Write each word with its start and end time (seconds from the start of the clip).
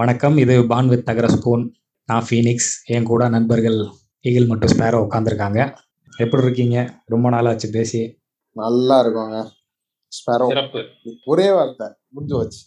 வணக்கம். 0.00 0.36
இது 0.42 0.54
pan 0.70 0.88
with 0.90 1.04
தகர 1.06 1.26
ஸ்பூன் 1.32 1.62
நான் 2.10 2.24
ஃபீனிக்ஸ். 2.26 2.68
என் 2.94 3.06
கூட 3.08 3.22
நண்பர்கள் 3.34 3.76
ஈகிள் 4.28 4.46
மற்றும் 4.50 4.70
ஸ்பேரோ 4.72 4.98
உட்காந்துருக்காங்க 5.06 5.58
எப்படி 6.22 6.44
இருக்கீங்க? 6.44 6.76
ரொம்ப 7.12 7.26
நாள் 7.34 7.48
ஆச்சு 7.50 7.68
பேசி. 7.76 8.00
நல்லா 8.60 8.96
இருக்குங்க. 9.02 9.38
ஸ்பெரோ 10.18 10.46
ஒரே 11.32 11.46
வார்த்தை 11.56 11.86
முடிஞ்சு 12.14 12.36
வச்சு 12.40 12.60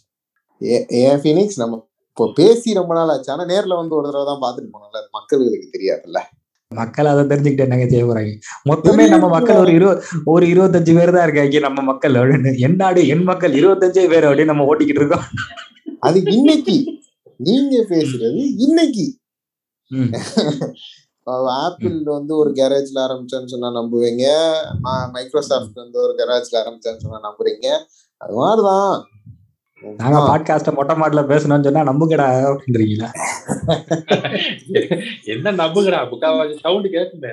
ஏன் 1.02 1.20
ஃபீனிக்ஸ்? 1.22 1.58
நம்ம 1.62 1.80
இப்போ 2.10 2.26
பேசி 2.40 2.76
ரொம்ப 2.80 2.94
நாள் 2.98 3.12
ஆச்சு 3.14 3.32
ஆனா 3.34 3.46
நேர்ல 3.52 3.78
வந்து 3.82 3.96
ஒரு 3.98 4.06
தடவை 4.08 4.26
தான் 4.30 4.42
பார்த்துட்டு 4.44 4.72
போனோம்ல. 4.74 5.00
மக்களுக்கு 5.18 5.74
தெரியாதுல்ல. 5.76 6.20
மக்கள் 6.80 7.12
அதை 7.12 7.24
தெரிஞ்சுக்கிட்டு 7.32 7.66
என்னங்க 7.68 7.88
செய்ய 7.94 8.04
போறாங்க? 8.10 8.34
மொத்தமே 8.72 9.06
நம்ம 9.14 9.28
மக்கள் 9.36 9.62
ஒரு 9.64 9.72
இருபது 9.78 10.02
ஒரு 10.34 10.46
இருபத்தஞ்சு 10.54 10.94
பேர் 10.98 11.16
தான் 11.16 11.26
இருக்காங்க. 11.28 11.64
நம்ம 11.68 11.82
மக்கள் 11.92 12.20
அப்படின்னு. 12.20 12.52
என் 12.66 12.80
நாடு 12.84 13.02
என் 13.14 13.26
மக்கள் 13.32 13.58
இருபத்தஞ்சே 13.62 14.04
பேர் 14.14 14.28
அப்படின்னு 14.30 14.52
நம்ம 14.52 14.66
ஓட்டிக்கிட்டு 14.72 15.02
இருக்கோம். 15.04 15.26
அது 16.08 16.18
இன்னைக்கு. 16.38 16.76
நீங்க 17.36 17.76
பேசுறது 17.88 18.42
இன்னைக்கு. 18.56 19.06
ஆப்பிள் 21.64 22.02
வந்து 22.16 22.36
ஒரு 22.36 22.50
கேரேஜ்ல 22.50 22.98
ஆரம்பிச்சேன்னு 23.04 23.52
சொன்னா 23.52 23.68
நம்புவீங்க. 23.68 24.24
மைக்ரோசாஃப்ட் 25.12 25.74
வந்து 25.74 25.98
ஒரு 26.00 26.14
கேரேஜ்ல 26.18 26.56
ஆரம்பிச்சேன்னு 26.62 27.04
சொன்னா 27.04 27.20
நம்புறீங்க. 27.28 27.68
அது 28.16 28.34
மாதிரிதான். 28.34 28.94
நாங்க 29.96 30.18
பாட்காஸ்ட 30.20 30.74
மொட்டை 30.74 30.96
மாடல 30.96 31.22
பேசணும்னு 31.30 31.66
சொன்னா 31.66 31.88
நம்புங்கடா 31.90 32.28
அப்படின்றீங்களா? 32.50 33.08
என்ன 35.34 35.52
நம்புகிறா 35.52 36.00
முக்காவாசி 36.12 36.56
சவுண்ட் 36.60 36.86
கேட்குமே 36.86 37.32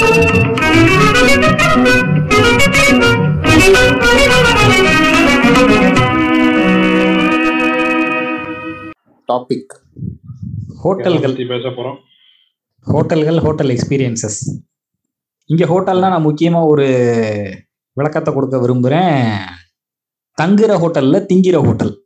டாபிக் 0.00 0.42
ஹோட்டல்கள். 10.82 11.48
பேச 11.48 11.68
போறோம். 11.68 11.96
ஹோட்டல்கள் 12.86 13.38
ஹோட்டல் 13.38 13.68
எக்ஸ்பீரியன்சஸ் 13.68 14.60
இங்க 15.50 15.64
ஹோட்டல்னா 15.64 15.98
நான் 15.98 16.26
முக்கியமா 16.26 16.66
ஒரு 16.66 16.86
விளக்கத்தை 17.92 18.34
கொடுக்க 18.34 18.56
விரும்புறேன். 18.56 19.38
தங்குற 20.42 20.82
ஹோட்டல்ல 20.82 21.26
திங்கிற 21.30 21.64
ஹோட்டல். 21.64 22.02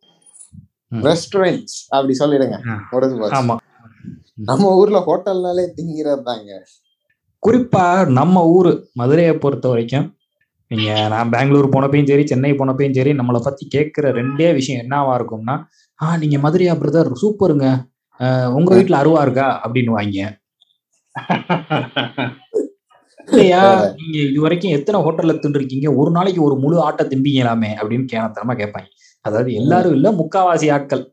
ரெஸ்டாரண்ட்ஸ் 0.92 1.76
அப்படி 1.88 2.16
சொல்லிடுங்க. 2.18 2.84
ஆமா. 3.40 3.56
நம்ம 4.34 4.74
ஊர்ல 4.74 5.04
ஹோட்டல்னாலே 5.08 5.68
திங்கிறது 5.76 6.22
தாங்க 6.22 6.64
குறிப்பா 7.44 7.86
நம்ம 8.18 8.42
ஊரு 8.56 8.72
மதுரையை 9.00 9.32
பொறுத்த 9.42 9.66
வரைக்கும் 9.72 10.06
நீங்க 10.70 10.90
நான் 11.12 11.32
பெங்களூர் 11.34 11.74
போனப்பையும் 11.74 12.10
சரி 12.10 12.24
சென்னை 12.30 12.52
போனப்பையும் 12.60 12.96
சரி 12.98 13.12
நம்மளை 13.18 13.40
பத்தி 13.46 13.64
கேட்கிற 13.74 14.12
ரெண்டே 14.18 14.48
விஷயம் 14.58 14.82
என்னவா 14.84 15.12
இருக்கும்னா 15.18 15.56
ஆ 16.00 16.16
நீங்க 16.22 16.36
மதுரையா 16.44 16.72
பிரதர் 16.82 17.10
சூப்பருங்க. 17.22 17.66
உங்க 18.58 18.70
வீட்டுல 18.76 19.00
அருவா 19.02 19.20
இருக்கா? 19.26 19.48
அப்படின்னு 19.64 19.92
வாங்க 19.98 20.18
இல்லையா 23.28 23.60
நீங்க 23.98 24.16
இது 24.30 24.40
வரைக்கும் 24.44 24.74
எத்தனை 24.78 24.98
ஹோட்டல்ல 25.04 25.34
தின்றுருக்கீங்க? 25.42 25.88
ஒரு 26.00 26.10
நாளைக்கு 26.16 26.40
ஒரு 26.48 26.56
முழு 26.64 26.76
ஆட்டை 26.86 27.04
திம்பிங்களாமே 27.12 27.70
அப்படின்னு 27.80 28.06
கேனத்தனமா 28.12 28.54
கேட்பாங்க. 28.60 28.88
அதாவது 29.24 29.50
எல்லாரும் 29.60 29.94
இல்ல 29.98 30.08
முக்காவாசி 30.20 30.66
ஆட்கள். 30.76 31.04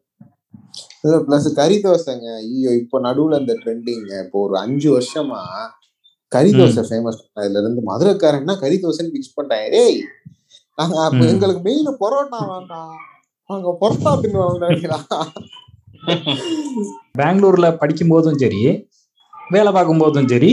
பிளஸ் 1.27 1.47
கறி 1.59 1.77
தோசைங்க. 1.85 2.27
ஐயோ 2.45 2.71
இப்போ 2.81 2.97
நடுவுல 3.07 3.39
இந்த 3.43 3.53
ட்ரெண்டிங்க 3.63 4.11
இப்போ 4.25 4.39
ஒரு 4.47 4.55
அஞ்சு 4.63 4.89
வருஷமா 4.97 5.41
கறி 6.31 6.51
ம். 6.51 6.57
தோசை 6.59 6.83
ஃபேமஸ் 6.87 7.19
அதுல 7.37 7.61
இருந்து 7.61 7.81
மதுரைக்காரன்னா 7.87 8.53
கறி 8.61 8.77
தோசைன்னு 8.83 9.13
பிக்ஸ் 9.13 9.35
பண்ணிட்டாங்க 9.35 9.79
ஏய் 9.81 9.97
நாங்க. 10.77 10.95
எங்களுக்கு 11.27 11.61
மெயின் 11.65 11.89
பரோட்டா 12.01 12.39
வேண்டாம். 12.51 12.93
நாங்க 13.49 13.71
பொரோட்டா 13.81 14.11
தின்னுவாங்க 14.21 14.67
பெங்களூர்ல 17.17 17.67
படிக்கும் 17.77 18.11
போதும் 18.11 18.39
சரி 18.41 18.61
வேலை 19.51 19.71
பார்க்கும் 19.71 20.01
போதும் 20.03 20.29
சரி 20.29 20.51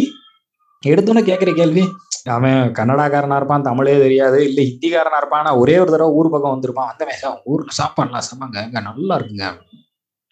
எடுத்தோன்னே 0.82 1.22
கேட்குற 1.28 1.50
கேள்வி 1.54 1.84
அவன் 2.32 2.58
கன்னடாக்காரனா 2.76 3.36
இருப்பான் 3.38 3.66
தமிழே 3.68 3.94
தெரியாது 3.98 4.38
இல்லை 4.48 4.62
ஹிந்திக்காரனா 4.68 5.18
இருப்பான் 5.20 5.48
ஒரே 5.60 5.74
ஒரு 5.78 5.90
தடவை 5.90 6.10
ஊர் 6.18 6.32
பக்கம் 6.32 6.54
வந்திருப்பான். 6.54 6.90
வந்த 6.90 7.04
மேசம் 7.08 7.38
ஊர்ல 7.46 7.70
சாப்பாடுலாம் 7.78 8.26
சமைங்க 8.28 8.58
இங்க 8.66 8.80
நல்லா 8.88 9.14
இருக்குங்க. 9.18 9.46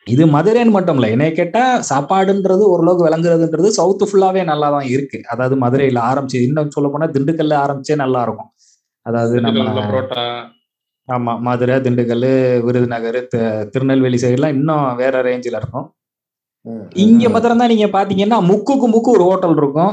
இது 0.06 0.24
மதுரைன்னு 0.34 0.74
மட்டும் 0.76 0.98
இல்லை. 0.98 1.08
என்னைய 1.14 1.32
கேட்டா 1.38 1.62
சாப்பாடுன்றது 1.90 2.64
ஓரளவுக்கு 2.72 3.06
விளங்குறதுன்றது 3.06 3.68
சவுத்து 3.78 4.04
ஃபுல்லாவே 4.08 4.42
நல்லா 4.50 4.68
தான் 4.74 4.88
இருக்கு. 4.94 5.18
அதாவது 5.32 5.54
மதுரையில 5.64 6.02
ஆரம்பிச்சு 6.10 6.44
இன்னும் 6.48 6.74
சொல்ல 6.76 6.88
போனா 6.92 7.08
திண்டுக்கல்ல 7.14 7.56
ஆரம்பிச்சே 7.64 7.96
நல்லா 8.04 8.20
இருக்கும் 8.26 8.50
அதாவது 9.06 9.34
நம்ம 9.46 9.82
புரோட்டா. 9.90 10.22
ஆமா 11.08 11.32
மதுரை 11.48 11.74
திண்டுக்கல் 11.86 12.28
விருதுநகர் 12.66 13.18
திருநெல்வேலி 13.72 14.18
சைடுலாம் 14.22 14.56
இன்னும் 14.58 14.86
வேற 15.02 15.16
ரேஞ்சில் 15.28 15.58
இருக்கும். 15.60 15.86
இங்க 17.04 17.28
மாத்திரம் 17.34 17.60
தான் 17.62 17.72
நீங்க 17.72 17.88
பாத்தீங்கன்னா 17.96 18.38
முக்குக்கு 18.50 18.86
முக்கு 18.94 19.10
ஒரு 19.16 19.24
ஹோட்டல் 19.28 19.58
இருக்கும். 19.62 19.92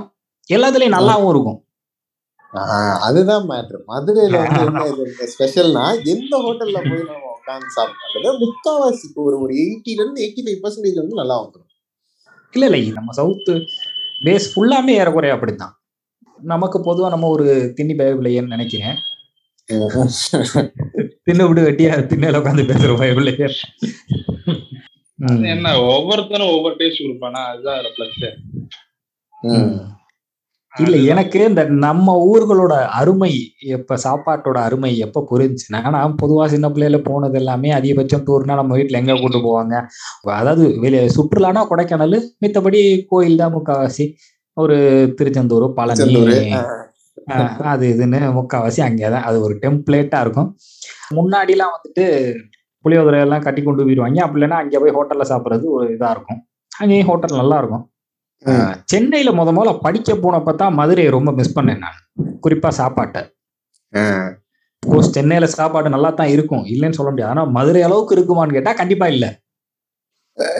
எல்லாத்துலயும் 0.49 0.95
நல்லாவும் 0.97 1.31
இருக்கும். 1.33 1.59
அதுதான் 3.07 3.45
மேட்ரு 3.51 3.77
மதுரையில 3.91 4.39
வந்து 4.45 4.63
என்ன 4.69 5.27
ஸ்பெஷல்னா 5.33 5.85
எந்த 6.13 6.33
ஹோட்டல்ல 6.45 6.79
போய் 6.89 7.03
உட்காந்து 7.43 7.75
சாப்பிட்டாலும் 7.77 8.41
முக்காவாசி 8.43 9.07
ஒரு 9.23 9.35
ஒரு 9.39 9.53
எயிட்டில 9.63 10.01
இருந்து 10.01 10.23
எயிட்டி 10.25 10.43
ஃபைவ் 10.45 10.61
பர்சன்டேஜ் 10.63 11.01
வந்து 11.01 11.21
நல்லா 11.21 11.37
வந்துடும் 11.39 11.69
இல்ல 12.53 12.65
இல்ல 12.67 12.97
நம்ம 12.97 13.13
சவுத்து 13.17 13.53
பேஸ் 14.21 14.45
ஃபுல்லாமே 14.51 14.93
ஏறக்குறைய 14.97 15.35
அப்படித்தான். 15.35 15.73
நமக்கு 16.39 16.77
பொதுவா 16.79 17.09
நம்ம 17.09 17.29
ஒரு 17.29 17.45
திண்ணி 17.77 17.93
பயபிள்ளையன்னு 17.95 18.55
நினைக்கிறேன். 18.55 18.97
தின்னு 21.25 21.43
விட்டு 21.47 21.61
வெட்டியா 21.67 21.91
திண்ணையில 22.09 22.39
உட்காந்து 22.41 22.63
பேசுற 22.69 22.93
அது 25.19 25.47
என்ன 25.49 25.67
ஒவ்வொருத்தரும் 25.89 26.53
ஒவ்வொரு 26.55 26.75
டேஸ்ட் 26.75 27.03
கொடுப்பானா? 27.03 27.41
அதுதான் 27.49 27.77
அதுல 27.77 27.91
பிளஸ் 27.97 28.17
ம். 29.51 29.77
இல்ல 30.73 30.97
எனக்கு 31.03 31.39
இந்த 31.47 31.63
நம்ம 31.69 32.13
ஊர்களோட 32.29 32.73
அருமை 32.99 33.31
எப்ப 33.75 33.97
சாப்பாட்டோட 34.03 34.57
அருமை 34.57 34.97
எப்ப 34.97 35.23
புரிஞ்சுன்னா 35.31 35.81
நான் 35.89 36.15
பொதுவா 36.21 36.45
சின்ன 36.45 36.69
பிள்ளையில 36.69 36.97
போனது 37.03 37.37
எல்லாமே 37.39 37.71
அதிகபட்சம் 37.71 38.25
டூர்னா 38.27 38.55
நம்ம 38.55 38.77
வீட்டுல 38.77 39.01
எங்க 39.01 39.15
கூட்டு 39.15 39.39
போவாங்க. 39.39 39.75
அதாவது 40.35 40.65
வெளிய 40.79 41.03
சுற்றுலானா 41.17 41.63
கொடைக்கானல் 41.69 42.17
மித்தபடி 42.39 43.05
கோயில் 43.05 43.37
தான் 43.37 43.55
முக்காவாசி. 43.57 44.07
ஒரு 44.57 44.77
திருச்செந்தூர் 45.15 45.67
பழனி. 45.73 46.17
அது 47.73 47.85
இதுன்னு 47.93 48.19
முக்காவாசி 48.39 48.81
அங்கேதான் 48.81 49.27
அது 49.27 49.37
ஒரு 49.41 49.55
டெம்ப்ளேட்டா 49.61 50.19
இருக்கும். 50.21 50.49
முன்னாடிலாம் 51.15 51.75
வந்துட்டு 51.75 52.05
புளியோதரை 52.85 53.19
எல்லாம் 53.21 53.45
கட்டி 53.45 53.61
கொண்டு 53.61 53.83
போயிடுவாங்க 53.85 54.23
அப்படி 54.25 54.39
இல்லைன்னா 54.39 54.61
அங்கே 54.63 54.77
போய் 54.77 54.97
ஹோட்டல்ல 54.97 55.25
சாப்பிட்றது 55.29 55.65
ஒரு 55.77 55.85
இதா 55.97 56.09
இருக்கும். 56.11 56.39
அங்கேயும் 56.71 57.07
ஹோட்டல் 57.07 57.39
நல்லா 57.41 57.57
இருக்கும். 57.57 57.83
சென்னையில 58.85 59.31
முத 59.31 59.47
முதல்ல 59.47 59.79
படிக்க 59.81 60.13
போனப்ப 60.13 60.55
தான் 60.55 60.73
மதுரையை 60.73 61.11
ரொம்ப 61.11 61.31
மிஸ் 61.31 61.59
பண்ணேன் 61.59 61.77
நான். 61.77 61.99
குறிப்பா 62.43 62.67
சாப்பாட்டை. 62.67 63.35
கோர்ஸ் 64.79 65.11
சென்னையில 65.11 65.47
சாப்பாடு 65.49 65.89
நல்லா 65.89 66.09
தான் 66.09 66.27
இருக்கும். 66.27 66.65
இல்லைன்னு 66.65 66.99
சொல்ல 66.99 67.11
முடியாது. 67.11 67.39
ஆனா 67.39 67.43
மதுரை 67.49 67.81
அளவுக்கு 67.81 68.15
இருக்குமான்னு 68.15 68.51
கேட்டா 68.51 68.73
கண்டிப்பா 68.73 69.07
இல்ல. 69.07 69.41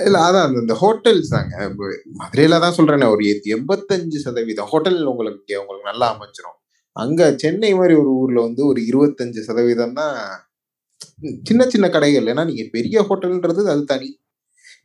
இல்ல 0.06 0.20
அதான் 0.20 0.44
அந்த- 0.44 0.60
இந்த 0.60 0.74
ஹோட்டல்ஸ் 0.82 1.28
தாங்க. 1.30 1.72
மதுரையில 2.20 2.60
தான் 2.60 2.76
சொல்றேனே 2.76 3.10
ஒரு 3.10 3.42
எண்பத்தஞ்சு 3.46 4.16
சதவீதம். 4.16 4.66
ஹோட்டல் 4.66 5.04
உங்களுக்கு 5.04 5.60
உங்களுக்கு 5.60 5.90
நல்லா 5.90 6.18
அமைஞ்சிரும். 6.18 6.60
அங்க 6.92 7.34
சென்னை 7.38 7.74
மாதிரி 7.74 7.94
ஒரு 7.94 8.14
ஊர்ல 8.14 8.42
வந்து 8.42 8.66
ஒரு 8.66 8.82
இருபத்தஞ்சு 8.82 9.40
சதவீதம் 9.40 9.94
தான் 9.94 10.16
சின்ன 11.44 11.70
சின்ன 11.70 11.90
கடைகள். 11.90 12.26
ஏன்னா 12.26 12.46
நீங்க 12.46 12.64
பெரிய 12.72 13.02
ஹோட்டல்ன்றது 13.02 13.66
அது 13.66 13.84
தனி. 13.86 14.22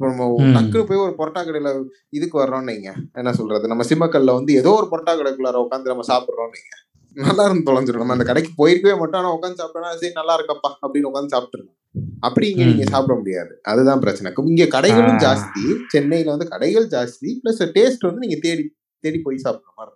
இப்ப 0.01 0.09
நம்ம 0.11 0.25
ம். 0.41 0.53
டக்குனு 0.57 0.87
போய் 0.87 0.97
ஒரு 0.97 1.15
பரோட்டா 1.19 1.41
கடையில 1.43 1.71
இதுக்கு 2.09 2.37
வர்றோம் 2.43 2.63
நீங்க 2.63 2.89
என்ன 3.15 3.33
சொல்றது? 3.33 3.67
நம்ம 3.69 3.85
சிம்மக்கல்ல 3.89 4.35
வந்து 4.35 4.53
ஏதோ 4.53 4.71
ஒரு 4.73 4.87
பரோட்டா 4.87 5.13
கடைக்குள்ளார 5.17 5.59
உட்காந்து 5.65 5.93
நம்ம 5.93 6.05
சாப்பிடுறோம் 6.09 6.53
நீங்க 6.53 6.75
நல்லா 7.17 7.45
இருந்து 7.45 7.67
தொலைஞ்சிடும் 7.69 8.03
நம்ம 8.03 8.13
அந்த 8.13 8.25
கடைக்கு 8.25 8.51
போயிருக்கவே 8.59 8.99
மாட்டோம் 8.99 9.21
ஆனா 9.21 9.31
உட்காந்து 9.35 9.61
சாப்பிட்டோம்னா 9.61 9.91
சரி 9.95 10.13
நல்லா 10.13 10.35
இருக்கப்பா 10.39 10.71
அப்படின்னு 10.83 11.11
உட்காந்து 11.11 11.35
சாப்பிட்டுருக்கோம் 11.35 11.75
அப்படி 12.21 12.47
இங்க 12.49 12.65
நீங்க. 12.65 12.85
சாப்பிட 12.85 13.15
முடியாது. 13.15 13.53
அதுதான் 13.63 14.01
பிரச்சனை. 14.01 14.31
இங்க 14.47 14.65
கடைகளும். 14.75 15.19
ஜாஸ்தி. 15.25 15.65
சென்னையில 15.87 16.31
வந்து 16.31 16.49
கடைகள் 16.49 16.87
ஜாஸ்தி. 16.89 17.31
பிளஸ் 17.43 17.63
டேஸ்ட் 17.77 18.07
வந்து 18.07 18.19
நீங்க 18.19 18.39
தேடி 18.41 18.65
தேடி 19.05 19.19
போய் 19.19 19.45
சாப்பிடுற 19.45 19.71
மாதிரி 19.77 19.95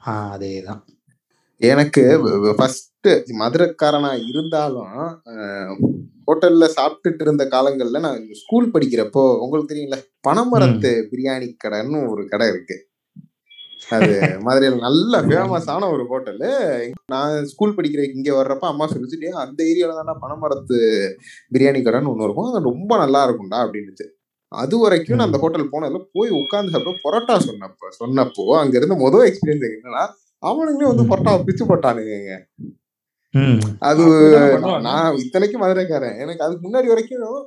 அதேதான். 0.00 0.82
எனக்கு 1.62 2.02
ஃபர்ஸ்ட் 2.58 3.08
மதுரைக்காரனா 3.40 4.10
இருந்தாலும் 4.30 4.94
ஹோட்டல்ல 6.28 6.66
சாப்பிட்டுட்டு 6.76 7.22
இருந்த 7.26 7.44
காலங்கள்ல 7.54 8.00
நான் 8.06 8.20
ஸ்கூல் 8.40 8.72
படிக்கிறப்போ 8.74 9.22
உங்களுக்கு 9.44 9.70
தெரியுங்களா 9.72 9.98
பனைமரத்து 10.28 10.90
பிரியாணி 11.12 11.48
கடைன்னு 11.64 12.00
ஒரு 12.12 12.22
கடை 12.32 12.46
இருக்கு. 12.52 12.76
அது 13.88 14.12
மதுரையில 14.46 14.76
நல்ல 14.86 15.14
ஃபேமஸான 15.28 15.88
ஒரு 15.94 16.04
ஹோட்டலு 16.10 16.50
நான் 17.12 17.32
ஸ்கூல் 17.52 17.76
படிக்கிற 17.78 18.02
இங்க 18.16 18.30
வர்றப்ப 18.38 18.66
அம்மா 18.72 18.86
சொல்லிச்சுட்டு 18.92 19.30
அந்த 19.44 19.60
ஏரியால 19.70 19.96
தான்டா 19.98 20.14
பனைமரத்து 20.24 20.78
பிரியாணி 21.54 21.80
கடைன்னு 21.82 22.12
ஒன்று 22.12 22.26
இருக்கும். 22.28 22.50
அது 22.50 22.68
ரொம்ப 22.70 22.92
நல்லா 23.02 23.22
இருக்கும்டா 23.26 23.60
அப்படின்னுச்சு. 23.64 24.06
அது 24.52 24.76
வரைக்கும் 24.82 25.18
நான் 25.18 25.28
அந்த 25.28 25.38
ஹோட்டல் 25.42 25.72
போனதுல 25.74 26.00
போய் 26.16 26.30
உட்கார்ந்து 26.40 26.72
சாப்பிட்டு 26.74 27.04
பரோட்டா 27.06 27.36
சொன்னப்போ 27.48 27.86
சொன்னப்போ 28.00 28.44
அங்க 28.62 28.74
இருந்த 28.80 28.96
முதல் 29.04 29.26
எக்ஸ்பீரியன்ஸ் 29.30 29.68
என்னன்னா 29.70 30.04
அவனுங்களே 30.42 30.90
வந்து 30.90 31.08
பரோட்டா 31.10 31.32
பிச்சு 31.44 31.64
போட்டானுங்க 31.66 32.36
ம். 33.34 33.60
அது. 33.82 34.04
நான் 34.86 35.16
இத்தனைக்கும் 35.16 35.62
மதுரைக்காரன். 35.62 36.18
எனக்கு 36.18 36.44
அதுக்கு 36.44 36.64
முன்னாடி 36.64 36.86
வரைக்கும் 36.86 37.38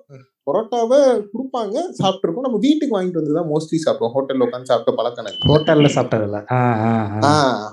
பரோட்டாவை 0.48 0.98
கொடுப்பாங்க 1.32 1.76
சாப்பிட்டுருக்கோம். 2.00 2.46
நம்ம 2.46 2.58
வீட்டுக்கு 2.58 2.96
வாங்கிட்டு 2.96 3.20
வந்து 3.20 3.34
தான் 3.34 3.50
மோஸ்ட்லி 3.52 3.78
சாப்பிடுவோம். 3.84 4.14
ஹோட்டல்ல 4.16 4.46
உட்காந்து 4.46 4.64
சாப்பிட்ட 4.64 4.92
பழக்கம் 4.96 5.24
எனக்கு. 5.24 5.48
ஹோட்டல்ல 5.52 5.90
சாப்பிட்டதில்ல. 5.96 6.40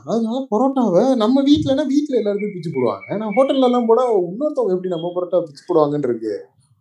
அதனால 0.07 0.39
பரோட்டாவை 0.53 1.03
நம்ம 1.15 1.43
வீட்டுலனா 1.43 1.85
வீட்டுல 1.91 2.21
எல்லாருக்கும் 2.21 2.55
பிச்சு 2.55 2.71
போடுவாங்க. 2.71 3.09
நான் 3.17 3.35
ஹோட்டல்ல 3.37 3.69
எல்லாம் 3.71 3.87
போனா 3.87 4.05
இன்னொருத்தவங்க 4.23 4.77
எப்படி 4.77 4.89
நம்ம 4.89 5.13
பரோட்டா 5.17 5.41
பிச்சு 5.43 5.65
போடுவாங்கன்னு 5.69 6.11
இருக்கு 6.11 6.35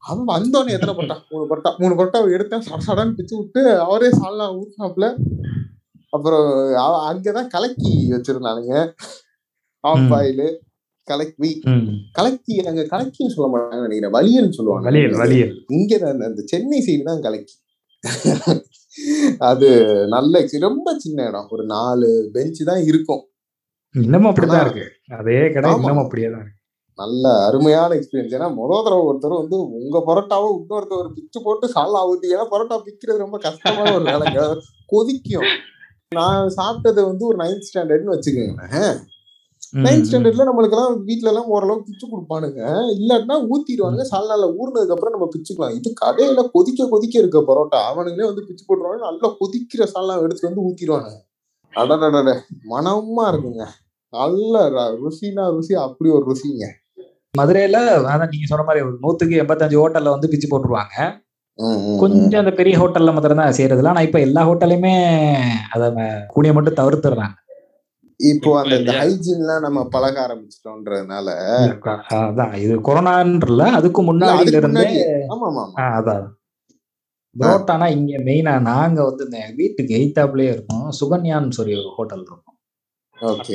அவன் 0.03 0.27
வந்தோடனே 0.27 0.75
எத்தனை 0.75 0.93
பரோட்டா? 0.95 1.17
மூணு 1.31 1.43
பரோட்டா. 1.49 1.71
மூணு 1.77 1.93
பரோட்டாவை 1.95 2.29
எடுத்தேன். 2.35 2.63
சட 2.67 2.79
சடன்னு 2.87 3.13
பிச்சு 3.13 3.35
விட்டு 3.37 3.63
அவரே 3.81 4.09
சால்னா 4.19 4.47
ஊற்றினாப்புல 4.57 5.07
அப்புறம் 6.11 6.41
அங்கதான் 6.83 7.47
கலக்கி 7.47 8.11
வச்சிருந்தானுங்க. 8.11 8.93
ஆஃப் 9.79 9.97
ம். 9.97 10.13
ஆயில் 10.13 10.57
கலக்கி 11.03 11.61
கலக்கி 12.11 12.63
அங்க 12.63 12.81
கலக்கின்னு 12.81 13.27
சொல்ல 13.27 13.57
மாட்டாங்கன்னு 13.57 13.87
நினைக்கிறேன். 13.87 14.11
வலியல்னு 14.11 14.51
சொல்லுவாங்க. 14.51 14.89
வலியல் 14.89 15.17
வலியல். 15.17 15.63
இங்க 15.67 15.95
அந்த- 15.95 16.25
அந்த 16.25 16.41
சென்னை 16.45 16.83
சைடு 16.85 17.03
தான் 17.03 17.21
கலக்கி. 17.21 17.53
அது 19.37 19.85
நல்ல 20.07 20.45
ரொம்ப 20.51 20.97
சின்ன 20.97 21.27
இடம். 21.27 21.47
ஒரு 21.49 21.65
நாலு 21.65 22.29
பெஞ்ச் 22.33 22.63
தான் 22.65 22.83
இருக்கும். 22.83 23.25
இன்னமும் 23.91 24.33
அப்படிதான் 24.33 24.61
இருக்கு. 24.61 25.15
அதே 25.17 25.51
கடை. 25.51 25.73
இன்னமும் 25.73 26.03
அப்படியே 26.03 26.29
தான் 26.29 26.39
இருக்கு. 26.39 26.59
நல்ல 26.95 27.45
அருமையான 27.45 27.95
எக்ஸ்பீரியன்ஸ் 27.95 28.33
ஏன்னா 28.33 28.53
முதல் 28.53 28.83
தடவை 28.83 29.05
ஒருத்தர் 29.05 29.39
வந்து 29.39 29.69
உங்க 29.69 30.03
பரோட்டாவை 30.07 30.59
இன்னொருத்தர் 30.59 31.13
பிச்சு 31.13 31.41
போட்டு 31.43 31.67
சாலா 31.67 32.03
ஊத்தி 32.07 32.33
ஏன்னா 32.33 32.45
பரோட்டா 32.51 32.81
பிக்கிறது 32.83 33.17
ரொம்ப 33.17 33.37
கஷ்டமான 33.37 33.93
ஒரு 33.93 34.03
வேலைங்க. 34.03 34.57
கொதிக்கும். 34.85 35.47
நான் 36.11 36.53
சாப்பிட்டது 36.57 37.01
வந்து 37.05 37.25
ஒரு 37.25 37.37
நைன்த் 37.37 37.65
ஸ்டாண்டர்ட்னு 37.67 38.13
வச்சுக்கோங்களேன் 38.13 38.95
நைன்த். 39.85 40.07
ஸ்டாண்டர்ட்ல 40.07 40.45
நம்மளுக்கு 40.47 40.75
எல்லாம் 40.77 41.03
வீட்ல 41.03 41.29
எல்லாம் 41.29 41.45
ஓரளவுக்கு 41.45 41.85
பிச்சு 41.89 42.07
கொடுப்பானுங்க. 42.07 42.61
இல்லாட்டினா 42.95 43.35
ஊத்திடுவானுங்க. 43.51 44.05
சால்னால 44.11 44.47
ஊறினதுக்கு 44.59 44.95
அப்புறம் 44.95 45.13
நம்ம 45.13 45.27
பிச்சுக்கலாம். 45.33 45.75
இது 45.75 45.93
கடையில 46.05 46.49
கொதிக்க 46.51 46.87
கொதிக்க 46.87 47.19
இருக்க 47.19 47.39
பரோட்டா. 47.39 47.79
அவனுங்களே 47.91 48.25
வந்து 48.25 48.45
பிச்சு 48.47 48.65
போட்டுருவாங்க 48.67 48.99
நல்லா 48.99 49.29
கொதிக்கிற 49.39 49.87
சால்னா 49.93 50.21
எடுத்து 50.21 50.49
வந்து 50.49 50.65
ஊத்திடுவானுங்க. 50.67 51.17
அடடடட. 51.73 52.29
மனமா 52.69 53.25
இருக்குங்க. 53.31 53.65
நல்ல 54.13 54.69
ருசினா 55.03 55.51
ருசி 55.51 55.73
அப்படி 55.73 56.09
ஒரு 56.09 56.25
ருசிங்க. 56.31 56.65
மதுரையில 57.39 57.77
அதான் 58.11 58.29
நீங்க 58.29 58.47
சொன்ன 58.47 58.63
மாதிரி 58.63 58.85
ஒரு 58.85 58.97
நூத்துக்கு 59.01 59.35
எண்பத்தஞ்சு 59.43 59.77
ஹோட்டல்ல 59.81 60.09
வந்து 60.09 60.29
பிச்சு 60.29 60.47
போட்டுருவாங்க. 60.47 60.97
கொஞ்சம் 61.97 62.41
அந்த 62.41 62.51
பெரிய 62.51 62.75
ஹோட்டல்ல 62.79 63.13
மாத்திரம் 63.13 63.39
தான் 63.39 63.57
செய்யறதுல 63.57 63.91
ஆனா 63.93 64.01
இப்ப 64.01 64.19
எல்லா 64.19 64.41
ஹோட்டலையுமே 64.49 64.93
அத 65.69 65.83
கூடிய 66.27 66.51
மட்டும் 66.53 66.79
தவிர்த்துடுறாங்க. 66.79 67.35
இப்போ 68.19 68.49
அந்த 68.59 68.75
இந்த? 68.75 68.91
ஹைஜீன்லாம் 68.97 69.63
நம்ம 69.63 69.79
பழக 69.93 70.15
ஆரம்பிச்சிட்டோன்றதுனால 70.25 71.27
அதான். 72.19 72.53
இது 72.65 72.73
கொரோனான்றல 72.87 73.63
அதுக்கு 73.77 74.01
அதுக்கு 74.33 74.59
இருந்தே 74.61 74.85
அதான். 75.89 76.27
புரோட்டானா 77.35 77.85
இங்க 77.95 78.17
மெயினா 78.27 78.53
நாங்க 78.61 78.99
வந்து 79.03 79.25
இந்த 79.25 79.39
வீட்டுக்கு 79.55 79.93
எய்த்தாப்லயே 79.99 80.51
இருக்கோம். 80.53 80.87
சுகன்யான்னு 80.99 81.57
சொல்லி 81.59 81.75
ஒரு 81.75 81.91
ஹோட்டல் 81.97 82.23
இருக்கும். 82.23 82.57
ஓகே. 83.17 83.53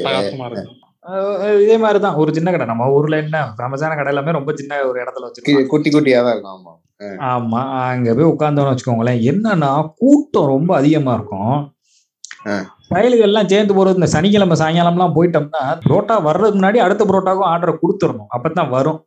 இதே 1.65 1.77
மாதிரிதான். 1.77 2.17
ஒரு 2.17 2.31
சின்ன 2.35 2.51
கடை. 2.51 2.67
நம்ம 2.67 2.89
ஊர்ல 2.93 3.17
என்ன 3.17 3.43
ஃபேமஸான 3.59 3.97
கடை 3.97 4.13
எல்லாமே 4.15 4.33
ரொம்ப 4.33 4.53
சின்ன 4.55 4.81
ஒரு 4.91 4.99
இடத்துல 5.05 5.27
வச்சிருக்கோம் 5.27 5.71
குட்டி 5.75 5.91
குட்டியா 5.91 6.21
தான் 6.23 6.35
இருக்கும். 6.35 6.55
ஆமா. 6.57 6.73
ஆமா 7.01 7.89
அங்க 7.89 8.15
போய் 8.15 8.25
உட்கார்ந்தோம்னு 8.25 8.75
வச்சுக்கோங்களேன் 8.75 9.21
என்னன்னா 9.23 9.93
கூட்டம் 9.97 10.47
ரொம்ப 10.47 10.75
அதிகமா 10.77 11.15
இருக்கும். 11.15 11.75
ஆ. 12.47 12.75
பயலுகள் 12.89 13.21
எல்லாம் 13.21 13.49
சேர்ந்து 13.49 13.75
போறது 13.75 13.95
இந்த 13.95 14.07
சனிக்கிழமை 14.07 14.57
சாயங்காலம்லாம் 14.61 15.15
போயிட்டோம்னா 15.15 15.79
புரோட்டா 15.89 16.23
வர்றதுக்கு 16.23 16.61
முன்னாடி 16.61 16.77
அடுத்த 16.77 17.05
புரோட்டாவுக்கும் 17.05 17.51
ஆர்டர் 17.53 17.79
கொடுத்துடணும். 17.79 18.27
அப்பதான் 18.37 18.69
வரும். 18.69 19.07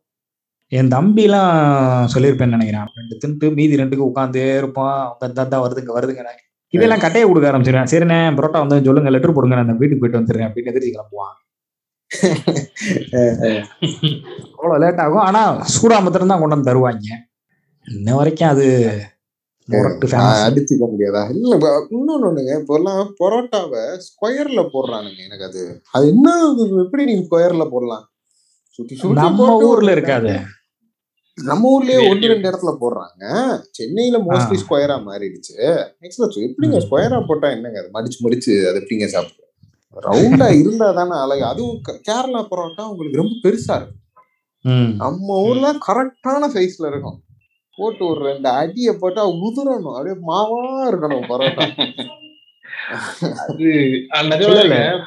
என் 0.68 0.88
தம்பிலாம் 0.88 2.06
சொல்லியிருப்பேன்னு 2.14 2.56
நினைக்கிறேன். 2.56 2.86
ரெண்டு 2.94 3.18
தின்ட்டு 3.24 3.54
மீதி 3.54 3.76
ரெண்டுக்கு 3.76 4.10
உட்காந்தே 4.10 4.56
இருப்பான். 4.56 5.06
அவங்க 5.06 5.44
தந்தா 5.44 5.62
வருதுங்க 5.62 5.92
வருதுங்க. 5.98 6.24
இதெல்லாம் 6.68 7.00
கட்டையை 7.00 7.28
கொடுக்க 7.28 7.50
ஆரம்பிச்சிருவேன். 7.50 7.90
சரிண்ணே 7.90 8.34
புரோட்டா 8.34 8.58
வந்து 8.58 8.84
சொல்லுங்க 8.84 9.10
லெட்டர் 9.10 9.32
போடுங்க 9.32 9.60
இந்த 9.60 9.72
வீட்டுக்கு 9.72 9.98
போயிட்டு 9.98 10.20
வந்துடுறேன் 10.20 10.48
அப்படின்னு 10.48 10.66
எதிர்த்து 10.66 10.94
கிளம்புவான். 10.96 11.36
அவ்வளோ 14.58 14.78
லேட் 14.78 15.00
ஆகும். 15.00 15.22
ஆனா 15.22 15.52
சூடா 15.52 16.02
மாத்திரம் 16.02 16.26
தான் 16.26 16.40
கொண்டு 16.40 16.54
வந்து 16.54 16.70
தருவாங்க. 16.70 17.29
இன்ன 17.90 18.14
வரைக்கும் 18.14 18.48
அது 18.48 18.66
அடிச்சுக்க 20.46 20.84
முடியாதா? 20.92 21.30
இல்ல 21.30 21.56
இன்னொன்னு 21.90 22.26
ஒண்ணுங்க. 22.28 22.60
இப்போ 22.60 22.74
எல்லாம் 22.74 23.14
பரோட்டாவை 23.20 23.82
ஸ்கொயர்ல 24.06 24.60
போடுறானுங்க 24.72 25.20
எனக்கு 25.24 25.44
அது. 25.44 25.62
அது 25.90 26.08
என்ன 26.08 26.28
எப்படி 26.84 27.04
நீங்க 27.04 27.24
ஸ்கொயர்ல 27.28 27.68
போடலாம்? 27.70 28.04
சுத்தி 28.78 28.94
சுத்தி 28.94 29.16
நம்ம 29.20 29.46
போட்டு 29.46 29.68
ஊர்ல 29.68 29.90
இருக்காது. 29.90 30.32
நம்ம 31.38 31.68
ஊர்லயே 31.70 32.10
ஒன்று 32.10 32.28
ரெண்டு 32.28 32.48
இடத்துல 32.50 32.72
போடுறாங்க. 32.80 33.22
சென்னையில 33.70 34.18
மோஸ்ட்லி 34.18 34.58
ஸ்கொயரா 34.64 34.96
மாறிடுச்சு. 35.04 35.54
ஆக்சுவலா 36.02 36.46
எப்படிங்க. 36.48 36.78
ஸ்கொயரா 36.78 37.26
போட்டா 37.26 37.50
என்னங்க 37.50 37.78
அது? 37.78 37.90
மடிச்சு 37.92 38.18
மடிச்சு 38.22 38.68
அது 38.68 38.80
எப்படிங்க 38.80 39.06
சாப்பிடுறது? 39.06 39.36
ரவுண்டா 39.96 40.48
இருந்தா 40.60 40.92
தானே 40.92 41.14
அழகு. 41.16 41.44
அதுவும் 41.44 41.78
கேரளா 42.08 42.42
பரோட்டா 42.50 42.82
உங்களுக்கு 42.88 43.16
ரொம்ப 43.16 43.34
பெருசா 43.44 43.74
இருக்கும். 43.76 43.96
ம். 44.64 44.90
நம்ம 44.96 45.38
ஊர்ல 45.42 45.72
கரெக்டான 45.88 46.48
சைஸ்ல 46.52 46.86
இருக்கும். 46.86 47.18
போட்டு 47.80 48.02
ஒரு 48.12 48.20
ரெண்டு 48.30 48.48
அடியை 48.60 48.92
போட்டா 49.02 49.22
உதிரணும். 49.46 49.96
அப்படியே 49.96 50.16
மாவா 50.30 50.60
இருக்கணும் 50.90 51.28
பரோட்டா. 51.32 51.66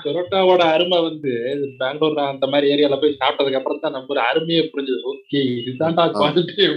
பரோட்டாவோட 0.03 0.61
அருமை 0.73 0.99
வந்து 1.07 1.31
பெங்களூர் 1.79 2.19
அந்த 2.31 2.45
மாதிரி 2.51 2.71
ஏரியால 2.73 2.97
போய் 3.01 3.19
சாப்பிட்டதுக்கு 3.21 3.59
அப்புறம் 3.59 3.81
தான் 3.85 3.95
நம்ம 3.97 4.13
ஒரு 4.15 4.21
அருமையே 4.29 4.61
புரிஞ்சது. 4.73 5.01
ஓகே 5.13 5.41
இதுதான்டா 5.59 6.05
குவாலிட்டி 6.19 6.67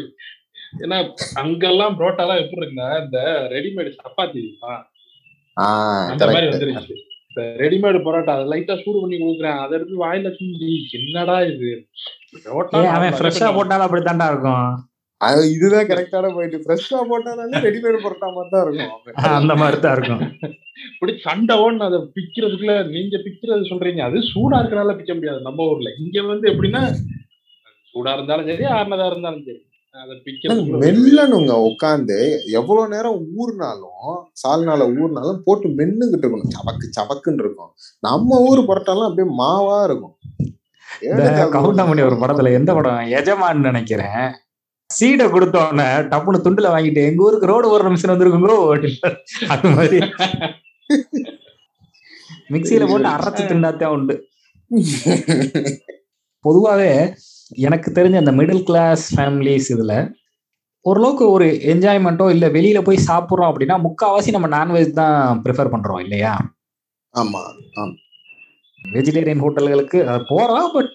ஏன்னா 0.85 0.97
அங்கெல்லாம் 1.43 1.97
பரோட்டாலாம் 1.99 2.41
எப்படி 2.43 2.61
இருக்குன்னா 2.61 2.89
இந்த 3.05 3.19
ரெடிமேட் 3.55 4.01
சப்பாத்தி 4.01 4.41
அந்த 6.13 6.25
மாதிரி 6.33 6.49
வந்துருச்சு. 6.53 6.97
ரெடிமேட் 7.63 7.99
பரோட்டா 8.07 8.35
அதை 8.37 8.45
லைட்டா 8.53 8.75
சூடு 8.83 8.99
பண்ணி 9.03 9.17
கொடுக்குறேன். 9.21 9.61
அதை 9.63 9.73
எடுத்து 9.79 10.03
வாயில 10.03 10.29
சுண்டி 10.39 10.71
என்னடா 10.99 11.37
இது? 11.53 11.71
பரோட்டா 12.47 12.83
அவன் 12.97 13.17
ஃப்ரெஷ்ஷா 13.19 13.49
போட்டாலும் 13.57 13.87
அப்படித்தான்டா 13.87 14.29
இருக்கும். 14.33 14.69
அது 15.21 15.43
இதுதான் 15.53 15.91
கரெக்டான 15.91 16.31
போயிட்டு 16.35 16.59
ஃப்ரெஷ்ஷா 16.65 16.99
போட்டாலும் 17.11 17.55
ரெடிமேட் 17.67 18.05
பரோட்டா 18.05 18.29
மாதிரி 18.37 18.51
தான் 18.55 18.65
இருக்கும் 18.67 19.31
அந்த 19.37 19.55
மாதிரி 19.55 19.79
தான் 19.81 19.95
இருக்கும். 19.97 20.23
இப்படி 20.95 21.13
சண்டை 21.25 21.55
ஓடுன்னு 21.63 21.87
அதை 21.87 21.99
பிக்கிறதுக்குள்ள 22.17 22.75
நீங்க 22.87 23.17
பிக்கிறது 23.25 23.71
சொல்றீங்க. 23.71 24.01
அது 24.09 24.19
சூடா 24.33 24.57
இருக்கனால 24.61 24.95
பிக்க 24.99 25.13
முடியாது. 25.15 25.41
நம்ம 25.41 25.69
ஊர்ல. 25.71 25.91
இங்க 26.03 26.27
வந்து 26.33 26.47
எப்படின்னா 26.53 26.83
சூடா 27.95 28.13
இருந்தாலும் 28.13 28.49
சரி 28.51 28.67
ஆறுனதா 28.77 29.07
இருந்தாலும் 29.07 29.47
சரி 29.49 29.63
மெல்லணுங்க 30.83 31.53
உட்காந்து 31.69 32.17
எவ்வளவு 32.59 32.91
நேரம் 32.95 33.21
ஊர்னாலும் 33.37 34.17
சால்னால 34.43 34.89
ஊர்னாலும் 34.99 35.41
போட்டு 35.45 35.69
மென்னுகிட்டு 35.79 36.25
இருக்கணும். 36.25 36.55
சவக்கு 36.57 36.87
சவக்குன்னு 36.99 37.43
இருக்கும். 37.45 37.71
நம்ம 38.03 38.41
ஊர் 38.49 38.69
பரோட்டாலாம் 38.71 39.09
அப்படியே 39.09 39.29
மாவா 39.43 39.79
இருக்கும். 39.85 40.15
கவுண்டமணி 41.57 42.03
ஒரு 42.09 42.17
படத்துல 42.23 42.53
எந்த 42.53 42.71
படம்? 42.75 43.01
எஜமான்னு 43.19 43.69
நினைக்கிறேன். 43.71 44.27
சீடை 44.97 45.27
கொடுத்தோன்னே 45.27 45.89
டப்புனு 46.11 46.39
துண்டுல 46.45 46.69
வாங்கிட்டு 46.73 47.03
எங்க 47.09 47.25
ஊருக்கு 47.25 47.51
ரோடு 47.51 47.67
ஒரு 47.71 47.85
நிமிஷம் 47.89 48.13
வந்திருக்குங்களோ. 48.13 48.59
அது 49.55 49.71
மாதிரி. 49.71 49.99
மிக்சியில 52.53 52.85
போட்டு 52.87 53.09
அரைச்சு 53.15 53.45
திண்டாத்தான் 53.45 53.95
உண்டு. 53.97 54.15
பொதுவாவே 56.45 56.91
எனக்கு 57.59 57.89
தெரிஞ்ச 57.97 58.17
அந்த 58.19 58.33
மிடில் 58.39 58.65
கிளாஸ் 58.65 59.05
ஃபேமிலிஸ் 59.13 59.69
இதுல 59.75 59.93
ஓரளவுக்கு 60.85 61.25
ஒரு 61.31 61.47
என்ஜாய்மெண்ட்டோ 61.73 62.27
இல்ல 62.31 62.47
வெளியில 62.49 62.81
போய் 62.85 63.07
சாப்பிடுறோம் 63.07 63.51
அப்படின்னா 63.51 63.77
முக்காவாசி 63.87 64.31
நம்ம 64.31 64.49
நான்வெஜ் 64.53 64.93
தான் 64.95 65.17
ப்ரிஃபர் 65.45 65.73
பண்றோம் 65.73 66.03
இல்லையா? 66.05 66.33
ஆமா 67.15 67.41
ஆமா. 67.77 67.85
வெஜிடேரியன் 68.83 69.43
ஹோட்டல்களுக்கு 69.45 69.99
அது 70.09 70.25
போறோம் 70.31 70.69
பட் 70.75 70.91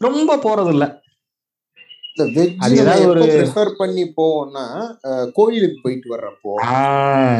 ரொம்ப 0.00 0.36
போறது 0.44 0.70
இல்ல 0.74 0.84
ப்ரிஃபர் 3.26 3.70
பண்ணி 3.78 4.12
போவோம்னா 4.16 4.66
கோயிலுக்கு 5.32 5.78
போயிட்டு 5.82 6.16
வர்றப்போ 6.16 6.54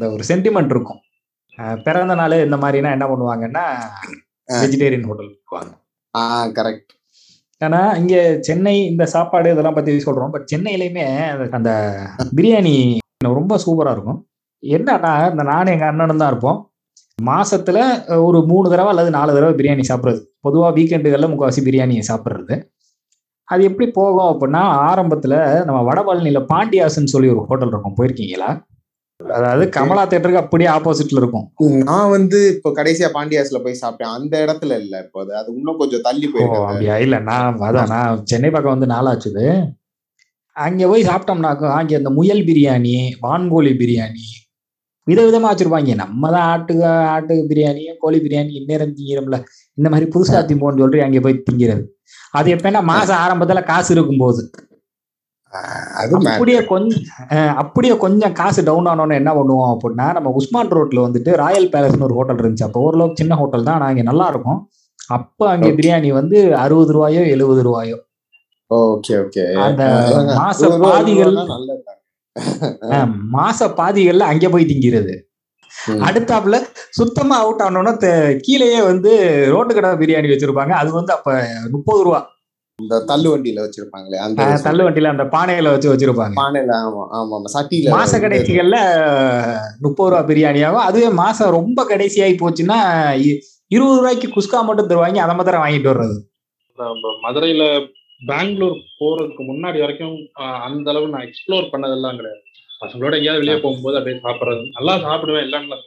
இந்த 0.00 0.12
ஒரு 0.12 0.24
சென்டிமெண்ட் 0.28 0.64
இருக்கும். 0.64 1.00
பிறந்த 1.84 2.14
நாள் 2.14 2.44
இந்த 2.44 2.56
மாதிரினா 2.56 2.90
என்ன 2.90 3.06
பண்ணுவாங்கன்னா 3.06 3.64
வெஜிடேரியன் 4.48 5.06
ஹோட்டல் 5.06 5.40
போவாங்க 5.50 5.80
கரெக்ட் 6.58 7.00
ஏன்னா 7.64 7.96
இங்க 7.96 8.36
சென்னை 8.40 8.86
இந்த 8.86 9.06
சாப்பாடு 9.06 9.50
இதெல்லாம் 9.50 9.74
பத்தி 9.74 9.92
சொல்றோம். 9.96 10.30
பட் 10.30 10.52
சென்னையிலயுமே 10.54 11.04
அந்த- 11.50 12.06
அந்த 12.16 12.32
பிரியாணி 12.36 12.98
ரொம்ப 13.18 13.58
சூப்பரா 13.66 13.90
இருக்கும். 13.90 14.28
என்னன்னா 14.62 15.30
இந்த 15.30 15.42
நானும் 15.42 15.72
எங்க 15.72 15.86
அண்ணனும் 15.86 16.16
தான் 16.16 16.28
இருப்போம். 16.28 16.71
மாசத்துல 17.18 17.78
ஒரு 18.24 18.46
மூணு 18.46 18.70
தடவை 18.70 18.88
அல்லது 18.88 19.10
நாலு 19.10 19.34
தடவை 19.34 19.54
பிரியாணி 19.54 19.84
சாப்பிடுறது. 19.88 20.20
பொதுவா 20.46 20.68
வீக்கெண்டுகள்ல 20.74 21.28
முக்கால்வாசி 21.28 21.62
பிரியாணியை 21.64 22.02
சாப்பிடுறது. 22.08 22.62
அது 23.44 23.64
எப்படி 23.64 23.90
போகும் 23.90 24.30
அப்படின்னா 24.32 24.62
ஆரம்பத்துல 24.90 25.64
நம்ம 25.64 25.92
வடபழனியில 25.92 26.46
பாண்டியாஸ்ன்னு 26.52 27.04
சொல்லி 27.04 27.28
ஒரு 27.28 27.40
ஹோட்டல் 27.40 27.68
இருக்கும். 27.68 27.96
போயிருக்கீங்களா? 27.98 28.50
அதாவது 29.20 29.68
கமலா 29.68 30.06
தேட்டருக்கு 30.06 30.42
அப்படியே 30.42 30.70
ஆப்போசிட்ல 30.70 31.20
இருக்கும். 31.22 31.44
நான் 31.84 32.10
வந்து 32.10 32.54
இப்போ 32.54 32.70
கடைசியா 32.70 33.08
பாண்டியாஸ்ல 33.14 33.62
போய் 33.62 33.80
சாப்பிட்டேன். 33.82 34.14
அந்த 34.14 34.44
இடத்துல 34.46 34.78
இல்ல 34.78 35.02
இப்போ 35.04 35.20
அது. 35.20 35.54
இன்னும் 35.54 35.78
கொஞ்சம் 35.78 36.00
தள்ளி 36.00 36.26
ஓ 36.26 36.30
போயிருக்கு. 36.30 36.66
அப்படியா? 36.68 36.98
இல்ல 36.98 37.18
நான் 37.18 37.58
அதான் 37.58 37.88
நான் 37.88 38.24
சென்னை 38.24 38.50
பக்கம் 38.50 38.78
வந்து 38.78 38.94
நாளாச்சுது. 38.94 39.72
அங்க 40.52 40.88
போய் 40.88 41.02
சாப்பிட்டோம்னாக்கா 41.02 41.68
அங்க 41.70 41.96
இந்த 41.96 42.10
முயல் 42.10 42.42
பிரியாணி 42.44 42.96
வான்கோழி 43.22 43.74
பிரியாணி 43.74 44.24
விதவிதமா 45.06 45.48
வச்சிருப்பாங்க. 45.50 45.94
நம்ம 46.02 46.30
தான் 46.34 46.46
ஆட்டு 46.52 46.74
ஆட்டு 47.14 47.34
பிரியாணி 47.50 47.84
கோழி 48.04 48.18
பிரியாணி 48.26 48.52
இந்நேரம் 48.60 48.94
திங்கிறோம்ல. 48.98 49.38
இந்த 49.78 49.88
மாதிரி 49.92 50.06
புதுசா 50.14 50.40
திம்போன்னு 50.50 50.82
சொல்லி 50.84 51.00
அங்க 51.06 51.20
போய் 51.26 51.42
திங்கிறது. 51.48 51.82
அது 52.38 52.48
எப்பன்னா 52.56 52.82
மாசம் 52.92 53.22
ஆரம்பத்துல 53.24 53.62
காசு 53.72 53.94
அது 56.00 56.12
matter. 56.16 56.32
அப்படியே 56.32 56.60
கொஞ்சம் 56.70 57.02
அப்படியே 57.62 57.94
கொஞ்சம் 58.04 58.34
காசு 58.38 58.60
டவுன் 58.68 58.88
ஆனோன்னு 58.92 59.18
என்ன 59.20 59.30
பண்ணுவோம் 59.38 59.72
அப்படின்னா 59.72 60.06
நம்ம 60.16 60.30
உஸ்மான் 60.38 60.70
ரோட்ல 60.76 61.02
வந்துட்டு 61.06 61.30
ராயல் 61.42 61.68
பேலஸ்னு 61.74 62.06
ஒரு 62.08 62.14
ஹோட்டல் 62.18 62.40
இருந்துச்சு. 62.42 62.66
அப்போ 62.68 62.80
ஓரளவுக்கு 62.86 63.20
சின்ன 63.22 63.36
ஹோட்டல் 63.40 63.66
தான். 63.66 63.76
ஆனா 63.78 63.88
அங்க 63.92 64.02
நல்லா 64.02 64.26
இருக்கும். 64.28 64.60
அப்ப 65.16 65.48
அங்க. 65.50 65.68
பிரியாணி 65.78 66.12
வந்து 66.20 66.38
அறுபது 66.56 66.92
ரூபாயோ 66.92 67.22
எழுபது 67.34 67.62
ரூபாயோ. 67.68 67.98
Okay 68.70 69.14
okay. 69.24 69.42
அந்த 69.66 69.82
மாச 70.40 70.70
பாதிகள் 70.84 71.34
மாச 73.36 73.68
பாதிகள்ல 73.78 74.26
அங்க 74.32 74.48
போய் 74.48 74.70
திங்கிறது. 74.70 75.14
அடுத்தாப்புல 76.06 76.56
சுத்தமா 76.98 77.36
அவுட் 77.44 77.62
ஆனோன்னா 77.66 77.92
கீழேயே 78.46 78.80
வந்து 78.90 79.12
ரோட்டு 79.54 79.72
கடை 79.76 79.90
பிரியாணி 80.02 80.30
வச்சிருப்பாங்க. 80.32 80.74
அது 80.82 80.90
வந்து 80.98 81.12
அப்ப 81.16 81.30
முப்பது 81.74 82.02
ரூபா. 82.06 82.20
இந்த 82.78 82.96
தள்ளு 83.08 83.28
வண்டியில 83.32 83.62
வச்சிருப்பாங்களே 83.64 84.18
அந்த 84.26 84.44
தள்ளு 84.64 84.82
வண்டியில 84.86 85.10
அந்த 85.14 85.24
பானையில 85.34 85.72
வச்சு 85.74 85.88
வச்சிருப்பாங்க. 85.92 86.36
பானையில 86.40 86.72
ஆமா 86.84 87.02
ஆமா 87.18 87.34
ஆமா 87.36 87.50
சட்டியில. 87.54 87.90
மாச 87.96 88.20
கடைசிகள்ல 88.24 88.78
முப்பது 89.86 90.10
ரூபா 90.12 90.20
பிரியாணியாகும் 90.30 90.86
அதுவே 90.88 91.08
மாசம் 91.22 91.54
ரொம்ப 91.58 91.80
கடைசியாகி 91.90 92.36
போச்சுன்னா 92.42 92.78
இருபது 93.70 93.98
ரூபாய்க்கு 93.98 94.28
குஸ்கா 94.36 94.60
மட்டும் 94.68 94.90
தருவாங்க 94.90 95.20
அதை 95.26 95.34
மாத்திரம் 95.36 95.64
வாங்கிட்டு 95.64 95.92
வர்றது. 95.92 96.16
மதுரையில 97.24 97.64
பெங்களூர் 98.22 98.78
போறதுக்கு 98.98 99.42
முன்னாடி 99.48 99.78
வரைக்கும் 99.82 100.16
அந்த 100.66 100.86
அளவு 100.92 101.12
நான் 101.14 101.26
எக்ஸ்ப்ளோர் 101.28 101.72
பண்ணதெல்லாம் 101.72 102.18
கிடையாது. 102.18 102.40
பசங்களோட 102.82 103.14
எங்கேயாவது 103.18 103.42
வெளியே 103.42 103.58
போகும்போது 103.64 103.98
அப்படியே 103.98 104.22
சாப்பிடுறது. 104.26 104.62
நல்லா 104.76 104.94
சாப்பிடுவேன் 105.06 105.46
இல்லைன்னு 105.46 105.78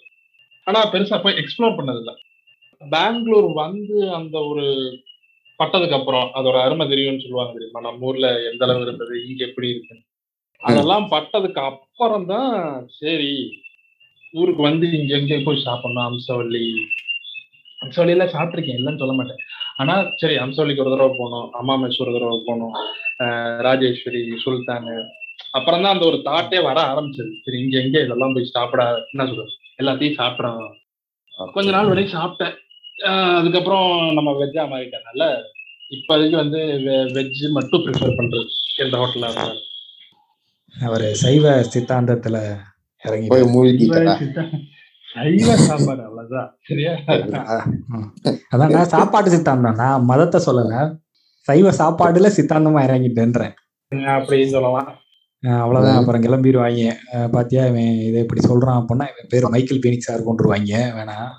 ஆனா 0.68 0.80
பெருசா 0.94 1.18
போய் 1.24 1.40
எக்ஸ்ப்ளோர் 1.42 1.78
பண்ணதில்ல. 1.80 2.12
பெங்களூர் 2.82 3.50
வந்து 3.62 3.98
அந்த 4.20 4.36
ஒரு 4.52 4.66
பட்டதுக்கு 5.60 5.98
அப்புறம் 5.98 6.26
அதோட 6.38 6.58
அருமை 6.66 6.86
தெரியும்னு 6.88 7.24
சொல்லுவாங்க 7.24 7.54
தெரியுமா? 7.58 7.82
நம்ம 7.86 8.08
ஊர்ல 8.10 8.30
எந்த 8.50 8.62
அளவு 8.66 8.86
இருந்தது 8.88 9.16
இங்க 9.28 9.42
எப்படி 9.50 9.68
இருக்கு 9.74 9.96
அதெல்லாம் 10.62 11.06
பட்டதுக்கு 11.14 11.62
அப்புறம் 11.70 12.26
தான் 12.34 12.54
சரி 13.00 13.32
ஊருக்கு 14.34 14.62
வந்து 14.62 14.86
இங்க 15.00 15.14
எங்க 15.20 15.36
போய் 15.46 15.66
சாப்பிடணும் 15.68 16.08
அம்சவல்லி. 16.10 16.66
அம்சவல்லியில 17.82 18.26
சாப்பிட்டிருக்கேன் 18.34 18.80
இல்லைன்னு 18.80 19.02
சொல்ல 19.04 19.16
மாட்டேன். 19.18 19.42
ஆனா 19.80 19.94
சரி 20.16 20.36
அம்சவல்லிக்கு 20.38 20.84
ஒரு 20.84 20.94
தடவை 20.94 21.12
போகணும் 21.14 21.48
அம்மா 21.60 21.74
மெஸ் 21.82 22.02
ஒரு 22.04 22.12
தடவை 22.16 22.38
போகணும் 22.48 22.76
ஆஹ் 23.24 23.62
ராஜேஸ்வரி 23.68 24.22
சுல்தான் 24.44 24.88
அப்புறம் 25.58 25.84
தான் 25.84 25.94
அந்த 25.96 26.06
ஒரு 26.06 26.18
தாட்டே 26.28 26.60
வர 26.68 26.78
ஆரம்பிச்சது. 26.92 27.32
சரி 27.44 27.58
இங்க 27.64 27.76
எங்க 27.84 27.98
இதெல்லாம் 28.06 28.36
போய் 28.36 28.54
சாப்பிட 28.56 28.82
என்ன 29.12 29.26
சொல்றது? 29.30 29.52
எல்லாத்தையும் 29.80 30.20
சாப்பிடணும் 30.20 30.74
கொஞ்ச 31.56 31.68
நாள் 31.72 31.92
வரைக்கும் 31.92 32.18
சாப்பிட்டேன். 32.18 32.56
அதுக்கப்புறம் 33.40 33.88
நம்ம 34.14 34.32
வெஜ்ஜா 34.42 34.64
மாறிட்டனால 34.72 35.24
இப்போதைக்கு 35.92 36.38
வந்து 36.44 36.60
வெஜ் 37.18 37.42
மட்டும் 37.58 37.84
ப்ரிஃபர் 37.86 38.18
பண்றது 38.20 38.46
எந்த 38.84 38.96
ஹோட்டல்ல 39.02 39.28
இருந்தாலும். 39.30 39.62
அவர் 40.76 41.06
சைவ 41.24 41.44
சித்தாந்தத்துல 41.74 42.38
இறங்கி 43.04 43.28
போய் 43.34 43.52
மூழ்கிட்டா 43.54 44.16
சைவ 45.16 45.56
சாப்பாடு 45.56 46.02
அவ்வளவுதான். 46.04 46.50
சரியா? 46.64 46.92
அதான் 48.54 48.74
நான் 48.76 48.94
சாப்பாடு 48.96 49.30
சித்தாந்தம் 49.30 49.76
நான் 49.76 50.06
மதத்தை 50.06 50.40
சொல்லல 50.46 50.74
சைவ 51.48 51.70
சாப்பாடுல 51.80 52.30
சித்தாந்தமா 52.38 52.82
இறங்கிட்டேன்றேன். 52.88 53.54
அப்படின்னு 53.92 54.50
சொல்லலாம். 54.50 54.90
அவ்வளவுதான். 55.54 55.98
அப்புறம் 55.98 56.22
கிளம்பிடுவாங்க 56.22 56.92
பாத்தியா 57.32 57.66
இவன் 57.66 58.00
இதை 58.00 58.22
இப்படி 58.22 58.42
சொல்றான் 58.48 58.78
அப்படின்னா 58.80 59.08
இவன் 59.14 59.30
பேர் 59.30 59.50
மைக்கேல் 59.50 59.80
பீனிக்ஸ் 59.80 60.08
சார் 60.08 60.28
கொண்டுருவாங்க 60.28 60.74
வேணாம் 60.98 61.30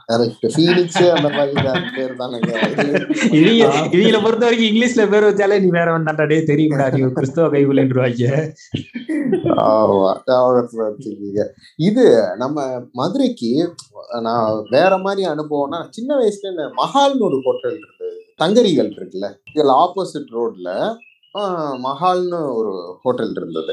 இவங்களை 3.93 4.21
பொறுத்த 4.23 4.45
வரைக்கும் 4.47 4.69
இங்கிலீஷ்ல 4.71 5.11
பேர் 5.11 5.25
வச்சாலே 5.25 5.61
நீ 5.61 5.69
வேற 5.69 5.99
வந்தாண்டா 5.99 6.27
டே 6.27 6.39
தெரியும்டா 6.39 6.87
நீ 6.97 7.01
கிறிஸ்தவ 7.13 7.49
வச்சுக்கீங்க. 10.91 11.43
இது 11.77 12.05
நம்ம 12.37 12.65
மதுரைக்கு 12.93 13.75
நான் 14.21 14.67
வேற 14.71 14.99
மாதிரி 14.99 15.29
அனுபவம்னா 15.29 15.81
சின்ன 15.91 16.15
வயசுல 16.17 16.69
மஹால்னு 16.81 17.27
ஒரு 17.29 17.41
ஹோட்டல் 17.45 17.77
இருக்கு. 17.77 18.09
தங்கரிகள் 18.37 18.89
இருக்குல்ல. 18.89 19.29
இதுல 19.55 19.75
ஆப்போசிட் 19.83 20.31
ரோட்ல 20.39 20.71
மஹால்னு 21.43 22.55
ஒரு 22.55 22.97
ஹோட்டல் 23.03 23.31
இருந்தது. 23.31 23.73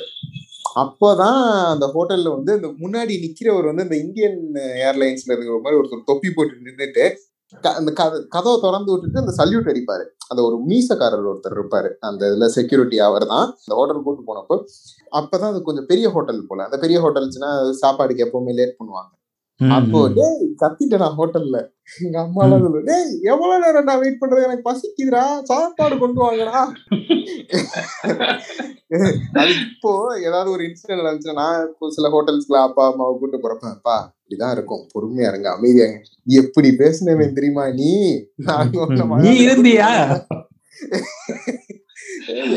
அப்போதான் 0.76 1.66
அந்த 1.66 1.92
ஹோட்டல்ல 1.94 2.44
வந்து 2.44 2.56
இந்த 2.56 2.68
முன்னாடி 2.68 3.12
நிக்கிறவர் 3.12 3.66
வந்து 3.66 3.84
இந்த 3.84 3.98
இந்தியன் 3.98 4.52
ஏர்லைன்ஸ்ல 4.54 5.32
இருக்கிற 5.32 5.60
மாதிரி 5.64 5.82
ஒருத்தர் 5.82 6.04
தொப்பி 6.06 6.32
போட்டு 6.36 6.54
நின்றுட்டு 6.54 7.16
க- 7.62 7.74
அந்த 7.74 7.92
கத 7.92 8.28
கதவை 8.28 8.60
திறந்து 8.62 8.92
விட்டுட்டு 8.92 9.20
அந்த 9.20 9.46
சல்யூட் 9.46 9.76
அடிப்பாரு. 9.76 10.06
அந்த 10.28 10.44
ஒரு 10.44 10.64
மீசக்காரர் 10.68 11.34
ஒருத்தர் 11.34 11.60
இருப்பாரு. 11.60 11.94
அந்த 12.00 12.26
இதுல 12.26 12.46
செக்யூரிட்டி 12.46 13.00
அவர் 13.00 13.26
தான். 13.26 13.46
அந்த 13.46 13.76
ஹோட்டல் 13.76 14.04
கூட்டு 14.04 14.36
போனப்போ 14.36 14.66
அப்பதான் 15.12 15.50
அது 15.50 15.62
கொஞ்சம் 15.62 15.86
பெரிய 15.86 16.10
ஹோட்டல் 16.10 16.46
போல. 16.48 16.64
அந்த 16.64 16.78
பெரிய 16.78 17.02
ஹோட்டல்ஸ்னா 17.02 17.74
சாப்பாடுக்கு 17.82 18.30
எப்பவுமே 18.30 18.54
லேட் 18.54 18.76
பண்ணுவாங்க. 18.80 19.23
அப்போ 19.60 20.00
டேய் 20.16 20.40
கத்திட்டேன் 20.62 21.04
நான் 21.04 21.18
ஹோட்டல்ல. 21.18 21.58
எங்க 22.00 22.18
அம்மா 22.22 22.44
எல்லாம் 22.44 22.86
டேய் 22.88 23.12
எவ்வளவு 23.32 23.62
நேரம் 23.64 23.84
நான் 23.84 24.00
வெயிட் 24.00 24.22
பண்றது? 24.22 24.46
எனக்கு 24.48 24.66
பசிக்குதுடா. 24.70 25.24
சாப்பாடு 25.44 25.96
கொண்டு 25.98 26.20
வாங்கடா. 26.22 26.62
இப்போ 29.66 29.92
ஏதாவது 30.26 30.50
ஒரு 30.52 30.64
இன்சிடென்ட் 30.64 31.02
நடந்துச்சுன்னா 31.02 31.40
நான் 31.42 31.68
இப்போ 31.70 31.90
சில 31.90 32.10
ஹோட்டல்ஸ்ல 32.10 32.60
அப்பா 32.68 32.84
அம்மாவை 32.92 33.14
கூட்டு 33.18 33.38
போறப்ப 33.38 33.68
அப்பா 33.72 33.96
இப்படிதான் 34.18 34.52
இருக்கும். 34.52 34.84
பொறுமையா 34.94 35.30
இருங்க. 35.32 35.50
அமைதியாங்க 35.56 35.98
எப்படி 36.42 36.72
பேசுனவன் 36.82 37.38
தெரியுமா 37.40 37.66
நீ? 37.74 37.92
நீ 39.24 39.34
இருந்தியா? 39.46 39.90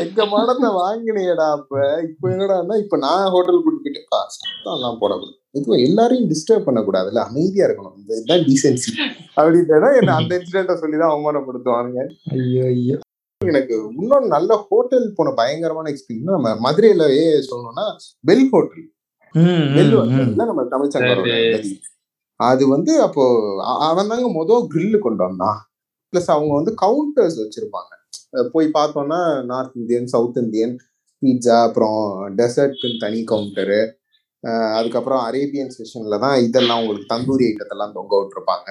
எங்க 0.03 0.21
மனத்தை 0.31 0.69
வாங்கினேடா 0.77 1.47
அப்ப. 1.57 1.73
இப்ப 2.07 2.29
என்னடான்னா 2.29 2.75
இப்ப 2.83 2.97
நான் 2.97 3.31
ஹோட்டல் 3.33 3.63
கூட்டு 3.63 3.81
போயிட்டு 3.83 4.01
"பா, 4.09 4.19
சத்தம் 4.35 4.75
எல்லாம் 4.75 4.99
போடக்கூடாது. 5.01 5.35
இதுவும் 5.57 5.83
எல்லாரையும் 5.83 6.29
டிஸ்டர்ப் 6.29 6.65
பண்ணக்கூடாதுல்ல? 6.67 7.23
அமைதியா 7.29 7.65
இருக்கணும். 7.67 7.97
இந்த 7.97 8.11
இதுதான் 8.15 8.45
டீசென்சி 8.47 8.89
அப்படின்னா 9.35 9.89
என்ன 9.99 10.15
அந்த 10.15 10.31
இன்சிடென்ட 10.37 10.75
சொல்லிதான் 10.75 11.13
அவமானப்படுத்துவானுங்க. 11.15 12.01
ஐயோ 12.31 12.63
ஐயோ. 12.65 12.97
எனக்கு 13.45 13.75
இன்னொரு 13.97 14.27
நல்ல 14.27 14.65
ஹோட்டல் 14.69 15.13
போன 15.15 15.31
பயங்கரமான 15.31 15.91
எக்ஸ்பீரியன்ஸ் 15.91 16.35
நம்ம 16.35 16.53
மதுரையிலயே 16.65 17.25
சொல்லணும்னா 17.49 17.85
பெல் 18.25 18.49
ஹோட்டல் 18.49 18.85
பெல். 19.75 19.91
ஹோட்டல்ல 19.97 20.45
நம்ம 20.45 20.63
தமிழ் 20.63 20.93
சங்கரோட. 20.93 21.73
அது 22.39 22.67
வந்து 22.67 23.01
அப்போ 23.01 23.23
அவன் 23.89 24.07
தாங்க 24.07 24.27
மொதல் 24.37 24.67
கிரில் 24.73 24.99
கொண்டு 24.99 25.23
வந்தான். 25.23 25.59
பிளஸ் 26.13 26.33
அவங்க 26.35 26.53
வந்து 26.53 26.73
கவுண்டர்ஸ் 26.81 27.37
வச்சிருப்பாங்க. 27.41 27.91
போய் 28.51 28.69
பார்த்தோம்னா 28.73 29.21
north 29.45 29.75
Indian 29.75 30.07
south 30.07 30.37
Indian 30.37 30.75
pizza 31.21 31.55
அப்புறம் 31.63 32.01
டெசர்ட்னு 32.37 32.99
தனி 32.99 33.23
கவுண்டரு 33.23 33.79
அதுக்கப்புறம் 34.77 35.21
அரேபியன் 35.27 35.73
செஷன்ல 35.77 36.19
தான் 36.25 36.37
இதெல்லாம் 36.47 36.79
உங்களுக்கு 36.81 37.11
தந்தூரி 37.13 37.45
ஐட்டத்தெல்லாம் 37.49 37.95
தொங்க 37.97 38.13
விட்டுருப்பாங்க. 38.19 38.69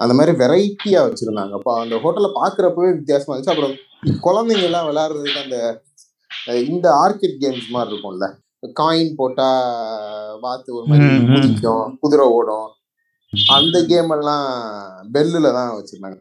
அந்த 0.00 0.14
மாதிரி 0.14 0.32
வெரைட்டியா 0.42 1.00
வச்சிருந்தாங்க. 1.06 1.52
அப்போ 1.58 1.72
அந்த 1.80 1.96
ஹோட்டல்ல 2.02 2.28
பாக்குறப்பவே 2.40 2.90
வித்தியாசமா 2.98 3.32
இருந்துச்சு. 3.32 3.54
அப்புறம் 3.54 3.74
குழந்தைங்க 4.26 4.66
எல்லாம் 4.70 4.88
விளையாடுறதுக்கு 4.88 5.44
அந்த 5.44 5.58
இந்த 6.72 6.86
ஆர்கிட் 7.02 7.38
கேம்ஸ் 7.42 7.68
மாதிரி 7.74 7.90
இருக்கும்ல. 7.92 8.26
காயின் 8.80 9.16
போட்டா 9.16 9.48
வாத்து 10.44 10.76
ஒரு 10.78 10.86
மாதிரி. 10.90 11.08
குதிக்கும் 11.34 11.98
குதிரை 12.00 12.26
ஓடும். 12.38 12.68
அந்த 13.56 13.76
கேம் 13.90 14.12
எல்லாம் 14.16 14.46
பெல்லுல 15.14 15.52
தான் 15.58 15.74
வச்சிருந்தாங்க. 15.78 16.18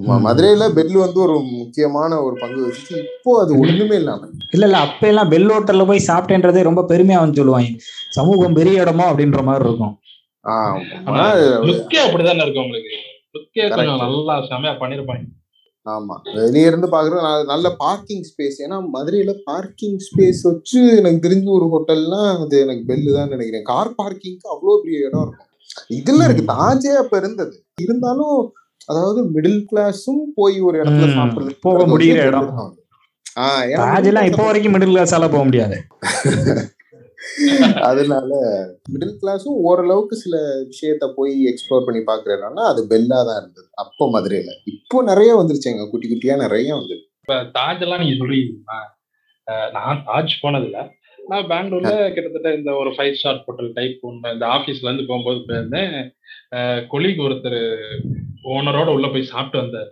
மதுரையில 0.00 0.68
பெல்லு 0.68 0.98
வந்து 0.98 1.20
ஒரு 1.20 1.40
முக்கியமான 1.40 2.22
ஒரு 2.22 2.36
பங்கு 2.40 2.66
வச்சுச்சு 2.66 2.98
இப்போ 2.98 3.40
அது 3.40 3.58
ஒண்ணுமே 3.58 3.96
இல்லாம. 3.96 4.26
இல்ல 4.50 4.64
இல்ல 4.64 4.76
அப்ப 4.76 5.06
எல்லாம் 5.06 5.28
பெல் 5.28 5.48
ஹோட்டல்ல 5.48 5.86
போய் 5.86 6.04
சாப்பிட்டேன்றதே 6.06 6.62
ரொம்ப 6.62 6.82
பெருமையா 6.82 7.18
வந்து 7.18 7.34
சொல்லுவாங்க. 7.34 7.68
சமூகம் 8.10 8.52
பெரிய 8.52 8.80
இடமோ 8.80 9.12
அப்படின்ற 9.12 9.42
மாதிரி 9.42 9.64
இருக்கும். 9.64 9.98
அப்படிதானே 11.90 12.42
இருக்கு 12.42 12.60
உங்களுக்கு. 12.60 12.88
நல்லா 13.96 14.38
செமையா 14.38 14.76
பண்ணிருப்பாங்க. 14.80 15.24
ஆமா. 15.84 16.34
வெளிய 16.34 16.66
இருந்து 16.66 16.86
பாக்குறது 16.86 17.22
நல்ல- 17.22 17.44
நல்ல 17.44 17.70
பார்க்கிங் 17.70 18.22
ஸ்பேஸ் 18.22 18.62
ஏன்னா 18.68 18.84
மதுரையில 18.94 19.32
பார்க்கிங் 19.44 19.98
ஸ்பேஸ் 19.98 20.38
வச்சு 20.42 20.96
எனக்கு 20.96 21.28
தெரிஞ்ச 21.28 21.44
ஒரு 21.46 21.66
ஹோட்டல்னா 21.72 22.44
அது 22.44 22.60
எனக்கு 22.60 22.94
பெல்லு 22.94 23.14
தான் 23.14 23.28
நினைக்கிறேன். 23.28 23.62
கார் 23.62 23.90
பார்க்கிங்க்கு 23.90 24.46
அவ்வளவு 24.50 24.80
பெரிய 24.82 25.06
இடம் 25.06 25.20
இருக்கும். 25.20 25.46
இதுல 25.88 26.24
இருக்கு. 26.24 26.52
தாஜே 26.52 26.94
அப்ப 26.94 27.16
இருந்தது. 27.16 27.64
இருந்தாலும் 27.82 28.52
அதாவது 28.88 29.20
மிடில் 29.34 29.62
கிளாஸும் 29.70 30.24
போய் 30.38 30.56
ஒரு 30.68 30.76
இடத்துல 30.82 31.06
சாப்பிடுறது 31.18 31.54
போக 31.66 31.80
முடியிற 31.92 32.18
இடம். 32.30 32.50
இப்போ 34.30 34.44
வரைக்கும் 34.48 34.74
மிடில் 34.76 34.94
கிளாஸால 34.94 35.28
போக 35.34 35.44
முடியாது. 35.48 35.76
அதனால 37.88 38.30
மிடில் 38.92 39.16
கிளாஸும் 39.20 39.56
ஓரளவுக்கு 39.68 40.16
சில 40.22 40.36
விஷயத்த 40.70 41.04
போய் 41.16 41.34
எக்ஸ்ப்ளோர் 41.50 41.86
பண்ணி 41.86 42.00
பாக்குறதுனால 42.10 42.66
அது 42.72 42.80
பெல்லா 42.92 43.18
தான் 43.28 43.40
இருந்தது. 43.40 43.66
அப்போ 43.82 44.04
மதுரையில. 44.14 44.52
இப்போ 44.72 45.02
நிறைய 45.10 45.30
வந்துருச்சுங்க 45.40 45.86
குட்டி 45.92 46.08
குட்டியா 46.12 46.36
நிறைய 46.44 46.68
வந்து 46.80 46.96
தாஜ் 47.58 47.82
எல்லாம் 47.86 48.02
நீங்க 48.02 48.16
சொல்றீங்க. 48.20 48.78
நான் 49.76 50.04
தாஜ் 50.10 50.34
போனதில்ல. 50.44 50.78
நான் 51.30 51.48
பெங்களூர்ல 51.52 51.92
கிட்டத்தட்ட 52.14 52.48
இந்த 52.58 52.70
ஒரு 52.80 52.90
ஃபைவ் 52.96 53.16
ஸ்டார் 53.20 53.42
ஹோட்டல் 53.46 53.70
டைப் 53.78 54.04
ஒன்று 54.08 54.34
இந்த 54.36 54.46
ஆபீஸ்ல 54.56 54.88
இருந்து 54.88 55.08
போகும்போது 55.10 55.40
போயிருந்தேன். 55.48 55.96
கொலிக்கு 56.92 57.24
ஒருத்தர் 57.26 57.60
ஓனரோட 58.54 58.88
உள்ள 58.96 59.06
போய் 59.12 59.30
சாப்பிட்டு 59.32 59.58
வந்தார்? 59.62 59.90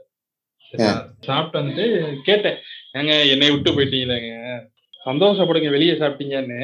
சாப்பிட்டு 1.26 1.58
வந்துட்டு 1.60 1.84
கேட்டேன். 2.28 2.58
ஏங்க 2.98 3.12
என்னை 3.32 3.48
விட்டு 3.50 3.70
போயிட்டீங்களேங்க? 3.76 4.34
சந்தோஷப்படுங்க 5.06 5.70
வெளியே 5.76 5.94
சாப்பிட்டீங்கன்னு. 6.02 6.60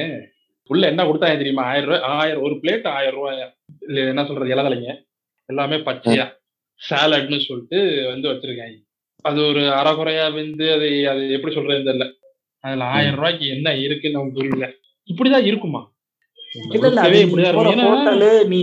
உள்ள 0.69 0.83
என்ன 0.91 1.01
கொடுத்தாங்க 1.03 1.37
தெரியுமா? 1.41 1.63
ஆயிரம் 1.71 1.89
ரூபாய் 1.89 2.05
ஆயிரம் 2.19 2.43
ஒரு 2.47 2.55
பிளேட் 2.61 2.87
ஆயிரம் 2.97 3.17
ரூபாயா 3.17 3.47
இல்ல 3.87 4.05
என்ன 4.13 4.23
சொல்றது 4.25 4.53
இலதலைங்க 4.53 4.91
எல்லாமே 5.49 5.77
பச்சையா 5.87 6.25
சாலட்னு 6.81 7.39
சொல்லிட்டு 7.47 7.79
வந்து 8.11 8.27
வச்சிருக்காங்க. 8.31 8.77
அது 9.25 9.39
ஒரு 9.47 9.63
அறகுறையா 9.79 10.25
வந்து 10.37 10.65
அது 10.75 10.87
அது 11.11 11.23
எப்படி 11.37 11.53
சொல்றது 11.55 11.87
தெரியல. 11.89 12.07
அதுல 12.63 12.87
ஆயிரம் 12.95 13.17
ரூபாய்க்கு 13.19 13.45
என்ன 13.55 13.75
இருக்குன்னு 13.85 14.17
நமக்கு 14.17 14.37
புரியல. 14.39 14.67
இப்படிதான் 15.09 15.49
இருக்குமா? 15.49 15.81
நீ 18.53 18.61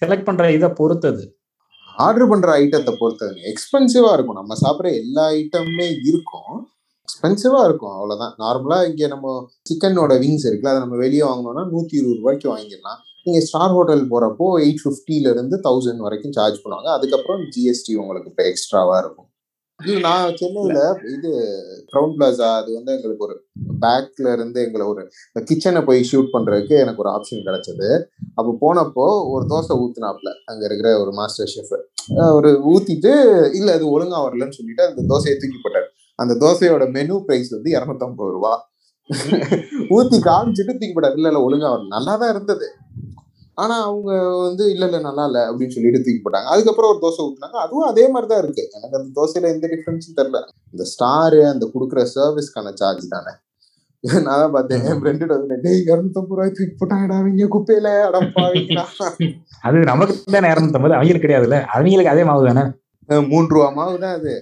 செலக்ட் 0.00 0.28
பண்ற 0.30 0.50
இதை 0.58 0.68
பொறுத்தது. 0.80 1.22
ஆர்டர் 1.96 2.28
பண்ற 2.28 2.58
ஐட்டத்தை 2.58 2.92
பொறுத்தது 2.98 3.40
எக்ஸ்பென்சிவா 3.52 4.12
இருக்கும். 4.12 4.38
நம்ம 4.40 4.54
சாப்பிட்ற 4.64 4.94
எல்லா 4.94 5.28
ஐட்டமுமே 5.28 5.88
இருக்கும். 6.04 6.54
எக்ஸ்பென்சிவா 7.04 7.64
இருக்கும். 7.64 7.94
அவ்வளவுதான். 7.94 8.34
நார்மலா 8.38 8.88
இங்க 8.88 9.06
நம்ம 9.06 9.50
சிக்கனோட 9.70 10.12
விங்ஸ் 10.24 10.46
இருக்குல்ல 10.48 10.72
அதை 10.72 10.78
நம்ம 10.78 10.96
வெளியே 10.96 11.22
வாங்கினோம்னா 11.22 11.64
நூத்தி 11.74 11.94
இருபது 12.00 12.16
ரூபாய்க்கு 12.16 12.56
வாங்கிடலாம். 12.56 13.00
நீங்க 13.24 13.40
ஸ்டார் 13.40 13.70
ஹோட்டல் 13.70 14.08
போறப்போ 14.10 14.46
எயிட் 14.64 14.82
ஃபிஃப்டில 14.84 15.30
இருந்து 15.30 15.60
தௌசண்ட் 15.64 15.96
வரைக்கும் 15.96 16.32
சார்ஜ் 16.32 16.62
பண்ணுவாங்க. 16.64 16.88
அதுக்கப்புறம் 16.88 17.42
ஜிஎஸ்டி 17.42 17.94
உங்களுக்கு 17.94 18.30
இப்போ 18.30 18.42
எக்ஸ்ட்ராவா 18.42 18.98
இருக்கும். 18.98 19.28
நான் 20.04 20.34
சென்னையில 20.40 20.80
இது 21.14 21.30
க்ரௌன் 21.90 22.14
பிளாசா 22.16 22.48
அது 22.60 22.70
வந்து 22.76 22.90
எங்களுக்கு 22.96 23.26
ஒரு 23.26 23.34
பேக்ல 23.84 24.32
இருந்து 24.36 24.58
எங்களை 24.66 24.84
ஒரு 24.92 25.02
கிச்சனை 25.48 25.80
போய் 25.88 26.00
ஷூட் 26.10 26.32
பண்றதுக்கு 26.34 26.74
எனக்கு 26.84 27.02
ஒரு 27.04 27.10
ஆப்ஷன் 27.16 27.46
கிடைச்சது. 27.48 27.88
அப்போ 28.38 28.52
போனப்போ 28.62 29.06
ஒரு 29.34 29.44
தோசை 29.52 29.76
ஊத்துனாப்ல 29.84 30.32
அங்க 30.50 30.62
இருக்கிற 30.68 30.90
ஒரு 31.02 31.12
மாஸ்டர் 31.20 31.52
ஷெஃப் 31.54 31.74
ஒரு 32.38 32.50
ஊத்திட்டு 32.72 33.12
இல்ல 33.60 33.68
அது 33.78 33.86
ஒழுங்கா 33.94 34.20
வரலன்னு 34.26 34.58
சொல்லிட்டு 34.58 34.84
அந்த 34.88 35.04
தோசையை 35.12 35.36
தூக்கி 35.42 35.58
போட்டார். 35.64 35.88
அந்த 36.18 36.34
தோசையோட 36.44 36.86
மெனு 36.98 37.16
பிரைஸ் 37.28 37.50
வந்து 37.56 37.70
இரநூத்தம்பது 37.76 38.34
ரூபா. 38.36 38.52
ஊத்தி 39.96 40.18
காமிச்சிட்டு 40.28 40.72
தூக்கி 40.72 40.94
போட்டார். 40.94 41.16
இல்ல 41.18 41.30
இல்ல 41.32 41.40
ஒழுங்கா 41.48 41.68
வரல. 41.72 41.88
நல்லா 41.96 42.16
தான் 42.16 42.32
இருந்தது. 42.34 42.66
ஆனா 43.58 43.74
அவங்க 43.88 44.10
வந்து 44.44 44.64
இல்ல 44.74 44.84
இல்ல 44.88 44.98
நல்லா 45.06 45.24
இல்ல 45.28 45.40
அப்படின்னு 45.48 45.74
சொல்லிட்டு 45.74 46.02
தூக்கி 46.04 46.20
போட்டாங்க. 46.24 46.48
அதுக்கப்புறம் 46.54 46.90
ஒரு 46.92 47.00
தோசை 47.04 47.20
ஊத்துனாங்க. 47.24 47.58
அதுவும் 47.64 47.88
அதே 47.90 48.04
மாதிரி 48.12 48.28
தான் 48.30 48.42
இருக்கு. 48.44 48.64
எனக்கு 48.76 48.98
அந்த 48.98 49.10
தோசையில 49.18 49.50
எந்த 49.54 49.66
டிஃபரன்ஸும் 49.72 50.18
தெரியல. 50.20 50.38
இந்த 50.74 50.84
ஸ்டாரு 50.92 51.40
அந்த 51.52 51.64
கொடுக்குற 51.74 52.02
சர்வீஸ்க்கான 52.14 52.72
சார்ஜ் 52.82 53.06
தானே. 53.14 53.32
நான் 54.04 54.40
தான் 54.42 54.54
பார்த்தேன். 54.54 54.84
என் 54.90 55.00
ஃப்ரெண்டு 55.00 55.26
வந்து 55.34 55.56
டேய் 55.64 55.82
இரநூத்தம்பது 55.90 56.36
ரூபாய் 56.38 56.54
தூக்கி 56.56 56.74
போட்டாங்கடா 56.80 57.18
அவங்க 57.20 57.48
குப்பையில. 57.56 57.90
அடப்பாவீங்களா 58.08 58.84
அது 59.68 59.84
நமக்கு 59.92 60.14
தான் 60.36 60.50
இரநூத்தம்பது 60.54 60.96
அவங்களுக்கு 60.98 61.26
கிடையாதுல்ல. 61.26 61.58
அவங்களுக்கு 61.74 62.14
அதே 62.14 62.24
மாவு 62.30 62.48
தானே? 62.50 62.64
மூன்று 63.32 63.54
ரூபா 63.56 63.68
மாவு 63.78 63.96
தான் 64.04 64.16
அது. 64.20 64.34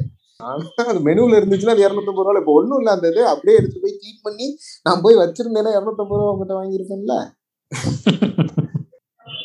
அது 0.91 1.01
மெனுல 1.09 1.39
இருந்துச்சுன்னா 1.41 1.75
அது 1.77 1.85
இரநூத்தம்பது 1.87 2.27
ரூபா 2.27 2.41
இப்போ 2.43 2.55
ஒண்ணும் 2.61 2.79
இல்ல 2.83 2.91
அந்த 2.97 3.07
இது 3.13 3.23
அப்படியே 3.33 3.59
எடுத்து 3.61 3.83
போய் 3.83 3.99
க்ளீன் 3.99 4.25
பண்ணி 4.27 4.47
நான் 4.87 5.03
போய் 5.07 5.21
வச்சிருந்தேன்னா 5.23 5.75
இரநூத்தம்பது 5.79 6.21
ரூபா 6.21 6.33
உங்ககிட்ட 6.35 6.57
வாங்கியிருப்பேன்ல. 6.61 7.17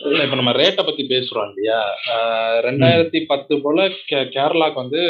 இல்ல 0.06 0.24
இப்ப 0.24 0.38
நம்ம 0.40 0.52
ரேட்டை 0.52 0.84
பத்தி 0.86 1.04
பேசுறோம் 1.10 1.50
இல்லையா? 1.50 1.80
ரெண்டாயிரத்தி 2.68 3.20
பத்து 3.26 3.54
போல 3.62 3.86
கேரளாக்கு 4.36 4.78
வந்து 4.84 5.02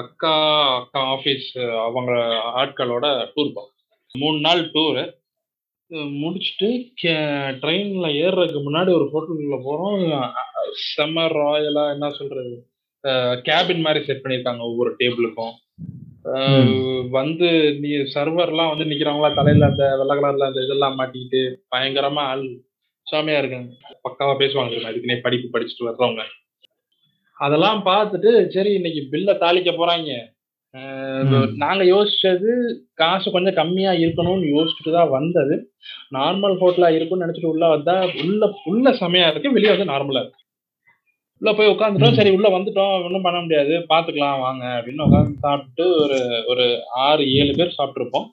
அக்கா 0.00 0.32
அக்கா 0.78 1.00
ஆபீஸ் 1.14 1.48
அவங்க 1.86 2.12
ஆட்களோட 2.60 3.06
டூர் 3.34 3.54
போம் 3.54 3.70
மூணு 4.14 4.38
நாள் 4.40 4.62
டூரு 4.74 5.02
முடிச்சுட்டு 6.20 6.68
ட்ரெயின்ல 7.62 8.08
ஏறுறதுக்கு 8.22 8.60
முன்னாடி 8.66 8.90
ஒரு 8.98 9.06
ஹோட்டலுக்குள்ள 9.12 9.58
போறோம். 9.64 10.02
செம்ம 10.88 11.26
ராயலா 11.36 11.84
என்ன 11.94 12.10
சொல்றது? 12.10 12.54
கேபின் 13.48 13.84
மாதிரி 13.84 14.00
செட் 14.04 14.22
பண்ணியிருக்காங்க 14.22 14.62
ஒவ்வொரு 14.70 14.90
டேபிளுக்கும் 14.98 15.54
வந்து 17.10 17.48
நீ 17.82 17.90
சர்வர்லாம் 18.14 18.72
வந்து 18.72 18.88
நிக்கிறவங்களா 18.90 19.30
தலையில 19.34 19.68
அந்த 19.70 19.84
வெள்ளை 20.00 20.14
கலர்ல 20.16 20.50
அந்த 20.50 20.64
இதெல்லாம் 20.66 20.98
மாட்டிக்கிட்டு 20.98 21.40
பயங்கரமா 21.74 22.24
ஆள் 22.32 22.44
சாமியா 23.12 23.40
இருக்காங்க 23.40 23.70
பக்காவா 24.06 24.34
பேசுவாங்க 24.42 24.70
தெரியுமா, 24.70 24.92
இதுக்குன்னே 24.92 25.18
படிப்பு 25.24 25.48
படிச்சுட்டு 25.54 25.88
வர்றவங்க. 25.88 26.24
அதெல்லாம் 27.36 27.80
பார்த்துட்டு 27.88 28.30
சரி 28.54 28.70
இன்னைக்கு 28.78 29.02
பில்ல 29.12 29.32
தாளிக்க 29.44 29.70
போறாங்க. 29.76 30.10
நாங்க 31.62 31.82
யோசிச்சது 31.92 32.50
காசு 33.00 33.28
கொஞ்சம் 33.36 33.56
கம்மியா 33.60 33.92
இருக்கணும்னு 34.02 34.50
யோசிச்சுட்டு 34.56 34.92
தான் 34.96 35.14
வந்தது. 35.14 35.54
நார்மல் 36.16 36.54
ஹோட்டலா 36.60 36.90
இருக்கும்னு 36.96 37.24
நினைச்சிட்டு 37.24 37.52
உள்ள 37.52 37.68
வந்தா 37.74 37.96
உள்ள 38.24 38.50
உள்ள 38.72 38.90
செமையா 39.00 39.28
இருக்கு 39.30 39.54
வெளியே 39.56 39.72
வந்து 39.74 39.92
நார்மலா 39.92 40.22
இருக்கு. 40.22 40.38
உள்ள 41.42 41.52
போய் 41.58 41.72
உட்காந்துட்டோம். 41.72 42.16
சரி 42.18 42.30
உள்ள 42.36 42.48
வந்துட்டோம். 42.54 42.94
ஒன்றும் 43.06 43.26
பண்ண 43.26 43.38
முடியாது. 43.44 43.74
பாத்துக்கலாம் 43.92 44.44
வாங்க 44.46 44.64
அப்படின்னு 44.78 45.06
உட்காந்து 45.06 45.42
சாப்பிட்டு 45.46 45.84
ஒரு 46.02 46.18
ஒரு 46.52 46.66
ஆறு 47.06 47.24
ஏழு 47.40 47.52
பேர் 47.58 47.76
சாப்பிட்டுருப்போம். 47.78 48.28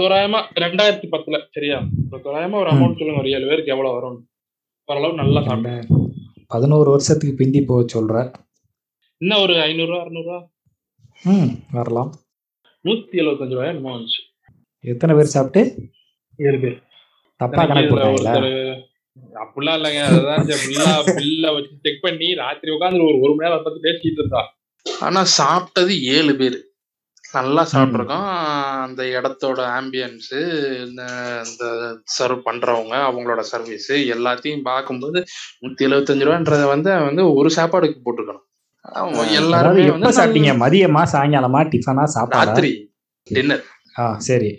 தோராயமா 0.00 0.38
ரெண்டாயிரத்தி 0.62 1.06
பத்துல 1.14 1.46
சரியா? 1.54 1.78
ஒரு 2.10 2.20
தோராயமா 2.26 2.56
ஒரு. 2.60 2.70
அமௌண்ட் 2.70 2.98
சொல்லுங்க 2.98 3.20
ஒரு 3.22 3.30
ஏழு 3.30 3.46
பேருக்கு 3.48 3.72
எவ்வளவு 3.74 3.94
வரும்? 3.96 4.28
ஓரளவு 4.84 5.14
நல்லா 5.14 5.40
சாப்பிட்டேன் 5.40 5.82
பதினோரு 6.46 6.90
வருஷத்துக்கு 6.90 7.34
பிந்தி 7.40 7.60
போக 7.62 7.82
சொல்ற. 7.94 8.14
இன்னும் 9.18 9.42
ஒரு 9.42 9.54
ஐநூறுரூவா 9.54 10.00
அறுநூறுவா 10.04 10.38
ம் 11.22 11.50
வரலாம். 11.72 12.14
நூத்தி 12.84 13.16
எழுபத்தஞ்சு 13.22 13.56
ரூபாய் 13.56 13.68
என்னமோ 13.68 13.96
வந்துச்சு. 13.96 14.20
எத்தனை 14.80 15.16
பேர் 15.16 15.34
சாப்பிட்டு? 15.34 15.62
ஏழு 16.36 16.58
பேர். 16.58 16.78
தப்பா 17.36 17.64
கணக்கு 17.66 17.94
போட்டாங்களா? 17.94 18.32
அப்படிலாம் 19.42 19.78
இல்லைங்க. 19.78 20.02
அதுதான் 20.08 20.46
பில்லா 20.64 20.88
பில்ல 21.18 21.54
வச்சு 21.54 21.74
செக் 21.84 22.02
பண்ணி 22.06 22.34
ராத்திரி 22.34 22.72
உட்காந்து 22.76 23.06
ஒரு 23.08 23.18
ஒரு 23.24 23.34
மணி 23.34 23.48
நேரம் 23.48 23.64
பத்தி 23.66 23.80
பேசிட்டு 23.88 24.20
இருந்தா. 24.22 24.42
ஆனா 25.00 25.22
சாப்பிட்டது 25.38 25.94
ஏழு 26.16 26.34
பேர். 26.36 26.58
நல்லா 27.34 27.62
சாப்பிட்ருக்கோம் 27.72 28.28
அந்த 28.84 29.02
இடத்தோட 29.16 29.60
ஆம்பியன்ஸு 29.78 30.40
இந்த 30.86 31.02
சர்வ் 32.16 32.40
பண்றவங்க 32.48 32.94
அவங்களோட 33.08 33.42
சர்வீஸ் 33.52 33.90
எல்லாத்தையும் 34.14 34.62
பார்க்கும்போது 34.62 35.18
நூத்தி 35.62 35.86
எழுபத்தஞ்சு 35.88 36.26
ரூபான்றத 36.28 36.64
வந்து 36.66 36.90
வந்து 37.08 37.24
ஒரு 37.32 37.50
சாப்பாடுக்கு 37.56 37.98
போட்டுக்கணும். 38.06 38.46
எல்லாருமே 39.40 39.84
வந்து 39.90 40.16
சாப்பிட்டீங்க? 40.18 40.54
மதியமா 40.64 41.04
சாயங்காலமா 41.12 41.62
டிஃபனா 41.74 42.04
சாப்பாடா? 42.16 42.42
ராத்திரி 42.42 42.72
டின்னர் 43.26 43.64
ஆ 43.98 44.04
சரி. 44.28 44.50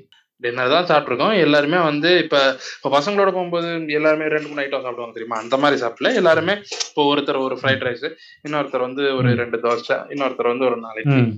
டின்னர் 0.42 0.74
தான் 0.76 0.88
சாப்பிட்ருக்கோம். 0.92 1.34
எல்லாருமே 1.38 1.80
வந்து 1.82 2.18
இப்ப 2.18 2.36
இப்ப 2.78 2.92
பசங்களோட 2.98 3.30
போகும்போது 3.32 3.68
எல்லாருமே 3.88 4.28
ரெண்டு 4.28 4.48
மூணு 4.48 4.62
ஐட்டம் 4.62 4.84
சாப்பிடுவாங்க 4.86 5.16
தெரியுமா? 5.18 5.38
அந்த 5.38 5.58
மாதிரி 5.58 5.82
சாப்பிடல. 5.82 6.14
எல்லாருமே 6.16 6.54
இப்போ 6.88 7.04
ஒருத்தர் 7.12 7.46
ஒரு 7.48 7.56
ஃப்ரைட் 7.56 7.86
ரைஸ் 7.88 8.08
இன்னொருத்தர் 8.48 8.88
வந்து 8.88 9.04
ஒரு. 9.16 9.32
ரெண்டு 9.36 9.58
தோசை 9.58 9.98
இன்னொருத்தர் 10.10 10.52
வந்து 10.54 10.66
ஒரு 10.66 10.80
ம். 11.14 11.32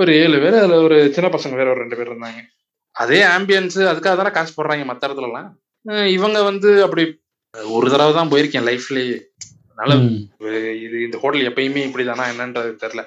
ஒரு 0.00 0.12
ஏழு 0.22 0.36
பேர் 0.42 0.58
அதுல 0.60 0.76
ஒரு 0.86 0.96
சின்ன 1.16 1.28
பசங்க 1.34 1.54
வேற 1.60 1.68
ஒரு 1.72 1.82
ரெண்டு 1.82 1.98
பேர் 1.98 2.10
இருந்தாங்க. 2.10 2.40
அதே 2.96 3.20
ஆம்பியன்ஸ் 3.34 3.78
அதுக்காக 3.90 4.14
தானே 4.16 4.32
காசு 4.36 4.52
போடுறாங்க 4.56 4.84
மத்த 4.90 5.08
இடத்துல 5.08 5.28
எல்லாம் 5.30 5.48
இவங்க 6.16 6.38
வந்து 6.50 6.70
அப்படி 6.86 7.02
ஒரு 7.74 7.86
தடவை 7.92 8.12
தான் 8.12 8.30
போயிருக்கேன் 8.32 8.66
லைஃப்லயே 8.68 9.14
அதனால. 9.70 9.94
இது 10.84 10.96
இந்த 11.06 11.16
ஹோட்டல் 11.22 11.48
எப்பயுமே 11.50 11.82
இப்படிதானா 11.88 12.26
என்னன்றது 12.32 12.70
தெரியல. 12.82 13.02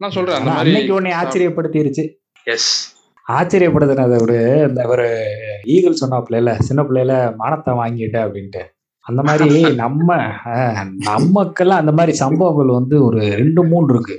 நான் 0.00 0.14
சொல்றேன் 0.16 0.38
அந்த 0.38 0.52
மாதிரி 0.56 0.92
உன்னை 0.98 1.12
ஆச்சரியப்படுத்திருச்சு. 1.20 2.04
எஸ் 2.46 2.70
ஆச்சரியப்படுத்தினதை 3.26 4.16
விட 4.22 4.32
இந்த 4.68 4.82
ஒரு 4.94 5.06
ஈகிள் 5.74 6.00
சொன்னாப்புல 6.02 6.40
இல்ல 6.42 6.52
சின்ன 6.68 6.80
பிள்ளையில 6.88 7.12
மானத்தை 7.40 7.74
வாங்கிட்ட 7.80 8.16
அப்படின்ட்டு. 8.26 8.62
அந்த 9.06 9.20
மாதிரி 9.28 9.48
நம்ம 9.82 10.08
நமக்கெல்லாம் 11.08 11.82
அந்த 11.82 11.92
மாதிரி 11.98 12.12
சம்பவங்கள் 12.22 12.78
வந்து 12.78 12.96
ஒரு 13.06 13.20
ரெண்டு 13.40 13.62
மூணு 13.70 13.86
இருக்கு. 13.94 14.16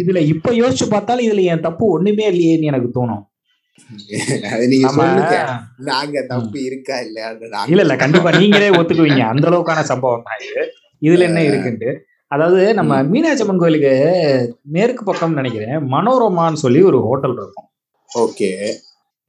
இதுல 0.00 0.18
இப்ப 0.32 0.52
யோசிச்சு 0.52 0.86
பார்த்தாலும் 0.90 1.26
இதுல 1.26 1.42
என் 1.42 1.60
தப்பு 1.60 1.86
ஒண்ணுமே 1.86 2.24
இல்லையேன்னு 2.30 2.70
எனக்கு 2.72 2.90
தோணும். 2.98 3.24
நீங்க 4.66 6.20
தப்பு 6.28 6.62
இருக்கா 6.64 7.00
இல்லையா? 7.00 7.28
இல்ல 7.66 7.82
இல்ல 7.82 7.96
கண்டிப்பா 7.96 8.30
நீங்களே 8.38 8.70
ஒத்துக்குவீங்க. 8.70 9.24
அந்த 9.32 9.48
அளவுக்கான 9.50 9.80
சம்பவம் 9.82 10.22
தான் 10.22 10.42
இது. 10.48 10.62
இதுல 11.02 11.20
என்ன 11.20 11.40
இருக்குன்ட்டு 11.42 11.90
அதாவது 12.28 12.74
நம்ம 12.74 13.02
மீனாட்சி 13.02 13.42
அம்மன் 13.42 13.58
கோயிலுக்கு 13.58 13.92
மேற்கு 14.62 15.04
பக்கம் 15.04 15.32
நினைக்கிறேன். 15.32 15.78
மனோரமான்னு 15.94 16.62
சொல்லி 16.64 16.82
ஒரு 16.82 16.98
ஹோட்டல் 17.00 17.32
இருக்கும். 17.32 17.68
ஓகே. 18.10 18.50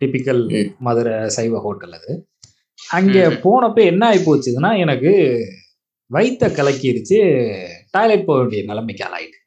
டிபிக்கல். 0.01 0.43
மதுரை 0.79 1.29
சைவ 1.29 1.59
ஹோட்டல் 1.59 1.91
அது. 1.91 2.11
அங்க. 2.79 3.17
போனப்ப 3.43 3.83
என்ன 3.83 4.05
ஆகி 4.05 4.19
போச்சுதுன்னா 4.27 4.77
எனக்கு 4.77 5.11
வயித்த 6.11 6.47
கலக்கிருச்சு. 6.57 7.19
டாய்லெட் 7.91 8.25
போக 8.25 8.39
வேண்டிய 8.39 8.63
நிலைமைக்கு 8.63 9.05
ஆளாயிட்டு. 9.07 9.37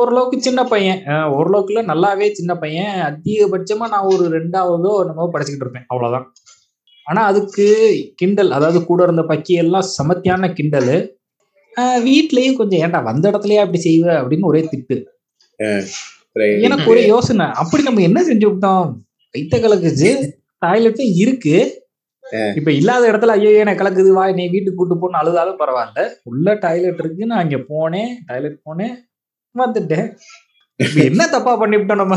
ஓரளவுக்கு 0.00 0.42
சின்ன 0.42 0.64
பையன். 0.64 1.00
ஓரளவுக்குல 1.06 1.80
நல்லாவே 1.90 2.32
சின்ன 2.32 2.56
பையன். 2.56 2.94
அதிகபட்சமா 3.08 3.88
நான் 3.92 4.08
ஒரு 4.12 4.24
ரெண்டாவதோ 4.38 5.00
என்னமோ 5.00 5.30
படிச்சுக்கிட்டு 5.32 5.64
இருப்பேன். 5.64 5.84
அவ்வளவுதான். 5.86 6.32
ஆனா 7.04 7.24
அதுக்கு 7.24 7.66
கிண்டல் 8.14 8.50
அதாவது 8.50 8.84
கூட 8.84 9.02
இருந்த 9.02 9.22
பக்கி 9.22 9.54
எல்லாம் 9.62 9.84
சமத்தியான 9.98 10.52
கிண்டல். 10.52 11.16
வீட்லயும் 11.76 12.56
கொஞ்சம் 12.56 12.80
ஏன்டா 12.80 13.02
வந்த 13.02 13.30
இடத்துலயே 13.30 13.60
அப்படி 13.64 13.80
செய்வ? 13.84 14.06
அப்படின்னு 14.06 14.42
ஒரே 14.42 14.68
திட்டு. 14.72 14.96
எனக்கு 16.60 16.90
ஒரே 16.90 17.06
யோசனை. 17.06 17.46
அப்படி 17.46 17.82
நம்ம 17.82 18.00
என்ன 18.00 18.22
செஞ்சு 18.22 18.46
விட்டோம்? 18.52 18.92
வைத்த 19.30 19.58
கலக்குச்சு 19.58 20.10
டாய்லெட்டும் 20.66 21.12
இருக்கு. 21.14 21.81
இப்ப 22.58 22.70
இல்லாத 22.72 23.04
இடத்துல 23.10 23.34
ஐயோ 23.36 23.50
எனக்கு 23.62 23.80
கலக்குது? 23.82 24.10
வா 24.10 24.24
நீ 24.38 24.44
வீட்டுக்கு 24.48 24.78
கூட்டு 24.78 24.96
போன்னு 24.96 25.20
அழுதாலும் 25.20 25.60
பரவாயில்ல. 25.62 26.00
உள்ள 26.30 26.54
டாய்லெட் 26.64 27.00
இருக்கு 27.02 27.30
நான் 27.30 27.42
அங்க 27.44 27.58
போனேன் 27.72 28.12
டாய்லெட் 28.28 28.58
போனேன் 28.66 28.94
வந்துட்டேன். 29.54 30.08
என்ன 31.08 31.22
தப்பா 31.32 31.52
பண்ணிவிட்டோம் 31.60 32.02
நம்ம? 32.02 32.16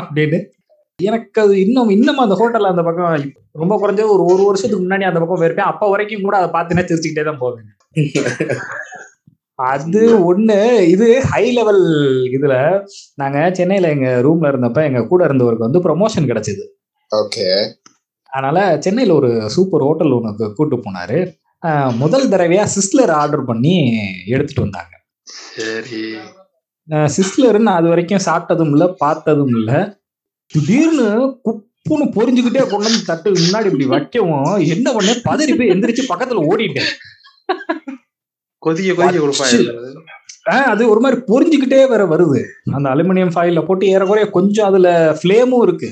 அப்படின்னு. 0.00 0.38
எனக்கு 1.00 1.38
அது 1.42 1.54
இன்னும் 1.64 1.90
இன்னும் 1.90 2.22
அந்த 2.24 2.34
ஹோட்டல்ல 2.40 2.72
அந்த 2.74 2.82
பக்கம் 2.84 3.24
ரொம்ப 3.62 3.74
குறைஞ்சது 3.80 4.14
ஒரு 4.14 4.24
ஒரு 4.32 4.42
வருஷத்துக்கு 4.48 4.84
முன்னாடி 4.84 5.06
அந்த 5.08 5.20
பக்கம் 5.22 5.40
போயிருப்பேன். 5.40 5.70
அப்ப 5.72 5.88
வரைக்கும் 5.92 6.26
கூட 6.26 6.36
அதை 6.40 6.50
பார்த்துனே 6.52 6.84
சிரிச்சுக்கிட்டே 6.88 7.26
தான் 7.30 7.42
போவேன். 7.44 7.68
அது 9.58 10.00
ஒண்ணு. 10.30 10.58
இது 10.94 11.06
ஹை 11.30 11.44
லெவல் 11.50 11.82
இதுல 12.36 12.54
நாங்க 13.18 13.38
சென்னையில 13.58 13.90
எங்க 13.96 14.10
ரூம்ல 14.26 14.50
இருந்தப்ப 14.52 14.82
எங்க 14.90 15.02
கூட 15.12 15.22
இருந்தவருக்கு 15.28 15.68
வந்து 15.68 15.84
ப்ரொமோஷன் 15.86 16.30
கிடைச்சது. 16.30 16.64
ஓகே 17.10 17.46
அதனால 18.30 18.76
சென்னையில 18.80 19.16
ஒரு 19.16 19.50
சூப்பர் 19.50 19.80
ஹோட்டல் 19.80 20.10
ஒன்று 20.10 20.52
கூட்டு 20.54 20.76
போனாரு. 20.76 21.18
முதல் 21.96 22.28
தடவையா 22.28 22.66
சிஸ்லர் 22.74 23.10
ஆர்டர் 23.10 23.44
பண்ணி 23.44 23.74
எடுத்துட்டு 24.26 24.62
வந்தாங்க. 24.62 24.94
சரி. 25.22 26.02
சிஸ்லர் 26.88 27.58
நான் 27.58 27.78
அது 27.78 27.88
வரைக்கும் 27.88 28.24
சாப்பிட்டதும் 28.24 28.70
இல்ல 28.70 28.86
பார்த்ததும் 28.88 29.54
இல்ல. 29.56 29.70
திடீர்னு 30.46 31.08
குப்புன்னு 31.44 32.06
பொறிஞ்சுக்கிட்டே 32.16 32.62
கொண்டு 32.68 32.86
வந்து 32.86 33.04
தட்டு 33.06 33.32
முன்னாடி 33.32 33.64
இப்படி 33.64 33.86
வைக்கவும் 33.86 34.54
என்ன 34.66 34.92
பண்ணேன் 34.92 35.22
பதறி 35.24 35.54
போய் 35.58 35.72
எந்திரிச்சு 35.74 36.04
பக்கத்துல 36.08 36.42
ஓடிட்டேன். 36.50 36.90
கொதிக்க 38.58 38.94
கொதிக்க 38.94 39.24
கொடுப்பா 39.24 39.38
வச்சு. 39.38 39.58
ஆஹ் 40.50 40.68
அது 40.72 40.88
ஒரு 40.88 41.00
மாதிரி 41.00 41.20
பொறிஞ்சுக்கிட்டே 41.20 41.88
வேற 41.88 42.06
வருது. 42.06 42.40
அந்த 42.72 42.88
அலுமினியம் 42.88 43.34
ஃபாயில 43.34 43.64
போட்டு 43.66 43.86
ஏறக்குறைய 43.86 44.30
கொஞ்சம் 44.30 44.66
அதுல 44.66 44.88
ஃப்ளேமும் 45.22 45.62
இருக்கு. 45.62 45.90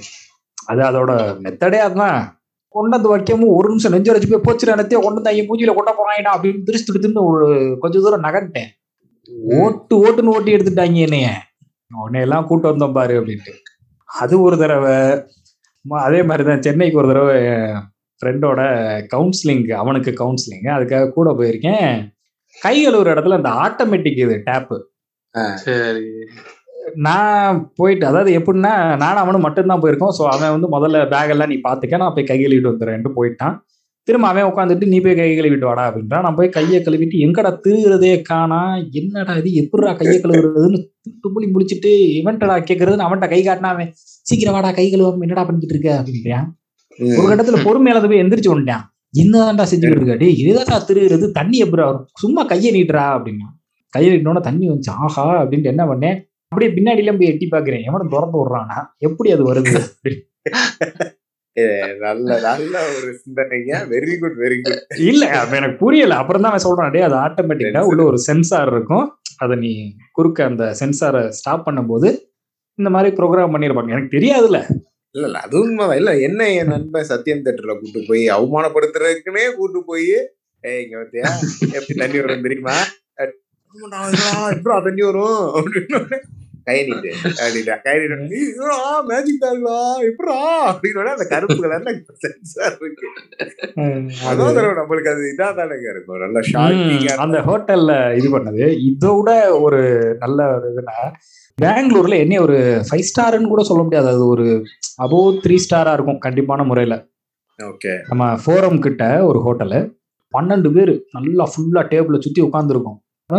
அது 0.66 0.82
அதோட 0.82 1.12
மெத்தடே 1.44 1.78
அதுதான். 1.86 2.18
கொண்டு 2.74 2.94
வந்து 2.96 3.08
வைக்கவும் 3.08 3.54
ஒரு 3.56 3.66
நிமிஷம் 3.68 3.92
நெஞ்சு 3.92 4.12
வச்சு 4.12 4.28
போய் 4.30 4.46
போச்சு 4.46 4.70
நினைத்தே 4.70 5.00
கொண்டு 5.02 5.18
வந்து 5.18 5.32
ஐயன் 5.32 5.48
மூஞ்சில 5.48 5.74
கொட்ட 5.76 5.92
போறாங்கடா 5.98 6.32
அப்படின்னு 6.36 6.64
திட்டு 6.68 7.22
ஒரு 7.30 7.46
கொஞ்சம் 7.82 8.04
தூரம் 8.06 8.26
நகர்ட்டேன் 8.26 8.70
ஓட்டு 9.60 9.94
ஓட்டுன்னு 10.04 10.32
ஓட்டி 10.36 10.54
எடுத்துட்டாங்க 10.56 11.04
என்னைய. 11.06 11.28
உன்னை 12.04 12.20
எல்லாம் 12.26 12.46
கூட்டு 12.46 12.66
வந்தோம் 12.70 12.96
பாரு 12.98 13.14
அப்படின்ட்டு. 13.20 13.52
அது 14.08 14.34
ஒரு 14.42 14.56
தடவை 14.58 14.96
அதே 16.06 16.20
மாதிரி 16.22 16.44
தான் 16.48 16.64
சென்னைக்கு 16.66 16.98
ஒரு 16.98 17.08
தடவை 17.08 17.36
ஃப்ரெண்டோட 18.20 18.60
கவுன்சிலிங் 19.14 19.64
அவனுக்கு 19.82 20.10
கவுன்சிலிங் 20.20 20.68
அதுக்காக 20.76 21.12
கூட 21.12 21.30
போயிருக்கேன். 21.38 21.88
கை 22.58 22.76
கழுவுற 22.86 23.08
இடத்துல 23.14 23.38
அந்த 23.40 23.50
ஆட்டோமேட்டிக் 23.64 24.20
இது 24.24 24.36
டேப்பு 24.46 24.76
சரி. 25.64 26.04
நான் 27.08 27.70
போயிட்டு 27.76 28.06
அதாவது 28.06 28.30
எப்படின்னா 28.38 28.96
நானும் 28.96 29.22
அவனும் 29.22 29.40
மட்டும்தான் 29.40 29.82
போயிருக்கோம். 29.82 30.14
ஸோ 30.18 30.22
அவன் 30.28 30.50
வந்து 30.50 30.68
முதல்ல 30.68 31.08
பேக் 31.08 31.30
எல்லாம் 31.30 31.48
நீ 31.48 31.58
பார்த்துக்க 31.68 31.96
நான் 31.96 32.16
போய் 32.16 32.24
கை 32.24 32.38
கழுவிட்டு 32.42 32.72
வந்துடுறேன்ட்டு 32.72 33.12
போயிட்டான். 33.18 33.54
திரும்ப 34.08 34.28
அவன் 34.28 34.48
உட்காந்துட்டு 34.50 34.86
நீ 34.86 35.00
போய் 35.00 35.14
கை 35.14 35.34
கழுவிட்டு 35.36 35.68
வாடா 35.68 35.84
அப்படின்றான். 35.88 36.20
நான் 36.20 36.34
போய் 36.34 36.48
கையை 36.48 36.82
கழுவிட்டு 36.82 37.18
எங்கடா 37.18 37.50
தீருறதே 37.66 38.22
காணா? 38.22 38.76
என்னடா 38.92 39.34
இது? 39.34 39.54
எப்படிடா 39.54 39.92
கையை 39.92 40.20
கழுவுறதுன்னு 40.20 40.80
துப்புளி 41.24 41.46
முடிச்சிட்டு 41.52 41.92
இவன்டடா 42.20 42.56
கேட்கறதுன்னு 42.70 43.06
அவன்கிட்ட 43.06 43.28
கை 43.34 43.42
காட்டினா 43.42 43.70
அவன் 43.70 43.92
சீக்கிரம் 44.26 44.52
வாடா 44.52 44.70
கை 44.70 44.90
கழுவாம 44.90 45.20
என்னடா 45.20 45.44
பண்ணிட்டு 45.44 45.74
இருக்க? 45.76 45.90
அப்படின்றான். 46.00 46.48
ஒரு 47.18 47.26
கட்டத்துல 47.30 47.62
பொறுமையில 47.64 48.06
போய் 48.06 48.22
எந்திரிச்சு 48.24 48.52
வந்துட்டான் 48.52 48.84
என்னதான்டா 49.14 49.64
செஞ்சுக்கிட்டு 49.70 50.02
இருக்கா? 50.02 50.16
டேய் 50.16 50.38
இதுதான்டா 50.42 50.84
திருகிறது 50.84 51.32
தண்ணி 51.32 51.58
எப்படி 51.58 51.82
வரும்? 51.82 52.06
சும்மா 52.14 52.44
கையை 52.44 52.72
நீட்டுறா 52.72 53.04
அப்படின்னா. 53.16 53.48
கையை 53.92 54.08
நீட்டினோட 54.12 54.40
தண்ணி 54.40 54.70
வந்துச்சு. 54.70 54.90
ஆஹா 54.90 55.40
அப்படின்ட்டு 55.42 55.64
என்ன 55.64 55.84
பண்ணேன்? 55.84 56.16
அப்படியே 56.54 56.72
பின்னாடிலாம் 56.74 57.18
போய் 57.18 57.30
எட்டி 57.30 57.46
பாக்குறேன் 57.48 57.84
எவனும் 57.88 58.12
திறந்து 58.12 58.38
விடுறானா? 58.40 58.78
எப்படி 59.00 59.30
அது 59.32 59.44
வருது? 59.44 59.74
நல்ல 62.04 62.28
நல்ல 62.44 62.76
ஒரு 62.94 63.10
சிந்தனைங்க 63.20 63.72
வெரி 63.92 64.14
குட் 64.18 64.38
வெரி 64.40 64.56
குட் 64.60 64.80
இல்ல 65.04 65.24
எனக்கு 65.58 65.76
புரியல. 65.82 66.14
அப்புறம் 66.22 66.44
தான் 66.46 66.64
சொல்றான் 66.64 66.88
அது 67.02 67.16
ஆட்டோமேட்டிக்கா 67.20 67.82
உள்ள 67.90 68.02
ஒரு 68.04 68.18
சென்சார் 68.20 68.70
இருக்கும். 68.72 69.06
அதை 69.38 69.54
நீ 69.56 69.70
குறுக்க 70.12 70.40
அந்த 70.44 70.64
சென்சாரை 70.80 71.22
ஸ்டாப் 71.38 71.66
பண்ணும்போது 71.68 72.08
இந்த 72.78 72.90
மாதிரி 72.90 73.10
ப்ரோக்ராம் 73.16 73.54
பண்ணிருப்பாங்க 73.54 73.94
எனக்கு 73.94 74.16
தெரியாதுல்ல. 74.16 74.60
இல்ல 75.14 75.26
இல்ல 75.26 75.38
அது 75.38 75.56
உண்மைதான். 75.60 75.98
இல்ல 76.00 76.12
என்ன 76.28 76.48
என் 76.54 76.72
நண்பன் 76.72 77.10
சத்யம் 77.10 77.44
தேட்டர்ல 77.44 77.74
கூட்டு 77.76 78.00
போய் 78.08 78.24
அவமானப்படுத்துறதுக்குன்னே 78.36 79.44
கூட்டு 79.56 79.82
போய் 79.84 80.08
ஏய் 80.64 80.82
இங்க 80.84 80.96
பார்த்தியா 80.96 81.30
எப்படி 81.78 81.94
தண்ணி 81.94 82.18
வரும் 82.20 82.46
தெரியுமா? 82.46 82.76
தண்ணி 84.84 85.02
வரும். 85.02 85.40
அப்படின்னு. 85.58 86.00
கை 86.64 86.86
நீட்டு 86.86 87.10
அப்படின்டா. 87.24 87.82
கை 87.82 87.94
நீட்டு 87.98 88.38
மேஜிக் 89.06 89.42
தாங்களா 89.42 89.76
எப்படா 90.08 90.36
அப்படின்னு 90.66 91.04
அந்த 91.04 91.26
கருப்பு 91.28 91.54
கலர்ல 91.54 91.92
சென்சார் 92.14 92.76
இருக்கு. 92.80 93.08
அது- 94.28 94.42
அதான் 94.42 94.78
நம்மளுக்கு 94.80 95.10
அது 95.14 95.34
இதா 95.36 95.48
தானங்க 95.58 95.90
இருக்கும் 95.90 96.18
நல்ல 96.18 96.40
ஷாக்கிங்கா 96.40 97.14
அந்த 97.16 97.40
ஹோட்டல்ல 97.40 98.16
இது 98.16 98.38
பண்ணது. 98.38 98.64
இதோட 98.90 99.30
ஒரு 99.60 99.80
நல்ல 100.18 100.42
இதுனா 100.70 100.96
பெங்களூர்ல 101.62 102.18
என்ன 102.18 102.40
ஒரு 102.40 102.56
ஃபைவ் 102.90 103.08
ஸ்டார்னு 103.10 103.48
கூட 103.48 103.62
சொல்ல 103.62 103.82
முடியாது. 103.82 104.08
அது 104.08 104.26
ஒரு 104.26 104.46
அபோவ் 105.02 105.38
த்ரீ 105.44 105.58
ஸ்டாரா 105.64 105.92
இருக்கும் 105.92 106.18
கண்டிப்பான 106.18 106.64
முறையில. 106.64 107.06
ஓகே 107.62 108.00
நம்ம 108.08 108.38
ஃபோரம் 108.46 108.78
கிட்ட 108.78 109.24
ஒரு 109.24 109.40
ஹோட்டலு 109.40 109.80
பன்னெண்டு 110.34 110.72
பேர் 110.72 111.02
நல்லா 111.12 111.44
ஃபுல்லா 111.44 111.82
டேபிள 111.84 112.18
சுத்தி 112.20 112.42
உட்காந்துருக்கோம் 112.42 112.98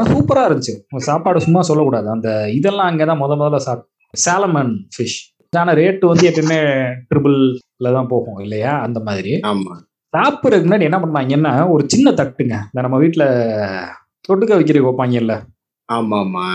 சூப்பரா 0.09 0.43
இருந்துச்சு. 0.47 0.73
சாப்பாடு 1.05 1.39
சும்மா 1.39 1.61
சொல்லக்கூடாது. 1.61 2.07
அந்த 2.09 2.29
இதெல்லாம் 2.51 2.89
அங்கதான் 2.91 3.21
முத 3.21 3.33
முதல்ல 3.35 3.59
சாப் 3.65 3.83
சாலமன் 4.13 4.73
ஃபிஷ் 4.93 5.19
ஆனா 5.53 5.73
ரேட்டு 5.73 6.05
வந்து 6.05 6.25
எப்பயுமே 6.29 6.57
ட்ரிபிள்ல 7.09 7.91
தான் 7.91 8.07
போகும் 8.07 8.39
இல்லையா? 8.39 8.71
அந்த 8.85 8.99
மாதிரி. 8.99 9.33
ஆமா. 9.49 9.73
சாப்பிட்றதுக்கு 10.13 10.67
முன்னாடி 10.67 10.87
என்ன 10.89 10.97
பண்ணாங்கன்னா 11.03 11.53
ஒரு 11.69 11.83
சின்ன 11.87 12.11
தட்டுங்க. 12.11 12.55
இந்த 12.65 12.81
நம்ம 12.81 12.97
வீட்ல 12.97 13.23
தொட்டுக்க 14.29 14.53
வைக்கிறதுக்கு 14.55 14.89
வைப்பாங்கல்ல. 14.89 15.33
ஆமா 15.89 16.17
ஆமா 16.23 16.45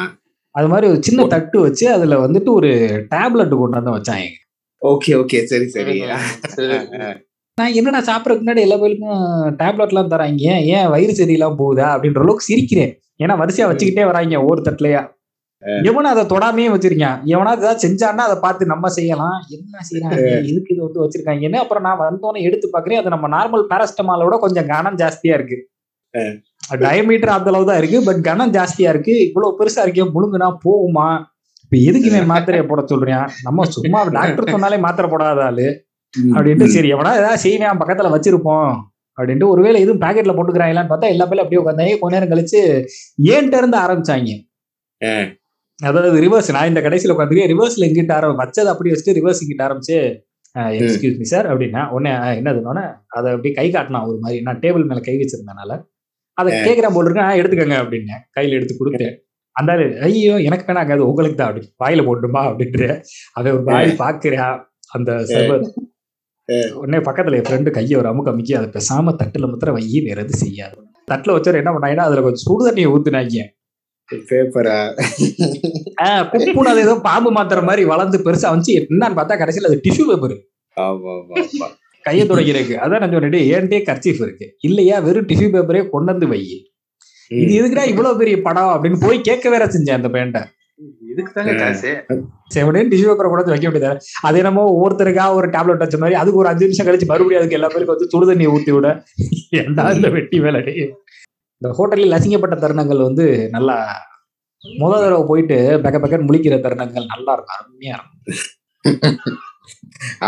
அது 0.54 0.68
மாதிரி 0.68 0.86
ஒரு 0.88 1.00
சின்ன 1.02 1.26
தட்டு 1.26 1.58
வச்சு 1.60 1.84
அதுல 1.90 2.14
வந்துட்டு 2.22 2.50
ஒரு 2.50 2.70
டேப்லெட் 3.12 3.52
கொண்டு 3.54 3.78
வந்து 3.78 3.96
வச்சாங்க. 3.96 4.28
Okay 4.82 5.10
okay. 5.20 5.38
சரி 5.44 5.66
சரி. 5.68 5.94
சரி 6.54 6.78
நான் 7.58 7.74
என்னடா 7.74 8.00
சாப்பிட்றதுக்கு 8.00 8.44
முன்னாடி 8.44 8.64
எல்லா 8.66 8.76
பேருக்கும் 8.76 9.20
டேப்லெட்லாம் 9.60 10.12
தராங்க? 10.12 10.44
ஏன் 10.74 10.88
வயிறு 10.88 11.14
சரியில்லாம 11.20 11.58
போகுதா? 11.58 11.86
அப்படின்ற 11.94 12.20
அளவுக்கு 12.20 12.48
சிரிக்கிறேன். 12.50 12.92
ஏன்னா 13.24 13.34
வரிசையா 13.40 13.68
வச்சுக்கிட்டே 13.70 14.04
வராங்க 14.10 14.42
ஒவ்வொரு 14.44 14.62
தட்டுலயா? 14.68 15.02
எவனும் 15.88 16.10
அதை 16.12 16.22
தொடாமையே 16.32 16.68
வச்சிருக்கான் 16.74 17.18
எவனாவது 17.32 17.60
ஏதாவது 17.62 17.82
செஞ்சான்னா 17.86 18.22
அதை 18.28 18.36
பார்த்து 18.44 18.70
நம்ம 18.72 18.88
செய்யலாம். 18.98 19.34
என்ன 19.56 19.82
செய்யறாங்க 19.88 20.20
எதுக்கு 20.50 20.72
இது 20.74 20.80
வந்து 20.86 21.02
வச்சிருக்காங்கன்னு 21.02 21.58
அப்புறம் 21.62 21.84
நான் 21.86 22.00
வந்தோன்னே 22.04 22.44
எடுத்து 22.48 22.68
பாக்குறேன் 22.74 23.00
அது 23.00 23.12
நம்ம 23.14 23.28
நார்மல் 23.34 23.64
பேரஸ்டமாலோட 23.72 24.36
கொஞ்சம் 24.44 24.68
கனம் 24.72 24.96
ஜாஸ்தியா 25.02 25.34
இருக்கு. 25.38 25.58
டயமீட்டர் 26.84 27.34
அந்த 27.34 27.50
அளவு 27.52 27.68
தான் 27.70 27.80
இருக்கு. 27.80 27.98
பட் 28.06 28.22
கனம் 28.28 28.54
ஜாஸ்தியா 28.56 28.88
இருக்கு. 28.94 29.14
இவ்வளவு 29.28 29.58
பெருசா 29.60 29.84
இருக்கே 29.84 30.06
முழுங்குனா 30.16 30.48
போகுமா? 30.66 31.08
இப்ப 31.64 31.76
எதுக்குமே 31.90 32.20
மாத்திரையை 32.32 32.64
போட 32.70 32.82
சொல்றேன் 32.92 33.26
நம்ம 33.46 33.66
சும்மா 33.76 34.00
டாக்டர் 34.18 34.52
சொன்னாலே 34.54 34.78
மாத்திரை 34.86 35.08
போடாத 35.10 35.42
ஆளு. 35.48 35.68
அப்படின்ட்டு 36.36 36.74
சரி 36.76 36.88
எவனா 36.94 37.12
ஏதாவது 37.20 37.44
செய்வேன் 37.46 37.80
பக்கத்துல 37.82 38.10
வச்சிருப்போம். 38.14 38.72
அப்படின்ட்டு 39.20 39.50
ஒருவேளை 39.54 39.78
எதுவும் 39.84 40.02
பாக்கெட்ல 40.04 40.34
போட்டுக்கிறாங்களான்னு 40.38 40.92
பார்த்தா 40.92 41.12
எல்லா 41.14 41.26
பேரும் 41.30 41.44
அப்படியே 41.44 41.62
உட்காந்தாங்க 41.62 41.98
கொஞ்ச 42.02 42.14
நேரம் 42.16 42.32
கழிச்சு 42.32 42.60
ஏன்ட்ட 43.34 43.60
இருந்து 43.62 43.78
ஆரம்பிச்சாங்க. 43.84 44.32
அதாவது 45.78 46.18
ரிவர்ஸ் 46.24 46.50
நான் 46.54 46.70
இந்த 46.70 46.80
கடைசியில 46.86 47.14
உட்காந்துருக்கேன் 47.14 47.52
ரிவர்ஸ்ல 47.54 47.86
எங்கிட்ட 47.88 48.14
ஆரம்பி 48.16 48.40
வச்சதை 48.42 48.70
அப்படி 48.74 48.90
வச்சுட்டு 48.92 49.16
ரிவர்ஸ் 49.20 49.42
இங்கிட்ட 49.44 49.64
ஆரம்பிச்சு 49.68 49.96
எக்ஸ்கியூஸ் 50.80 51.18
மீ. 51.20 51.26
சார் 51.32 51.46
அப்படின்னா 51.52 51.82
உடனே 51.96 52.12
என்னதுன்னு 52.40 52.84
அதை 53.16 53.26
அப்படியே 53.34 53.54
கை 53.58 53.66
காட்டினா 53.76 54.00
ஒரு 54.10 54.18
மாதிரி. 54.24 54.38
நான் 54.46 54.60
டேபிள் 54.64 54.88
மேல 54.90 55.02
கை 55.08 55.14
வச்சிருந்தனால. 55.20 55.72
அதை 56.38 56.50
கேட்கிறேன் 56.66 56.94
போல் 56.96 57.06
இருக்கேன் 57.08 57.38
எடுத்துக்கங்க 57.40 57.76
அப்படின்னு 57.82 58.16
கையில 58.36 58.56
எடுத்து 58.58 58.74
கொடுத்தேன். 58.80 59.14
அந்த 59.56 59.72
ஐயோ 60.06 60.34
எனக்கு 60.48 60.66
வேணாங்க 60.68 60.92
அது 60.96 61.08
உங்களுக்கு 61.10 61.36
தான் 61.38 61.50
அப்படி 61.50 61.66
வாயில 61.82 62.02
போட்டுமா 62.08 62.42
அப்படின்ட்டு 62.50 62.88
அவன் 63.38 63.54
ஒரு 63.56 63.64
வாய் 63.70 63.90
பாக்குறா 64.02 64.46
அந்த 64.96 65.10
சர்வர் 65.32 65.64
உடனே 66.80 66.98
பக்கத்துல 67.06 67.38
என் 67.38 67.46
ஃப்ரெண்டு 67.48 67.70
கையை 67.76 67.94
ஒரு 68.00 68.08
அமுக்கு 68.10 68.30
அமுக்கி 68.32 68.54
அதை 68.58 68.68
பேசாம 68.76 69.14
தட்டுல 69.20 69.48
மாத்திரம் 69.50 69.76
வையி 69.78 69.98
வேற 70.06 70.18
எதுவும் 70.24 70.42
செய்யாது. 70.44 70.76
தட்டுல 71.08 71.34
வச்சவர் 71.36 71.60
என்ன 71.60 71.70
பண்ணாங்கன்னா 71.74 72.06
அதுல 72.08 72.22
கொஞ்சம் 72.26 72.44
சுடு 72.46 72.66
தண்ணியை 72.68 72.88
ஊத்துனாங்க. 72.94 73.44
பேப்பரா 74.30 74.78
அது 76.70 76.80
ஏதோ 76.84 76.94
பாம்பு 77.08 77.30
மாத்திர 77.36 77.60
மாதிரி 77.68 77.82
வளர்ந்து 77.92 78.18
பெருசா 78.26 78.48
வந்துச்சு. 78.52 78.74
என்னன்னு 78.80 79.18
பார்த்தா 79.18 79.40
கடைசியில 79.42 79.70
அது 79.70 79.78
டிஷ்யூ 79.86 80.06
பேப்பர் 80.10 80.36
கையை 82.04 82.24
துடைக்கிறதுக்கு. 82.28 82.76
அதான் 82.82 83.02
நான் 83.02 83.14
சொன்னேன் 83.14 83.48
ஏன்டே 83.54 83.78
கர்ச்சீஃப் 83.88 84.22
இருக்கு? 84.26 84.46
இல்லையா 84.68 84.96
வெறும் 85.06 85.28
டிஷ்யூ 85.30 85.48
பேப்பரே 85.56 85.82
கொண்டு 85.94 86.10
வந்து 86.12 86.28
வை 86.32 86.40
இது 87.30 87.50
எதுக்குடா 87.58 87.84
இவ்வளவு 87.92 88.18
பெரிய 88.20 88.36
படம் 88.46 88.70
அப்படின்னு 88.74 88.98
போய் 89.04 89.26
கேட்க 89.28 89.50
வேற 89.54 89.64
செஞ்சேன் 89.74 89.98
அந்த 89.98 90.08
பேண்ட 90.16 90.38
இதுக்கு 91.20 91.36
தாங்க 91.38 91.54
காசு. 91.62 91.92
செவனேன்னு 92.54 92.92
டிஷ்யூ 92.92 93.08
பேப்பர் 93.10 93.32
கூட 93.32 93.42
வைக்க 93.52 93.66
வேண்டியது 93.68 93.90
அது 94.28 94.38
என்னமோ 94.42 94.64
ஒருத்தருக்கா 94.82 95.26
ஒரு 95.38 95.48
டேப்லெட் 95.54 95.84
வச்ச 95.84 95.98
மாதிரி 96.04 96.18
அதுக்கு 96.22 96.42
ஒரு 96.42 96.50
அஞ்சு 96.52 96.66
நிமிஷம் 96.66 96.88
கழிச்சு 96.88 97.10
மறுபடியும் 97.12 97.42
அதுக்கு 97.42 97.58
எல்லா 97.58 97.70
பேருக்கும் 97.74 97.96
வந்து 97.96 98.10
சுடு 98.14 98.28
தண்ணி 98.30 98.46
ஊத்தி 98.54 98.72
விட. 98.76 98.88
ஏன்டா 99.60 99.84
இந்த 99.96 100.10
வெட்டி 100.16 100.40
வேலை 100.46 100.62
இந்த 101.62 101.70
ஹோட்டலில் 101.78 102.16
அசிங்கப்பட்ட 102.16 102.56
தருணங்கள் 102.60 103.06
வந்து 103.08 103.24
நல்லா 103.56 103.76
முத 104.62 104.92
தடவை 105.02 105.22
போயிட்டு 105.28 105.56
பெக்க 105.84 105.96
பெக்கன்னு 106.00 106.28
முழிக்கிற 106.28 106.56
தருணங்கள் 106.64 107.06
நல்லா 107.12 107.32
இருக்கும் 107.36 107.58
அருமையா 107.58 107.94
இருக்கும். 107.98 109.38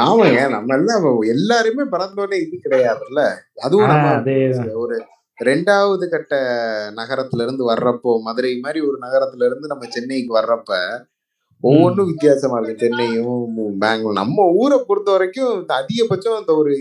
ஆமாங்க 0.02 0.40
நம்ம 0.54 0.74
எல்லாம் 0.78 1.04
எல்லாருமே 1.34 1.84
பிறந்தோடனே 1.94 2.38
இது 2.44 2.56
கிடையாதுல்ல? 2.64 3.22
அதுவும் 3.66 3.92
ஒரு 4.84 4.96
ரெண்டாவது 5.42 6.08
கட்ட 6.08 6.36
நகரத்துல 6.96 7.42
இருந்து 7.42 7.74
வர்றப்போ 7.74 8.20
மதுரை 8.20 8.58
மாதிரி 8.58 8.86
ஒரு 8.86 8.98
நகரத்துல 9.00 9.46
இருந்து 9.46 9.66
நம்ம 9.66 9.86
சென்னைக்கு 9.88 10.36
வர்றப்ப 10.36 11.02
ஒவ்வொன்றும் 11.60 12.06
வித்தியாசமா 12.06 12.58
இருக்கு. 12.58 12.86
சென்னையும் 12.86 13.46
பெங்களூர். 13.78 14.12
நம்ம 14.12 14.50
ஊரை 14.54 14.84
பொறுத்த 14.86 15.10
வரைக்கும் 15.10 15.60
இந்த 15.60 15.74
அதிகபட்சம் 15.74 16.38
இந்த 16.38 16.56
ஒரு 16.56 16.78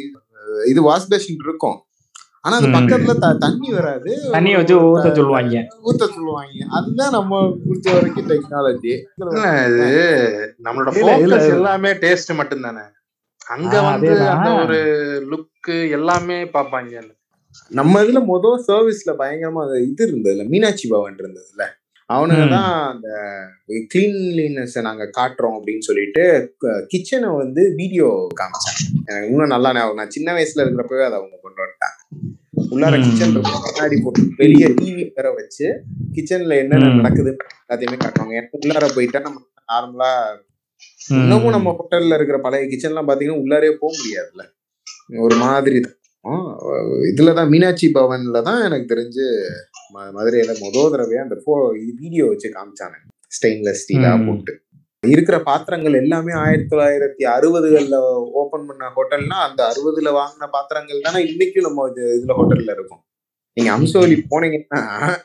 இது 0.67 0.82
வாஷ் 0.82 1.08
பேஷன் 1.08 1.36
இருக்கும். 1.43 1.84
ஆனா 2.41 2.56
அது 2.56 2.67
ம். 2.67 2.74
பக்கத்துல 2.74 3.17
த- 3.17 3.34
தண்ணி 3.34 3.74
வராது. 3.74 4.19
தண்ணியை 4.32 4.56
வச்சு 4.56 4.80
ஊத்த 4.80 5.15
சொல்லுவாங்க. 5.15 5.67
ஊத்த 5.84 6.04
சொல்லுவாங்க. 6.04 6.65
அதுதான் 6.69 7.10
நம்ம 7.10 7.56
குறிச்ச 7.69 7.93
வரைக்கும் 7.93 8.30
டெக்னாலஜி 8.30 9.04
இது 9.67 10.56
நம்மளோட 10.63 10.93
focus 10.93 11.50
எல்லாமே 11.50 11.91
டேஸ்ட் 11.91 12.36
மட்டும் 12.36 12.62
தானே 12.62 12.80
அங்க 13.45 13.82
வந்து. 13.82 14.28
அந்த 14.28 14.52
ஒரு 14.52 14.78
லுக் 15.32 15.89
எல்லாமே 15.89 16.43
பாப்பாங்க 16.43 17.19
நம்ம 17.72 18.02
இதுல 18.04 18.20
மொதல் 18.30 18.66
சர்வீஸ்ல 18.68 19.14
பயங்கரமா 19.22 19.62
அது 19.68 19.78
இது 19.88 20.04
இருந்ததுல 20.08 20.46
மீனாட்சி 20.52 20.88
பவன் 20.94 21.22
இருந்ததுல 21.22 21.66
அவனுங்க. 22.10 22.46
தான் 22.54 22.72
அந்த 22.92 23.10
கிளீன்லினஸ் 23.92 24.76
நாங்க 24.88 25.04
காட்டுறோம் 25.18 25.56
அப்படின்னு 25.58 25.84
சொல்லிட்டு 25.90 26.24
கிச்சனை 26.94 27.28
வந்து 27.42 27.62
வீடியோ 27.80 28.08
காமிச்சாங்க 28.40 28.82
எனக்கு 29.10 29.30
இன்னும் 29.30 29.54
நல்லா 29.54 29.70
ஞாபகம் 29.78 30.00
நான் 30.02 30.16
சின்ன 30.16 30.34
வயசுல 30.38 30.64
இருக்கிறப்பவே 30.66 31.06
அதை 31.08 31.18
அவங்க 31.20 31.38
கொண்டு 31.38 31.62
வந்துட்டாங்க 31.64 32.00
உள்ளார. 32.66 32.96
கிச்சன் 33.06 33.34
கண்ணாடி 33.68 33.98
போட்டு 34.04 34.24
பெரிய 34.42 34.66
டிவி 34.80 35.04
வேற 35.16 35.30
வச்சு 35.38 35.68
கிச்சன்ல 36.16 36.58
என்னென்ன. 36.64 36.92
நடக்குது 37.00 37.32
எல்லாத்தையுமே 37.62 38.00
காட்டுவாங்க 38.04 38.36
ஏன்னா 38.40 38.60
உள்ளார 38.60 38.90
போயிட்டா 38.98 39.22
நம்ம 39.28 39.40
நார்மலா. 39.70 40.12
இன்னமும் 41.18 41.56
நம்ம 41.56 41.74
ஹோட்டல்ல 41.78 42.18
இருக்கிற 42.18 42.38
பழைய 42.46 42.66
கிச்சன்லாம் 42.72 43.10
பாத்தீங்கன்னா 43.10 43.42
உள்ளாரே 43.44 43.72
போக 43.82 43.92
முடியாதுல்ல 44.00 44.44
ஒரு 45.26 45.36
மாதிரி 45.44 45.78
தான் 45.86 45.98
ஆஹ் 46.29 46.55
இதுலதான் 47.15 47.49
மீனாட்சி 47.49 47.91
பவன்ல 47.93 48.41
தான் 48.41 48.63
எனக்கு 48.63 48.95
தெரிஞ்சு 48.95 49.25
மதுரையில 49.93 50.60
முதல் 50.60 50.91
தடவையா 50.91 51.21
அந்த 51.21 51.41
போ 51.43 51.71
வீடியோ 51.99 52.25
வச்சு 52.25 52.49
காமிச்சாங்க 52.49 52.97
ஸ்டெயின்லெஸ் 53.31 53.75
ஸ்டீலா. 53.81 54.27
போட்டு. 54.27 54.62
இருக்கிற 55.07 55.39
பாத்திரங்கள் 55.39 55.93
எல்லாமே 55.93 56.34
ஆயிரத்தி 56.34 56.75
தொள்ளாயிரத்தி 56.75 57.27
அறுபதுகள்ல 57.27 57.95
ஓபன் 58.31 58.65
பண்ண 58.65 58.86
ஹோட்டல்னா 58.95 59.49
அந்த 59.49 59.63
அறுபதுல 59.63 60.07
வாங்கின 60.07 60.47
பாத்திரங்கள் 60.51 60.99
தானே 61.01 61.23
இன்னைக்கும் 61.31 61.62
நம்ம 61.62 61.89
இது- 61.89 62.21
இதுல 62.21 62.31
ஹோட்டல்ல 62.38 62.71
இருக்கும். 62.71 63.03
நீங்க 63.53 63.71
அம்சோலி 63.71 64.23
போனீங்கன்னா 64.31 65.15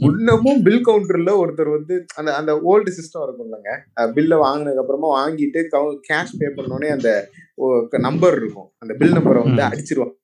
இன்னமும் 0.00 0.62
பில் 0.62 0.86
கவுண்டர்ல 0.86 1.30
ஒருத்தர் 1.30 1.70
வந்து 1.70 2.04
அந்த 2.14 2.34
அந்த 2.34 2.52
ஓல்டு 2.54 2.88
சிஸ்டம் 2.88 3.22
இருக்கும் 3.22 3.52
இல்லைங்க 3.52 3.70
பில்ல 3.96 4.34
வாங்கினதுக்கு 4.34 4.78
அப்புறமா 4.78 5.28
வாங்கிட்டு 5.28 5.66
கேஷ் 6.08 6.36
பே 6.38 6.46
பண்ணோடனே 6.46 6.88
அந்த 6.88 7.28
நம்பர் 7.90 8.36
இருக்கும். 8.36 8.72
அந்த 8.78 8.94
பில் 8.94 9.12
நம்பரை 9.12 9.42
வந்து. 9.44 9.62
அடிச்சிருவாங்க. 9.62 10.22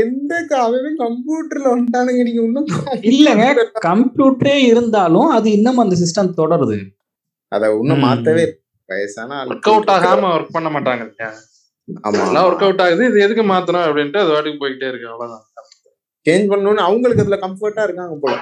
எந்த 0.00 0.32
அவன் 0.60 0.96
கம்ப்யூட்டர்ல 1.02 1.66
வந்துட்டானுங்க 1.72 2.22
நீங்க 2.22 2.42
இன்னும் 2.42 2.68
இல்லங்க 3.10 3.44
கம்ப்யூட்டரே 3.86 4.56
இருந்தாலும் 4.70 5.30
அது 5.36 5.48
இன்னும் 5.52 5.82
அந்த 5.84 5.96
சிஸ்டம் 6.02 6.36
தொடருது 6.40 6.78
அத 7.52 7.66
இன்னும் 7.76 8.00
ம். 8.00 8.06
மாத்தவே. 8.06 8.46
வயசான 8.90 9.38
ஒர்க் 9.48 9.68
அவுட் 9.70 9.90
ஆகாம 9.94 10.28
ஒர்க் 10.34 10.54
பண்ண 10.54 10.68
மாட்டாங்க 10.74 11.02
இல்லையா? 11.06 11.30
ஆமா 12.04 12.18
நல்லா 12.20 12.40
ஒர்க் 12.46 12.64
அவுட் 12.66 12.82
ஆகுது 12.84 13.02
இது 13.08 13.18
எதுக்கு 13.26 13.44
மாத்தணும் 13.50 13.86
அப்படின்ட்டு 13.86 14.20
அது 14.22 14.30
வாட்டுக்கு 14.34 14.62
போயிட்டே 14.62 14.86
இருக்கு 14.90 15.08
அவ்வளவுதான் 15.10 15.44
சேஞ்ச் 16.26 16.50
பண்ணணும்னு 16.52 16.82
அவங்களுக்கு 16.86 17.24
அதுல 17.24 17.38
கம்ஃபர்ட்டா 17.44 17.82
இருக்காங்க 17.86 18.16
போல 18.22 18.36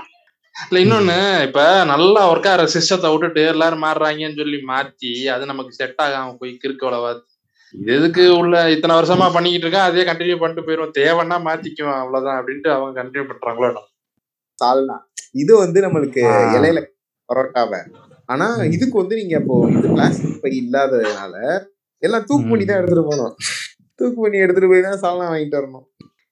இல்ல 0.54 0.78
இன்னொன்னு 0.84 1.16
இப்ப 1.46 1.60
நல்லா 1.90 2.20
ஒர்க் 2.30 2.48
ஆகிற 2.50 2.66
சிஸ்டத்தை 2.74 3.08
விட்டுட்டு 3.12 3.42
எல்லாரும் 3.52 3.84
மாறுறாங்கன்னு 3.84 4.40
சொல்லி 4.40 4.58
மாத்தி 4.70 5.12
அது 5.34 5.50
நமக்கு 5.50 5.72
செட் 5.78 6.00
ஆகாம 6.04 6.34
போய் 6.40 6.52
கிறுக்கோளவா 6.62 7.10
இது 7.12 7.22
எதுக்கு 7.76 8.38
உள்ள 8.38 8.70
இத்தனை 8.70 8.96
வருஷமா 8.96 9.32
பண்ணிக்கிட்டு 9.32 9.66
இருக்கா? 9.66 9.84
அதே 9.84 10.02
கண்டினியூ 10.02 10.38
பண்ணிட்டு 10.38 10.66
போயிரும். 10.66 10.90
தேவைன்னா 10.90 11.36
மாத்திக்குவோம் 11.48 12.00
அவ்வளவுதான் 12.00 12.38
அப்படின்ட்டு 12.40 12.68
அவங்க 12.68 13.02
கண்டினியூ 13.02 13.26
பண்றாங்களோ. 13.30 13.82
சால்னா 14.58 14.96
இது 15.34 15.56
வந்து 15.56 15.80
நம்மளுக்கு. 15.80 16.22
இலையில 16.56 16.80
பரோட்டாவை. 17.28 17.80
ஆனா. 18.26 18.56
இதுக்கு 18.66 18.96
வந்து 18.98 19.16
நீங்க 19.16 19.36
இப்போ 19.40 19.68
இது 19.70 19.88
பிளாஸ்டிக் 19.88 20.42
பை 20.42 20.60
இல்லாததுனால 20.62 21.34
எல்லாம் 22.02 22.24
தூக்கு 22.24 22.48
பண்ணி 22.48 22.64
தான் 22.64 22.76
எடுத்துட்டு 22.76 23.04
போகணும். 23.04 23.34
தூக்கு 24.00 24.22
பண்ணி 24.22 24.38
எடுத்துட்டு 24.38 24.68
போய் 24.68 24.82
தான் 24.82 25.02
சால்னா 25.02 25.28
வாங்கிட்டு 25.30 25.58
வரணும். 25.60 25.86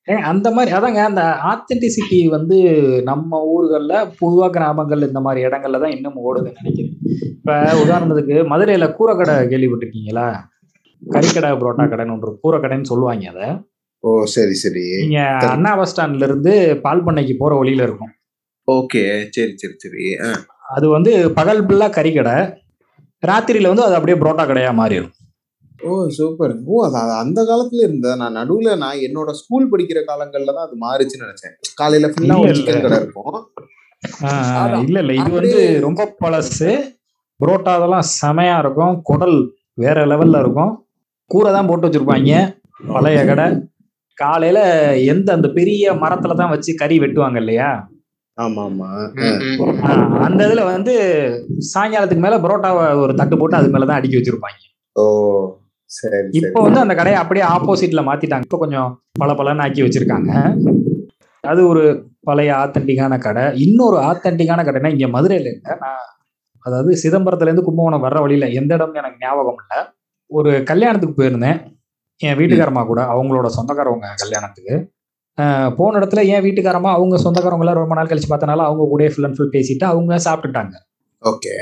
ஏன் 0.08 0.22
அந்த 0.22 0.50
மாதிரி 0.50 0.76
அதாங்க 0.76 1.02
அந்த 1.04 1.22
ஆத்தென்டிசிட்டி 1.22 2.28
வந்து 2.28 2.56
நம்ம 3.02 3.38
ஊர்கள்ல 3.46 4.06
பொதுவா 4.20 4.50
கிராமங்கள் 4.50 5.00
இந்த 5.00 5.20
மாதிரி 5.20 5.46
இடங்கள்ல 5.46 5.80
தான் 5.80 5.90
இன்னும் 5.90 6.16
ஓடுதுன்னு 6.16 6.60
நினைக்கிறேன். 6.60 6.96
இப்ப 7.36 7.52
உதாரணத்துக்கு 7.84 8.44
மதுரையில 8.44 8.96
கூரைக்கடை 8.96 9.34
கேள்விப்பட்டிருக்கீங்களா? 9.46 10.26
கறிக்கடை 11.04 11.50
புரோட்டா 11.52 11.84
கடைன்னு 11.88 12.12
ஒன்று 12.12 12.38
கூரைக்கடைன்னு 12.44 12.82
சொல்லுவாங்க 12.82 13.28
அதை. 13.28 13.48
ஓ 14.04 14.24
சரி 14.24 14.54
சரி. 14.54 14.84
நீங்க 15.00 15.20
அண்ணா 15.46 15.76
பஸ் 15.76 15.92
ஸ்டாண்ட்ல 15.92 16.22
இருந்து 16.22 16.80
பால் 16.80 17.04
பண்ணைக்கு 17.04 17.36
போற 17.36 17.54
வழியில 17.54 17.82
இருக்கும். 17.82 18.12
ஓகே 18.68 19.30
சரி 19.30 19.56
சரி 19.56 19.74
சரி. 19.76 20.16
அது 20.68 20.88
வந்து 20.88 21.30
பகல் 21.30 21.66
ஃபுல்லா 21.66 21.88
கறிக்கடை. 21.90 22.36
ராத்திரியில 23.22 23.68
வந்து 23.68 23.82
அது 23.82 23.94
அப்படியே 23.94 24.18
புரோட்டா 24.18 24.46
கடையா 24.46 24.70
மாறிடும். 24.72 25.12
ஓ 25.80 26.08
சூப்பர் 26.08 26.56
ஓ 26.66 26.84
அது 26.84 27.12
அந்த 27.12 27.42
காலத்துல 27.42 27.82
இருந்த 27.82 28.16
நான் 28.16 28.32
நடுவுல 28.32 28.76
நான் 28.76 28.96
என்னோட 28.96 29.30
ஸ்கூல் 29.30 29.70
படிக்கிற 29.70 30.00
காலங்கள்ல 30.04 30.52
தான் 30.52 30.66
அது 30.68 30.76
மாறுச்சுன்னு 30.80 31.26
நினைச்சேன். 31.26 31.54
காலையில 31.74 32.08
ஃபுல்லா 32.08 32.38
ஒரு. 32.38 32.54
சிக்கன் 32.54 32.80
கடை 32.80 32.98
இருக்கும். 32.98 33.36
இல்ல 34.86 34.98
இல்ல. 35.00 35.12
இது 35.12 35.30
வந்து 35.30 35.80
ரொம்ப 35.80 36.14
பழசு. 36.20 36.94
புரோட்டா 37.40 37.74
அதெல்லாம் 37.74 38.06
செமையா 38.22 38.58
இருக்கும். 38.58 39.02
குடல் 39.02 39.54
வேற 39.74 40.06
லெவல்ல 40.06 40.38
இருக்கும். 40.38 40.83
கூரை 41.30 41.50
தான் 41.52 41.68
போட்டு 41.68 41.86
வச்சிருப்பாங்க. 41.86 42.32
பழைய 42.92 43.20
கடை. 43.30 43.46
காலையில 44.18 44.58
எந்த 45.12 45.28
அந்த 45.36 45.48
பெரிய 45.58 45.92
மரத்துல 46.02 46.36
தான் 46.40 46.52
வச்சு 46.54 46.72
கறி 46.82 46.96
வெட்டுவாங்க 47.02 47.38
இல்லையா? 47.42 47.70
ஆமா 48.38 48.62
ஆமா 48.66 48.88
அந்த 50.26 50.40
இதுல 50.46 50.62
வந்து 50.70 50.94
சாயங்காலத்துக்கு 51.72 52.24
மேல 52.26 52.38
புரோட்டாவை 52.44 52.84
ஒரு 53.02 53.12
தட்டு 53.20 53.34
போட்டு 53.40 53.58
அது 53.58 53.68
மேலதான் 53.74 53.98
அடுக்கி 53.98 54.18
வச்சிருப்பாங்க. 54.18 54.60
ஓ 54.96 55.04
சரி 55.90 56.20
இப்போ 56.40 56.60
வந்து 56.66 56.80
அந்த 56.84 56.94
கடையை 57.00 57.18
அப்படியே 57.22 57.44
ஆப்போசிட்ல 57.54 58.02
மாத்திட்டாங்க. 58.08 58.46
இப்போ 58.48 58.60
கொஞ்சம் 58.64 58.90
பல 59.22 59.32
பலன்னு 59.40 59.64
ஆக்கி 59.66 59.84
வச்சிருக்காங்க. 59.86 60.30
அது 61.44 61.60
ஒரு 61.72 61.82
பழைய 62.28 62.50
ஆத்தன்டிக்கான 62.62 63.14
கடை. 63.26 63.44
இன்னொரு 63.66 63.96
ஆத்தன்டிக்கான 64.08 64.60
கடைனா 64.66 64.92
இங்க 64.94 65.08
மதுரையில 65.16 65.50
இல்லை. 65.54 65.74
நான் 65.84 66.04
அதாவது 66.66 66.90
சிதம்பரத்துல 67.02 67.50
இருந்து 67.50 67.66
கும்பகோணம் 67.66 68.04
வர்ற 68.06 68.18
வழியில 68.24 68.46
எந்த 68.60 68.72
இடம்னு 68.78 69.00
எனக்கு 69.02 69.22
ஞாபகம் 69.24 69.60
இல்லை. 69.62 69.80
ஒரு 70.34 70.62
கல்யாணத்துக்கு 70.62 71.22
போயிருந்தேன். 71.22 71.58
என் 72.16 72.36
வீட்டுக்காரமா 72.38 72.86
கூட 72.86 73.02
அவங்களோட 73.02 73.46
சொந்தக்காரவங்க 73.56 74.10
கல்யாணத்துக்கு. 74.16 74.92
போன 75.76 75.98
இடத்துல 75.98 76.26
என் 76.26 76.44
வீட்டுக்காரமா 76.44 76.90
அவங்க 76.96 77.16
சொந்தக்காரவங்கள 77.16 77.72
ரொம்ப 77.72 77.94
நாள் 77.94 78.10
கழிச்சு 78.10 78.30
பார்த்தனால 78.30 78.66
அவங்க 78.68 78.84
கூட 78.88 79.08
ஃபுல் 79.08 79.24
அண்ட் 79.24 79.36
ஃபுல் 79.36 79.54
பேசிட்டு 79.56 79.84
அவங்க 79.84 80.18
சாப்பிட்டுட்டாங்க. 80.26 80.74
ஓகே. 81.22 81.54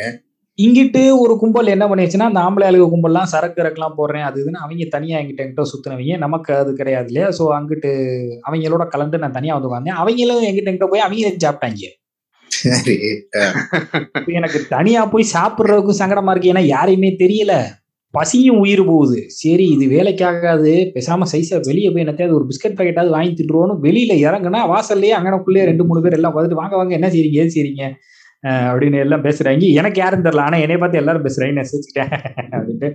இங்கிட்டு 0.58 1.02
ஒரு 1.18 1.38
கும்பல் 1.38 1.66
என்ன 1.66 1.84
பண்ணிடுச்சுன்னா 1.88 2.26
அந்த 2.30 2.40
ஆம்பளை 2.40 2.64
அழுகு 2.68 2.86
கும்பல்லாம் 2.94 3.22
சரக்கு 3.22 3.62
இறக்கலாம் 3.62 3.96
போடுறேன் 3.98 4.26
அது 4.28 4.40
இதுன்னு 4.42 4.62
அவங்க 4.64 4.88
தனியா 4.90 5.18
எங்கிட்ட 5.18 5.44
எங்கிட்ட 5.44 5.64
சுத்தினவங்க. 5.72 6.16
நமக்கு 6.18 6.54
அது 6.54 6.72
கிடையாது 6.74 7.06
இல்லையா? 7.06 7.28
ஸோ 7.38 7.44
அங்கிட்டு 7.58 7.90
அவங்களோட 8.48 8.86
கலந்து 8.88 9.18
நான் 9.18 9.38
தனியா 9.38 9.54
வந்து 9.54 9.70
உட்காந்தேன் 9.70 9.98
அவங்களும் 10.02 10.46
எங்கிட்ட 10.48 10.70
எங்கிட்ட 10.70 10.88
போய் 10.94 11.06
அவங்க 11.06 11.30
சாப்பிட்டாங்க. 11.44 11.88
எனக்கு 14.38 14.58
தனியா 14.68 15.06
போய் 15.06 15.32
சாப்பிடுறதுக்கும் 15.34 16.00
சங்கடமா 16.02 16.30
இருக்கு. 16.30 16.52
ஏன்னா 16.52 16.64
யாரையுமே 16.66 17.10
தெரியல. 17.24 17.54
பசியும் 18.16 18.58
உயிர் 18.62 18.82
போகுது. 18.88 19.18
சரி 19.40 19.66
இது 19.74 19.84
வேலைக்காகாது. 19.94 20.72
பேசாம 20.94 21.26
சைஸா 21.32 21.58
வெளியே 21.68 21.90
போய் 21.92 22.04
என்னத்தையாவது 22.04 22.38
ஒரு 22.38 22.46
பிஸ்கட் 22.50 22.76
பாக்கெட்டாவது 22.78 23.14
வாங்கி 23.16 23.32
திட்டுருவோன்னு 23.38 23.76
வெளியில 23.86 24.14
இறங்குனா 24.26 24.60
வாசல்லையே 24.72 25.12
அங்கனக்குள்ளேயே 25.18 25.68
ரெண்டு 25.70 25.86
மூணு 25.90 26.02
பேர் 26.04 26.16
எல்லாம் 26.18 26.34
பார்த்துட்டு 26.34 26.60
வாங்க 26.62 26.76
வாங்க 26.80 26.94
என்ன 26.98 27.10
செய்றீங்க? 27.14 27.38
ஏது 27.42 27.54
செய்றீங்க? 27.56 27.84
அப்படின்னு 28.44 28.98
எல்லாம் 29.04 29.24
பேசுறாங்க. 29.26 29.66
எனக்கு 29.80 29.98
யாரும் 30.00 30.24
தெரியல. 30.24 30.44
ஆனா 30.46 30.56
என்னை 30.64 30.76
பார்த்து 30.82 31.00
எல்லாரும் 31.00 31.26
பேசுறாங்க. 31.26 31.52
நான் 31.58 31.70
சிரிச்சுட்டேன் 31.72 32.12
அப்படின்ட்டு. 32.54 32.88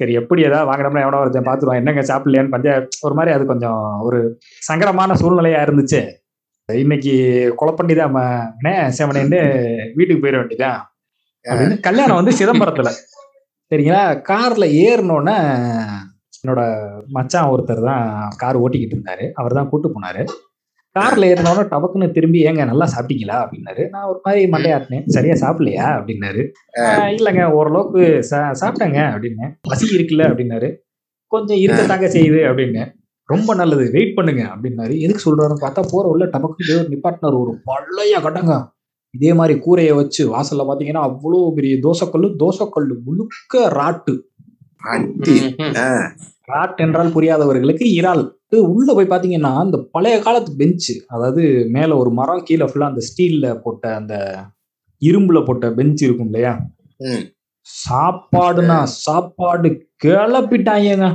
சரி 0.00 0.12
எப்படி 0.20 0.44
ஏதாவது 0.48 0.68
வாங்கினோம்னா 0.70 1.04
எவனோ 1.06 1.20
ஒருத்தன் 1.22 1.48
பார்த்துருவான். 1.48 1.80
என்னங்க 1.82 2.04
சாப்பிடலையான்னு 2.10 2.54
பஞ்ச 2.54 2.76
ஒரு 3.06 3.16
மாதிரி 3.18 3.34
அது 3.36 3.46
கொஞ்சம் 3.52 3.80
ஒரு 4.08 4.20
சங்கடமான 4.68 5.16
சூழ்நிலையா 5.22 5.62
இருந்துச்சு. 5.66 6.02
இன்னைக்கு 6.68 7.14
குழப்பண்டி 7.60 7.96
தான் 8.02 8.14
வீட்டுக்கு 9.98 10.22
போயிட 10.22 10.36
வேண்டியதான் 10.40 10.80
கல்யாணம் 11.88 12.20
வந்து 12.20 12.32
சிதம்பரத்துல. 12.38 12.90
சரிங்களா? 13.70 14.00
கார்ல 14.28 14.64
ஏறினோன்னே 14.78 15.36
என்னோட 16.42 16.62
மச்சான் 17.08 17.50
ஒருத்தர் 17.50 17.84
தான் 17.84 18.30
கார் 18.36 18.60
ஓட்டிக்கிட்டு 18.60 18.96
இருந்தாரு. 18.96 19.30
அவர் 19.34 19.52
தான் 19.52 19.68
கூட்டு 19.68 19.88
போனாரு. 19.88 20.22
கார்ல 20.96 21.28
ஏறினோட 21.28 21.60
டபக்குன்னு 21.64 22.10
திரும்பி 22.10 22.44
ஏங்க 22.44 22.64
நல்லா 22.64 22.86
சாப்பிட்டீங்களா? 22.86 23.36
அப்படின்னாரு. 23.44 23.88
நான் 23.88 24.04
ஒரு 24.04 24.20
மாதிரி 24.22 24.50
மண்டையாட்டினேன் 24.50 25.06
சரியா 25.06 25.34
சாப்பிடலையா? 25.34 25.86
அப்படின்னாரு. 25.94 26.42
"ஆஹ், 26.80 27.10
இல்லைங்க 27.10 27.50
ஓரளவுக்கு 27.50 28.00
சா- 28.30 28.54
சாப்பிட்டேங்க 28.60 29.00
அப்படின்னு. 29.14 29.48
பசி 29.62 29.96
இருக்குல்ல 29.96 30.22
அப்படின்னாரு. 30.24 30.68
கொஞ்சம் 31.32 31.56
இருக்கத்தாங்க 31.56 32.08
செய்யுது 32.08 32.40
அப்படின்னு. 32.44 32.84
ரொம்ப 33.28 33.54
நல்லது 33.54 33.90
வெயிட் 33.90 34.14
பண்ணுங்க 34.14 34.42
அப்படின்னாரு. 34.42 35.00
எதுக்கு 35.00 35.22
சொல்றாருன்னு 35.24 35.62
பார்த்தா 35.62 35.82
போற 35.90 36.08
உள்ள 36.08 36.24
டபக்கு 36.24 36.64
நிப்பாட்டினார் 36.88 37.40
ஒரு 37.40 37.60
பழைய 37.64 38.20
கடங்க 38.20 38.52
இதே 39.14 39.32
மாதிரி 39.32 39.54
கூரையை 39.58 39.92
வச்சு 39.92 40.22
வாசல்ல 40.34 40.64
பாத்தீங்கன்னா 40.68 41.02
அவ்வளோ 41.08 41.40
பெரிய 41.54 41.74
தோசைக்கல்லு 41.76 42.30
தோசைக்கல்லு 42.38 42.94
முழுக்க 43.04 43.68
ராட்டு. 43.68 44.14
ராட் 46.44 46.80
என்றால் 46.80 47.14
புரியாதவர்களுக்கு 47.14 47.86
இறால். 47.98 48.24
உள்ள 48.70 48.88
போய் 48.94 49.12
பாத்தீங்கன்னா 49.12 49.52
அந்த 49.56 49.76
பழைய 49.90 50.16
காலத்து 50.18 50.50
பெஞ்சு 50.58 50.94
அதாவது 51.06 51.42
மேல 51.68 51.96
ஒரு 51.96 52.10
மரம் 52.10 52.42
கீழே 52.44 52.66
ஃபுல்லா 52.66 52.90
அந்த 52.90 53.02
ஸ்டீல்ல 53.08 53.46
போட்ட 53.60 53.94
அந்த 53.94 54.14
இரும்புல 55.02 55.38
போட்ட 55.44 55.70
பெஞ்ச் 55.70 56.02
இருக்கும் 56.02 56.26
இல்லையா. 56.26 56.52
சாப்பாடுனா 57.66 58.78
சாப்பாடு 59.04 59.68
கிளப்பிட்டாங்க 60.04 61.08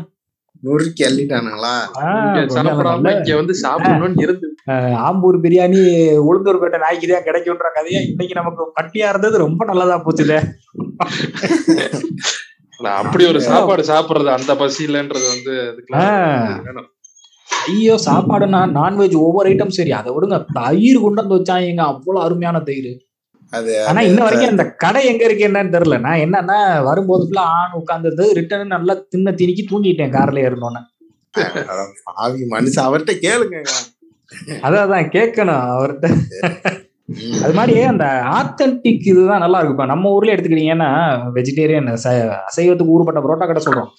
நொறுக்கி 0.63 1.01
அள்ளிட்டானுங்களா? 1.07 1.73
இங்க 3.15 3.35
வந்து 3.41 3.53
சாப்பிடணும்னு 3.63 4.23
இருந்து 4.25 4.47
ஆம்பூர் 5.07 5.37
பிரியாணி 5.45 5.79
உளுந்தூர்பேட்டை 6.29 6.79
நாய்க்கு 6.83 7.09
தான் 7.11 7.27
கிடைக்கும்ன்ற 7.27 7.69
கதையா 7.77 8.01
இன்னைக்கு 8.09 8.39
நமக்கு 8.39 8.65
பட்டியா 8.77 9.09
இருந்தது 9.13 9.37
ரொம்ப 9.45 9.61
நல்லதா 9.71 9.97
போச்சுதே. 10.05 10.39
இல்ல, 12.79 12.89
அப்படி 13.01 13.23
ஒரு 13.31 13.39
சாப்பாடு 13.49 13.83
சாப்பிடுறது 13.91 14.29
அந்த 14.37 14.51
பசி 14.59 14.81
இல்லைன்றது 14.87 15.25
வந்து. 15.33 15.55
ஐயோ 17.69 17.95
சாப்பாடுனா 18.05 18.59
நான்வெஜ் 18.79 19.15
ஒவ்வொரு 19.25 19.49
ஐட்டம் 19.51 19.77
சரி 19.77 19.91
அதை 19.99 20.09
விடுங்க. 20.15 20.37
தயிர் 20.57 21.03
கொண்டு 21.03 21.21
வந்து 21.21 21.37
வச்சாங்க 21.37 21.83
அவ்வளவு 21.93 22.23
அருமையான 22.25 22.59
தயிர். 22.69 22.91
அது 23.51 23.71
ஆனா 23.85 23.99
இன்ன 24.01 24.19
வரைக்கும் 24.23 24.53
அந்த 24.53 24.65
கடை 24.83 25.01
எங்க 25.07 25.23
இருக்கு 25.25 25.47
என்னன்னு 25.47 25.73
தெரியல 25.75 25.97
நான் 25.99 26.23
என்னன்னா 26.25 26.57
வரும்போது 26.83 27.23
ஃபுல்லா 27.27 27.45
ஆண் 27.59 27.77
உட்கார்ந்தது 27.79 28.25
ரிட்டர்ன் 28.39 28.73
நல்லா 28.75 28.95
தின்ன 29.13 29.33
திணிக்கி 29.41 29.63
தூங்கிட்டேன் 29.71 30.15
கார்ல 30.17 30.43
ஏறணும்னு 30.47 30.81
மனுஷன் 32.53 32.85
அவர்கிட்ட 32.87 33.13
கேளுங்க. 33.25 33.57
அதான் 34.65 34.83
அதான் 34.85 35.09
கேட்கணும் 35.15 35.63
அவர்கிட்ட. 35.75 36.07
அது 37.43 37.53
மாதிரி 37.53 37.75
அந்த 37.91 38.05
ஆத்தன்டிக் 38.39 39.07
இதுதான் 39.11 39.43
நல்லா 39.43 39.59
இருக்கும். 39.63 39.91
நம்ம 39.91 40.11
ஊர்ல 40.15 40.33
எடுத்துக்கிட்டீங்கன்னா 40.35 40.89
வெஜிடேரியன் 41.37 41.89
அசைவத்துக்கு 42.49 42.95
ஊறுபட்ட 42.95 43.21
புரோட்டா 43.25 43.47
கடை 43.47 43.63
சொல்றோம். 43.67 43.89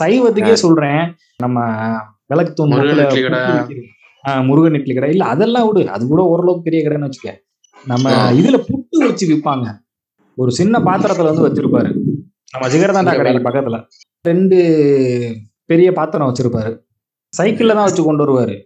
சைவத்துக்கே 0.00 0.56
சொல்றேன். 0.64 1.02
நம்ம 1.44 1.58
விளக்கு 2.32 2.52
தூண் 2.52 2.72
முருகன் 4.48 4.76
இட்லி 4.78 4.94
கடை. 4.94 5.10
இல்ல 5.14 5.24
அதெல்லாம் 5.34 5.66
விடு. 5.68 5.82
அது 5.96 6.04
கூட 6.12 6.22
ஓரளவுக்கு 6.32 6.66
பெரிய 6.68 6.80
கடைன்னு 6.84 7.08
வச்சுக்க. 7.08 7.32
நம்ம. 7.86 8.06
இதுல 8.32 8.56
புட்டு 8.68 9.04
வச்சு 9.04 9.26
விற்பாங்க 9.26 9.66
ஒரு 10.38 10.50
சின்ன 10.50 10.78
பாத்திரத்துல 10.78 11.30
வந்து 11.30 11.46
வச்சிருப்பாரு. 11.46 11.90
நம்ம 12.52 12.68
ஜிகர்தாண்டா 12.68 13.16
கடைக்கு 13.16 13.46
பக்கத்துல. 13.48 13.78
ரெண்டு 14.22 14.58
பெரிய 15.64 15.92
பாத்திரம் 15.92 16.28
வச்சிருப்பாரு. 16.28 16.72
சைக்கிள்ல 17.32 17.74
தான் 17.74 17.84
வச்சு 17.84 18.02
கொண்டு 18.02 18.24
வருவாரு. 18.24 18.56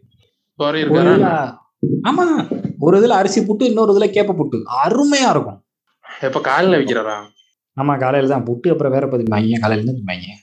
ஆமா. 2.04 2.24
ஒரு 2.80 3.00
இதுல 3.00 3.09
அரிசி 3.09 3.40
புட்டு 3.40 3.62
இன்னொரு 3.62 3.92
இதுல 3.92 4.06
கேப்ப 4.11 4.35
புட்டு. 4.35 4.59
அருமையா 4.85 5.30
இருக்கும். 5.30 5.59
எப்ப 6.20 6.40
காலையில 6.40 6.78
விக்கிறாரா? 6.78 7.16
ஆமா 7.76 7.98
காலையில 7.98 8.28
தான். 8.28 8.44
புட்டு 8.44 8.70
அப்புறம் 8.70 8.92
வேற 8.92 9.09
பத்தி 9.09 9.24
மையம் 9.28 9.61
காலையில 9.61 9.83
இருந்து 9.83 10.02
மையம் 10.04 10.40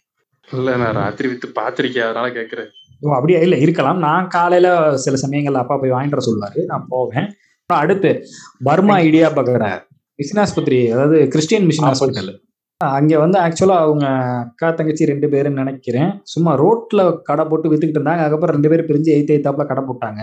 இல்ல 0.53 0.77
நான் 0.77 0.93
ராத்திரி 0.93 1.27
வித்து 1.27 1.47
பாத்திருக்கேன். 1.55 2.03
அதனால 2.03 2.27
கேக்குறேன். 2.27 2.69
ஓ 3.01 3.13
அப்படியே? 3.13 3.41
இல்ல 3.41 3.55
இருக்கலாம். 3.57 3.97
நான் 3.97 4.27
காலையில 4.27 4.67
சில 4.97 5.17
சமயங்கள்ல 5.27 5.53
அப்பா 5.53 5.77
போய் 5.77 5.91
வாங்கிட்டு 5.91 6.17
வர 6.17 6.25
சொல்லுவாரு. 6.31 6.65
நான் 6.65 6.85
போவேன். 6.89 7.27
அடுத்து 7.75 8.09
பர்மா 8.67 8.95
இடியாப்ப 9.07 9.41
கடை 9.47 9.71
மிஷின் 10.19 10.41
ஆஸ்பத்திரி 10.43 10.77
அதாவது 10.91 11.17
கிறிஸ்டியன் 11.33 11.65
மிஷின் 11.69 11.87
ஹாஸ்பிட்டல் 11.87 12.29
அங்க 12.81 13.13
வந்து 13.23 13.37
ஆக்சுவலா 13.45 13.77
அவங்க 13.85 14.05
அக்கா 14.43 14.67
தங்கச்சி 14.77 15.09
ரெண்டு 15.11 15.27
பேருன்னு 15.33 15.61
நினைக்கிறேன். 15.61 16.09
சும்மா 16.33 16.51
ரோட்ல 16.61 17.01
கடை 17.29 17.43
போட்டு 17.49 17.69
வித்துக்கிட்டு 17.71 17.99
இருந்தாங்க. 17.99 18.23
அதுக்கப்புறம் 18.23 18.55
ரெண்டு 18.55 18.69
பேரும் 18.71 18.87
பிரிஞ்சு 18.89 19.09
எய்த் 19.15 19.33
எய்த்தாப்புல 19.35 19.65
கடை 19.69 19.83
போட்டாங்க. 19.87 20.21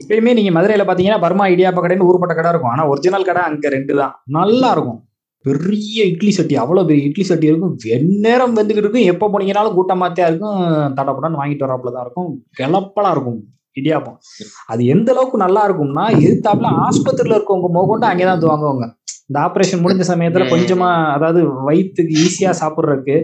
இப்பயுமே 0.00 0.32
நீங்க 0.38 0.50
மதுரையில 0.56 0.84
பாத்தீங்கன்னா 0.88 1.20
பர்மா 1.24 1.44
இடியாப்ப 1.52 1.84
கடைன்னு 1.84 2.08
ஊர்பட்ட 2.08 2.34
கடை 2.38 2.50
இருக்கும். 2.52 2.72
ஆனா 2.74 2.84
ஒரிஜினல் 2.92 3.28
கடை 3.28 3.44
அங்க 3.50 3.68
ரெண்டு 3.76 3.94
தான். 4.00 4.12
நல்லா 4.38 4.70
இருக்கும். 4.76 5.00
பெரிய 5.44 6.00
இட்லி 6.04 6.32
சட்டி 6.38 6.56
அவ்வளவு 6.56 6.88
பெரிய 6.90 7.08
இட்லி 7.10 7.24
சட்டி 7.24 7.50
இருக்கும். 7.50 7.74
வெந்நேரம் 7.86 8.56
வெந்துகிட்டு 8.58 8.84
இருக்கும். 8.86 9.08
எப்போ 9.12 9.28
போனீங்கனாலும் 9.32 9.78
கூட்டமாத்தியா 9.78 10.26
இருக்கும். 10.30 10.60
தடப்படன்னு 10.98 11.40
வாங்கிட்டு 11.42 11.66
வராப்புல 11.66 11.94
தான் 11.96 12.04
இருக்கும். 12.06 12.30
கிளப்பலா 12.60 13.12
இருக்கும். 13.16 13.40
இடியாப்பம். 13.80 14.18
அது 14.66 14.84
எந்த 14.86 15.12
அளவுக்கு 15.12 15.38
நல்லா 15.38 15.62
இருக்கும்னா 15.68 16.04
எதிர்த்தாப்புல 16.24 16.70
ஆஸ்பத்திரியில 16.86 17.36
இருக்கவங்க 17.38 17.70
மோகொண்டு 17.70 18.06
அங்கேதான் 18.06 18.38
வந்து 18.38 18.50
வாங்குவாங்க. 18.52 18.86
இந்த 19.26 19.38
ஆபரேஷன் 19.40 19.84
முடிஞ்ச 19.84 20.04
சமயத்துல. 20.12 20.46
கொஞ்சமா 20.54 21.12
அதாவது 21.12 21.62
வயிற்றுக்கு 21.64 22.14
ஈஸியா 22.24 22.54
சாப்பிடுறதுக்கு 22.60 23.16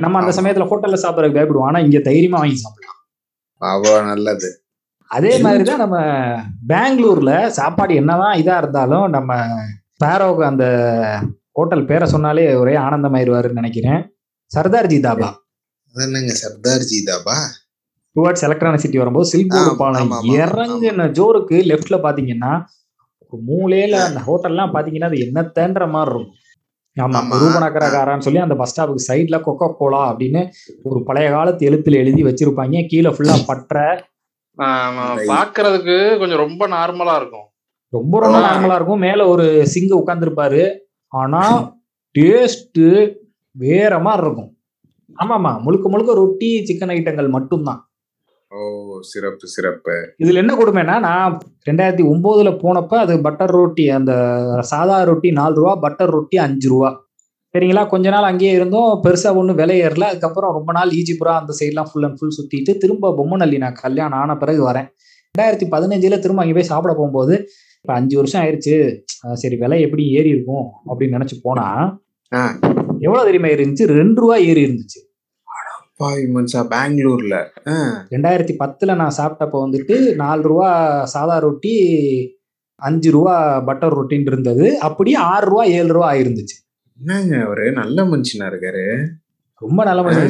நம்ம 0.00 0.20
அந்த 0.20 0.42
சமயத்துல 0.42 0.68
ஹோட்டல்ல 0.70 0.98
சாப்பிடுறதுக்கு 1.02 1.38
பயப்படுவோம். 1.38 1.68
ஆனா 1.70 1.78
இங்க 1.78 1.98
தைரியமா 1.98 2.38
வாங்கி 2.38 2.56
சாப்பிடலாம். 2.56 3.00
அவ்வளவு 3.62 4.06
நல்லது. 4.06 4.48
அதே 5.10 5.38
மாதிரிதான் 5.38 5.78
நம்ம 5.78 5.98
பெங்களூர்ல 6.68 7.46
சாப்பாடு 7.46 7.94
என்னதான் 7.94 8.38
இதா 8.38 8.56
இருந்தாலும் 8.56 9.10
நம்ம 9.10 9.34
பேரோக்கு 10.04 10.42
அந்த 10.42 10.64
ஹோட்டல் 11.52 11.84
பேரை 11.84 12.08
சொன்னாலே 12.08 12.54
ஒரே 12.54 12.74
ஆனந்தமாயிருவாருன்னு 12.76 13.60
நினைக்கிறேன். 13.60 14.00
சர்தார்ஜி 14.50 14.98
தாபா. 15.06 15.28
என்னங்க 15.94 16.32
சர்தார் 16.32 16.82
ஜிதாபா 16.90 17.36
டுவர்ட்ஸ் 18.16 18.44
எலக்ட்ரானிக் 18.44 18.80
சிட்டி 18.80 18.98
வரும்போது 18.98 19.30
சில்போர்டு 19.32 19.70
ஆமா, 19.70 19.78
பாலம் 19.78 20.02
ஆமா, 20.02 20.18
ஆமா, 20.18 20.32
இறங்குன 20.36 21.06
ஜோருக்கு 21.18 21.56
லெஃப்ட்ல 21.70 21.96
பாத்தீங்கன்னா 22.02 22.52
ஒரு 23.32 23.42
மூலையில 23.42 23.94
அந்த 24.08 24.20
ஹோட்டல்லாம் 24.26 24.72
பாத்தீங்கன்னா 24.72 25.04
அது 25.04 25.18
என்னத்தன்ற 25.26 25.84
மாதிரி 25.90 26.12
இருக்கும். 26.12 26.34
ஆமா 26.96 27.18
ஆமா. 27.20 27.38
ரூபநகரக்காரான்னு 27.40 28.20
சொல்லி 28.20 28.38
அந்த 28.38 28.54
பஸ் 28.54 28.70
ஸ்டாப்புக்கு 28.70 29.06
சைட்ல 29.08 29.36
கொக்கோ 29.40 29.66
கோலா 29.78 30.12
அப்படின்னு 30.12 30.42
ஒரு 30.84 31.04
பழைய 31.04 31.30
காலத்து 31.30 31.70
எழுத்துல 31.70 31.96
எழுதி 31.96 32.22
வச்சிருப்பாங்க. 32.24 32.86
கீழே 32.88 33.10
ஃபுல்லா 33.10 33.36
பற்ற 33.46 33.74
ஆமா. 34.58 35.06
பாக்குறதுக்கு 35.28 35.96
கொஞ்சம் 36.18 36.38
ரொம்ப 36.38 36.68
நார்மலா 36.68 37.16
இருக்கும். 37.16 37.46
ரொம்ப 37.92 38.20
ரொம்ப. 38.20 38.38
நார்மலா 38.40 38.74
இருக்கும். 38.74 38.98
மேல 38.98 39.28
ஒரு 39.28 39.44
சிங்க 39.66 39.94
உட்கார்ந்துருப்பாரு. 39.96 40.62
ஆனா 41.12 41.42
டேஸ்ட் 42.14 42.80
வேற 43.56 43.98
மாதிரி 43.98 44.22
இருக்கும். 44.26 44.50
ஆமாமா 45.18 45.62
முழுக்க 45.62 45.88
முழுக்க 45.88 46.14
ரொட்டி 46.14 46.48
சிக்கன் 46.68 46.92
ஐட்டங்கள் 46.92 47.28
மட்டும்தான். 47.30 47.80
ஓ 48.50 48.58
சிறப்பு 49.00 49.46
சிறப்பு. 49.46 49.92
இதுல 50.24 50.34
என்ன 50.34 50.54
கொடுமைன்னா 50.54 50.98
நான் 51.00 51.38
ரெண்டாயிரத்தி 51.70 52.04
ஒன்பதுல 52.12 52.58
போனப்ப 52.62 52.94
அது 52.94 53.20
பட்டர் 53.20 53.50
ரொட்டி 53.50 53.90
அந்த 53.90 54.12
சாதா 54.60 55.02
ரொட்டி 55.02 55.32
நாலு 55.32 55.54
ரூபா 55.54 55.74
பட்டர் 55.74 56.10
ரொட்டி 56.10 56.36
அஞ்சு 56.36 56.68
ரூபா. 56.68 57.04
சரிங்களா? 57.54 57.88
கொஞ்ச 57.88 58.10
நாள் 58.10 58.22
அங்கேயே 58.22 58.52
இருந்தோம். 58.52 59.02
பெருசா 59.04 59.34
ஒன்றும் 59.34 59.54
விலை 59.54 59.80
ஏறல. 59.82 60.00
அதுக்கப்புறம் 60.00 60.52
ரொம்ப 60.52 60.72
நாள் 60.72 60.90
ஈஜிபுரா 60.90 61.32
அந்த 61.38 61.52
சைட்லாம் 61.60 61.86
ஃபுல் 61.92 62.02
அண்ட் 62.02 62.18
ஃபுல் 62.18 62.36
சுத்திட்டு 62.38 62.76
திரும்ப 62.76 63.14
பொம்மநல்லி 63.16 63.56
நான் 63.56 63.72
கல்யாணம் 63.72 64.18
ஆன 64.18 64.36
பிறகு 64.36 64.70
வரேன். 64.70 64.88
ரெண்டாயிரத்தி 65.34 65.66
பதினஞ்சுல 65.70 66.18
திரும்ப 66.18 66.42
அங்கே 66.42 66.54
போய் 66.54 66.62
சாப்பிட 66.62 66.94
போகும்போது 66.94 67.48
இப்போ 67.80 67.94
அஞ்சு 67.94 68.16
வருஷம் 68.16 68.44
ஆயிருச்சு. 68.44 69.00
அஹ் 69.28 69.32
சரி 69.32 69.56
விலை 69.56 69.80
எப்படி 69.80 70.10
ஏறி 70.10 70.28
இருக்கும் 70.28 70.66
அப்படின்னு 70.88 71.20
நினைச்சு 71.20 71.36
போனா. 71.42 71.98
எவ்வளவு 72.98 73.30
தெரியுமா 73.30 73.46
இருந்துச்சு? 73.46 73.84
ரெண்டு 73.84 74.20
ரூபா 74.20 74.36
ஏறி 74.36 74.64
இருந்துச்சு. 74.64 75.05
பாவி 76.00 76.24
மனுஷா 76.32 76.60
பெங்களூர்ல? 76.70 77.34
ரெண்டாயிரத்தி 78.10 78.54
பத்துல 78.58 78.94
நான் 78.94 79.16
சாப்பிட்டப்ப 79.16 79.56
வந்துட்டு 79.62 79.94
நாலு 80.14 80.42
ரூபா 80.42 80.70
சாதா 81.06 81.38
ரொட்டி 81.38 81.74
அஞ்சு 82.82 83.10
ரூபா 83.10 83.34
பட்டர் 83.60 83.96
ரொட்டின்னு 83.96 84.26
இருந்தது. 84.26 84.78
அப்படியே 84.80 85.16
ஆறு 85.26 85.46
ரூபா 85.46 85.64
ஏழு 85.74 85.92
ரூபா 85.92 86.12
ஆயிருந்துச்சு. 86.12 86.56
என்னங்க 86.98 87.44
அவரு? 87.44 87.72
நல்ல 87.72 88.02
மனுஷனா 88.04 88.46
இருக்காரு. 88.46 88.84
ரொம்ப 89.62 89.84
நல்ல 89.84 90.00
மனுஷன். 90.02 90.26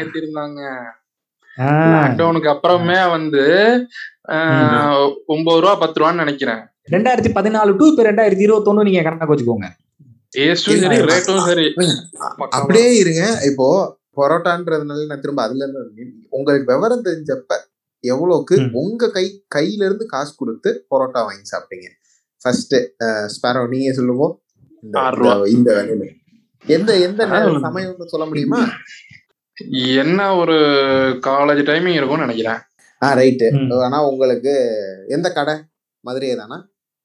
ஏத்திருந்தாங்க. 0.00 0.60
லாக்டவுனுக்கு 1.94 2.48
அப்புறமே 2.48 3.08
வந்து 3.08 3.44
ஆஹ், 4.30 4.96
ஒன்பது 5.26 5.60
ரூபா 5.60 5.74
பத்து 5.74 6.00
ரூபான்னு 6.00 6.14
நினைக்கிறேன். 6.14 6.60
ரெண்டாயிரத்தி 6.90 7.30
பதினாலு 7.34 7.76
டு 7.76 7.86
இப்ப 7.86 8.02
ரெண்டாயிரத்தி 8.02 8.44
இருபத்தொன்னு 8.46 8.82
நீங்க 8.82 9.02
கணக்கு 9.02 9.32
வச்சுக்கோங்க. 9.34 9.68
டேஸ்டும் 10.32 10.82
சரி 10.82 10.98
ரேட்டும் 11.08 11.42
சரி. 11.44 11.64
அப்படியே 12.50 12.90
இருங்க. 12.96 13.22
இப்போ 13.46 13.66
பரோட்டான்றதுனால 14.20 15.06
நான் 15.06 15.20
திரும்ப 15.20 15.42
அதுல 15.42 15.64
இருந்து 15.66 16.04
உங்களுக்கு 16.30 16.72
விவரம் 16.72 17.04
தெரிஞ்சப்ப 17.04 17.58
எவ்வளவுக்கு 18.04 18.54
ம். 18.60 18.70
உங்க 18.74 19.10
கை 19.10 19.24
கையில 19.54 19.84
இருந்து 19.84 20.06
காசு 20.06 20.34
கொடுத்து 20.36 20.86
பரோட்டா 20.90 21.20
வாங்கி 21.24 21.44
சாப்பிட்டீங்க? 21.52 21.88
ஃபர்ஸ்ட் 22.42 22.76
ஸ்பேரோ 23.34 23.62
நீங்க 23.68 23.92
சொல்லுங்க. 23.92 24.26
இந்த 25.44 25.70
எந்த 26.64 26.92
எந்த. 27.00 27.22
சமயம்னு 27.66 28.06
சொல்ல 28.06 28.26
முடியுமா? 28.26 28.60
என்ன 30.02 30.36
ஒரு 30.36 30.56
காலேஜ் 31.26 31.62
டைமிங் 31.66 31.96
இருக்கும்னு 31.96 32.26
நினைக்கிறேன். 32.26 32.60
ஆ 33.02 33.14
ரைட்டு. 33.14 33.48
ஆனா 33.82 33.98
உங்களுக்கு 34.06 34.52
எந்த 35.08 35.32
கடை? 35.32 35.54
மதுரையே 36.04 36.36
தானா 36.36 36.58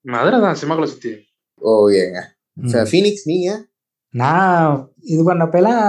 மதுரை 0.05 0.39
தான் 0.39 0.57
சிம்மக்குள்ள 0.61 0.85
சுத்தி. 0.85 1.11
ஓ 1.61 1.71
ஏங்க. 1.99 2.19
ஃபீனிக்ஸ் 2.85 3.25
நீங்க? 3.25 3.49
நான் 4.21 4.89
இது 5.13 5.21
பண்ணப்பெல்லாம் 5.29 5.83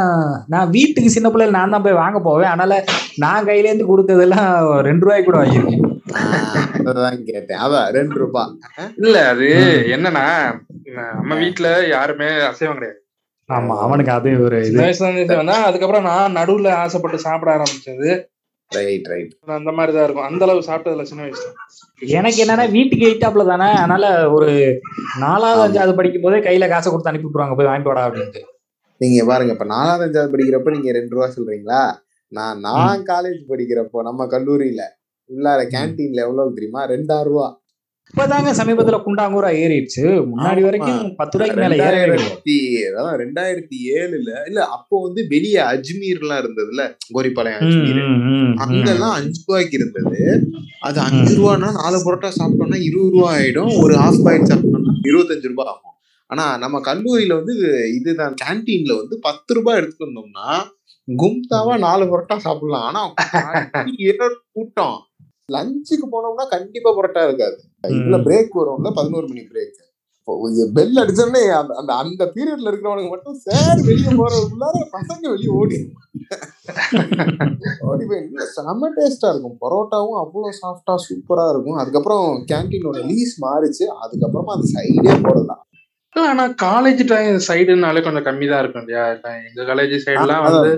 நான் 0.53 0.73
வீட்டுக்கு 0.77 1.11
சின்ன 1.17 1.29
பிள்ளைல 1.31 1.57
நான் 1.57 1.75
தான் 1.75 1.85
போய் 1.87 2.01
வாங்க 2.03 2.19
போவேன். 2.21 2.51
அதனால 2.53 2.75
நான் 3.25 3.47
கையில 3.49 3.71
இருந்து 3.71 3.91
கொடுத்ததெல்லாம் 3.91 4.51
ரெண்டு 4.89 5.05
ரூபாய்க்கு 5.05 5.29
கூட 5.29 5.39
வாங்கியிருக்கேன். 5.43 5.85
கேட்டேன். 7.31 7.61
அதான் 7.65 7.89
ரெண்டு 7.99 8.17
ரூபாய் 8.23 8.53
இல்ல 9.05 9.17
அது. 9.29 9.49
என்னன்னா 9.95 10.25
நம்ம 11.19 11.35
வீட்டுல 11.43 11.69
யாருமே 11.89 12.29
அசைவம் 12.51 12.79
கிடையாது. 12.79 13.01
ஆமா 13.49 13.75
அவனுக்கு 13.87 14.13
அது 14.13 14.31
ஒரு 14.45 14.59
அதுக்கப்புறம் 15.67 16.09
நான் 16.11 16.37
நடுவுல 16.37 16.71
ஆசைப்பட்டு 16.85 17.19
சாப்பிட 17.27 17.51
ஆரம்பிச்சது. 17.57 18.11
ரைட் 18.71 19.07
ரைட் 19.07 19.33
அந்த 19.57 19.73
மாதிரிதான் 19.73 20.05
இருக்கும். 20.05 20.25
அந்த 20.25 20.45
அளவு 20.45 20.61
சாப்பிட்டதுல 20.61 21.03
சின்ன 21.03 21.23
வயசுல. 21.23 21.51
எனக்கு 22.11 22.45
என்னன்னா 22.45 22.71
வீட்டுக்கு 22.71 23.07
எயிட்டாப்ல 23.07 23.47
தானே 23.47 23.65
அதனால 23.75 24.31
ஒரு 24.31 24.49
நாலாவது 25.21 25.63
அஞ்சாவது 25.67 25.95
படிக்கும் 25.95 26.23
போதே 26.23 26.39
கையில 26.39 26.69
காசை 26.69 26.91
கொடுத்து 26.91 27.09
அனுப்பி 27.09 27.27
விட்டுருவாங்க 27.27 27.57
போய் 27.57 27.67
வாங்கிட்டு 27.67 27.85
வாடா 27.85 28.07
அப்படின்ட்டு. 28.07 28.43
நீங்க 29.01 29.25
பாருங்க 29.25 29.53
இப்ப 29.53 29.65
நாலாவது 29.65 30.05
அஞ்சாவது 30.07 30.33
படிக்கிறப்ப 30.35 30.71
நீங்க 30.71 30.93
ரெண்டு 30.93 31.15
ரூபா 31.15 31.29
சொல்றீங்களா? 31.37 31.81
நான் 32.33 32.61
நான் 32.61 33.03
காலேஜ் 33.05 33.41
படிக்கிறப்போ 33.49 33.99
நம்ம 34.03 34.27
கல்லூரியில 34.27 34.83
உள்ளார 35.31 35.63
கேன்டீன்ல 35.75 36.21
எவ்வளவு 36.21 36.55
தெரியுமா? 36.55 36.87
ரெண்டாயிரம் 36.87 37.25
ரூபா. 37.25 37.47
இப்பதாங்க 38.15 38.51
சமீபத்துல 38.59 38.99
குண்டாங்கூரா 39.07 39.49
ஏறிடுச்சு. 39.63 40.03
முன்னாடி. 40.31 40.61
வரைக்கும் 40.67 41.01
பத்து 41.17 41.39
ரூபாய்க்கு 41.39 41.61
மேல 41.63 41.75
கிடையாது 41.77 42.13
ரெண்டாயிரத்தி 42.13 42.55
அதான் 42.99 43.17
ரெண்டாயிரத்தி 43.23 43.79
ஏழுல 43.97 44.29
இல்ல 44.49 44.61
அப்போ 44.77 45.01
வந்து 45.07 45.23
வெளியே 45.33 45.61
அஜ்மீர் 45.73 46.21
எல்லாம் 46.23 46.41
இருந்ததுல 46.43 46.85
கோரிப்பாளையம் 47.17 47.63
அஜ்மீர். 47.65 48.01
அங்கெல்லாம் 48.65 49.15
அஞ்சு 49.19 49.41
ரூபாய்க்கு 49.47 49.77
இருந்தது. 49.81 50.21
அது 50.89 51.01
அஞ்சு 51.01 51.33
ரூபான்னா 51.39 51.71
நாலு 51.81 51.99
பரோட்டா 52.05 52.31
சாப்பிட்டோம்னா 52.39 52.81
இருபது 52.89 53.11
ரூபா 53.17 53.29
ஆயிடும். 53.39 53.73
ஒரு 53.83 53.97
ஹாஃப் 54.05 54.23
பாயில் 54.27 54.49
சாப்பிட்டோம்னா 54.53 54.95
இருபத்தஞ்சு 55.09 55.51
ரூபாய் 55.53 55.71
ஆகும். 55.73 55.95
ஆனா 56.31 56.45
நம்ம 56.57 56.77
கல்லூரியில 56.89 57.35
வந்து 57.41 57.55
இதுதான் 57.99 58.37
கேன்டீன்ல 58.45 58.95
வந்து 58.97 59.17
பத்து 59.29 59.55
ரூபாய் 59.55 59.79
எடுத்துட்டு 59.81 60.09
வந்தோம்னா 60.09 60.49
கும்தாவா 61.09 61.75
நாலு 61.79 62.05
பரோட்டா 62.13 62.37
சாப்பிடலாம். 62.47 62.87
ஆனா 62.89 63.03
கூட்டம். 64.57 64.97
லஞ்சுக்கு 65.55 66.07
போனோம்னா 66.13 66.45
கண்டிப்பா 66.55 66.91
பரோட்டா 66.97 67.23
இருக்காது. 67.29 67.57
இதுல. 67.97 68.19
பிரேக் 68.29 68.57
வரும்ல 68.61 68.91
பதினோரு 69.01 69.27
மணி 69.33 69.45
பிரேக் 69.51 69.75
பெல் 70.77 71.01
அடிச்சோடனே 71.01 71.41
அந்த 71.81 71.91
அந்த 72.03 72.23
பீரியட்ல 72.37 72.71
இருக்கிறவனுக்கு 72.71 73.11
மட்டும் 73.13 73.37
சார் 73.45 73.81
வெளியே 73.89 74.13
போறதுக்குள்ளார 74.21 74.81
பசங்க 74.95 75.23
வெளியே 75.33 75.51
ஓடி 75.59 75.77
ஓடி 77.91 78.05
போய் 78.11 78.23
செம 78.55 78.89
டேஸ்டா 78.97 79.29
இருக்கும். 79.33 79.55
பரோட்டாவும் 79.65 80.19
அவ்வளவு 80.23 80.57
சாஃப்டா 80.63 80.95
சூப்பரா 81.05 81.45
இருக்கும். 81.53 81.79
அதுக்கப்புறம் 81.83 82.27
கேன்டீனோட 82.51 83.03
லீஸ் 83.11 83.35
மாறிச்சு. 83.45 83.85
அதுக்கப்புறமா 84.05 84.57
அந்த 84.57 84.67
சைடே 84.75 85.15
போடலாம். 85.27 85.63
ஆனா 86.33 86.47
காலேஜ் 86.67 87.05
டைம் 87.13 87.39
சைடுனாலே 87.49 88.03
கொஞ்சம் 88.09 88.27
கம்மி 88.29 88.49
தான் 88.53 88.63
இருக்கும் 88.65 88.85
இல்லையா? 88.85 89.07
எங்க 89.49 89.63
காலேஜ் 89.71 89.97
சைடுலாம் 90.09 90.45
வந்து 90.49 90.73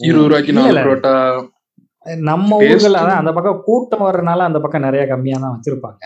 இருபது 0.00 0.28
ரூபாய்க்கு 0.28 0.58
நாலு. 0.58 0.84
புரோட்டா 0.86 1.14
நம்ம 2.28 2.58
அதான் 3.00 3.20
அந்த 3.20 3.32
பக்கம் 3.36 3.64
கூட்டம் 3.66 4.06
வர்றதுனால 4.06 4.46
அந்த 4.48 4.58
பக்கம் 4.62 4.86
நிறைய 4.86 5.02
கம்மியா 5.12 5.36
தான் 5.44 5.54
வச்சிருப்பாங்க 5.56 6.04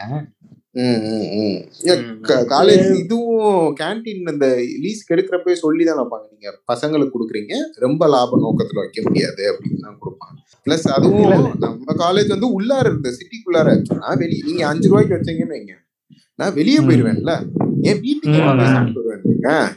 காலேஜ் 2.54 2.88
இதுவும் 3.02 3.68
கேன்டீன் 3.78 4.30
அந்த 4.32 4.46
லீஸ் 4.82 5.06
கெடுக்கிறப்பே 5.10 5.54
சொல்லி 5.62 5.84
தான் 5.88 5.98
வைப்பாங்க. 6.00 6.26
நீங்க 6.32 6.48
பசங்களுக்கு 6.72 7.14
கொடுக்குறீங்க 7.14 7.54
ரொம்ப 7.84 8.08
லாப 8.14 8.38
நோக்கத்துல 8.42 8.82
வைக்க 8.82 9.00
முடியாது 9.06 9.42
அப்படின்னு 9.52 9.84
தான் 9.86 9.98
கொடுப்பாங்க. 10.04 10.36
பிளஸ் 10.66 10.86
அதுவும். 10.96 11.32
நம்ம 11.64 11.96
காலேஜ் 12.04 12.34
வந்து 12.34 12.50
உள்ளார 12.58 12.84
இருந்த 12.92 13.12
சிட்டிக்குள்ளார 13.18 13.68
நான் 14.02 14.20
வெளியே 14.24 14.44
நீங்க 14.50 14.64
அஞ்சு 14.72 14.90
ரூபாய்க்கு 14.90 15.16
வச்சீங்கன்னு 15.16 15.56
வைங்க. 15.56 15.74
நான் 16.38 16.56
வெளியே. 16.58 16.80
போயிருவேன்ல. 16.88 17.34
என் 17.90 18.02
வீட்டுக்கு. 18.06 18.38
சாப்பிட்டு 18.74 19.02
வருவேன் 19.02 19.72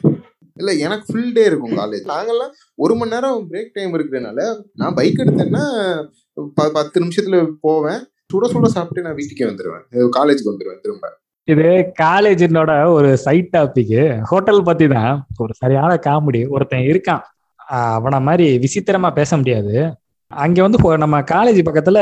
இல்ல 0.60 0.72
எனக்கு 0.72 1.14
ஃபுல் 1.14 1.32
டே 1.32 1.46
இருக்கும் 1.46 1.78
காலேஜ் 1.78 2.08
நாங்கெல்லாம் 2.08 2.50
ஒரு 2.76 2.96
மணி 2.96 3.12
நேரம் 3.12 3.52
பிரேக் 3.52 3.70
டைம் 3.74 3.94
இருக்கிறதுனால 3.94 4.62
நான் 4.74 4.94
பைக் 4.94 5.18
எடுத்தேன்னா 5.18 6.08
ப- 6.54 6.70
பத்து 6.72 7.06
நிமிஷத்துல 7.06 7.52
போவேன். 7.62 8.08
சுட 8.34 8.42
சுட 8.42 8.66
சாப்பிட்டு 8.66 9.02
நான் 9.02 9.16
வீட்டுக்கே 9.16 9.46
வந்துருவேன். 9.46 10.10
காலேஜுக்கு 10.18 10.54
வந்துருவேன் 10.54 10.80
திரும்ப. 10.82 11.20
இது 11.44 11.92
காலேஜினோட 12.00 12.88
ஒரு 12.88 13.18
சைட் 13.18 13.56
டாபிக் 13.58 14.20
ஹோட்டல் 14.20 14.64
பத்தி 14.64 14.88
தான். 14.88 15.28
ஒரு 15.38 15.54
சரியான 15.54 15.94
காமெடி 15.94 16.48
ஒருத்தன் 16.48 16.80
இருக்கான். 16.80 17.22
அவன 17.72 18.22
மாதிரி 18.22 18.58
விசித்திரமா 18.58 19.14
பேச 19.14 19.38
முடியாது. 19.38 19.96
அங்க 20.28 20.62
வந்து 20.62 20.98
நம்ம 20.98 21.22
காலேஜ் 21.22 21.56
பக்கத்துல 21.56 21.98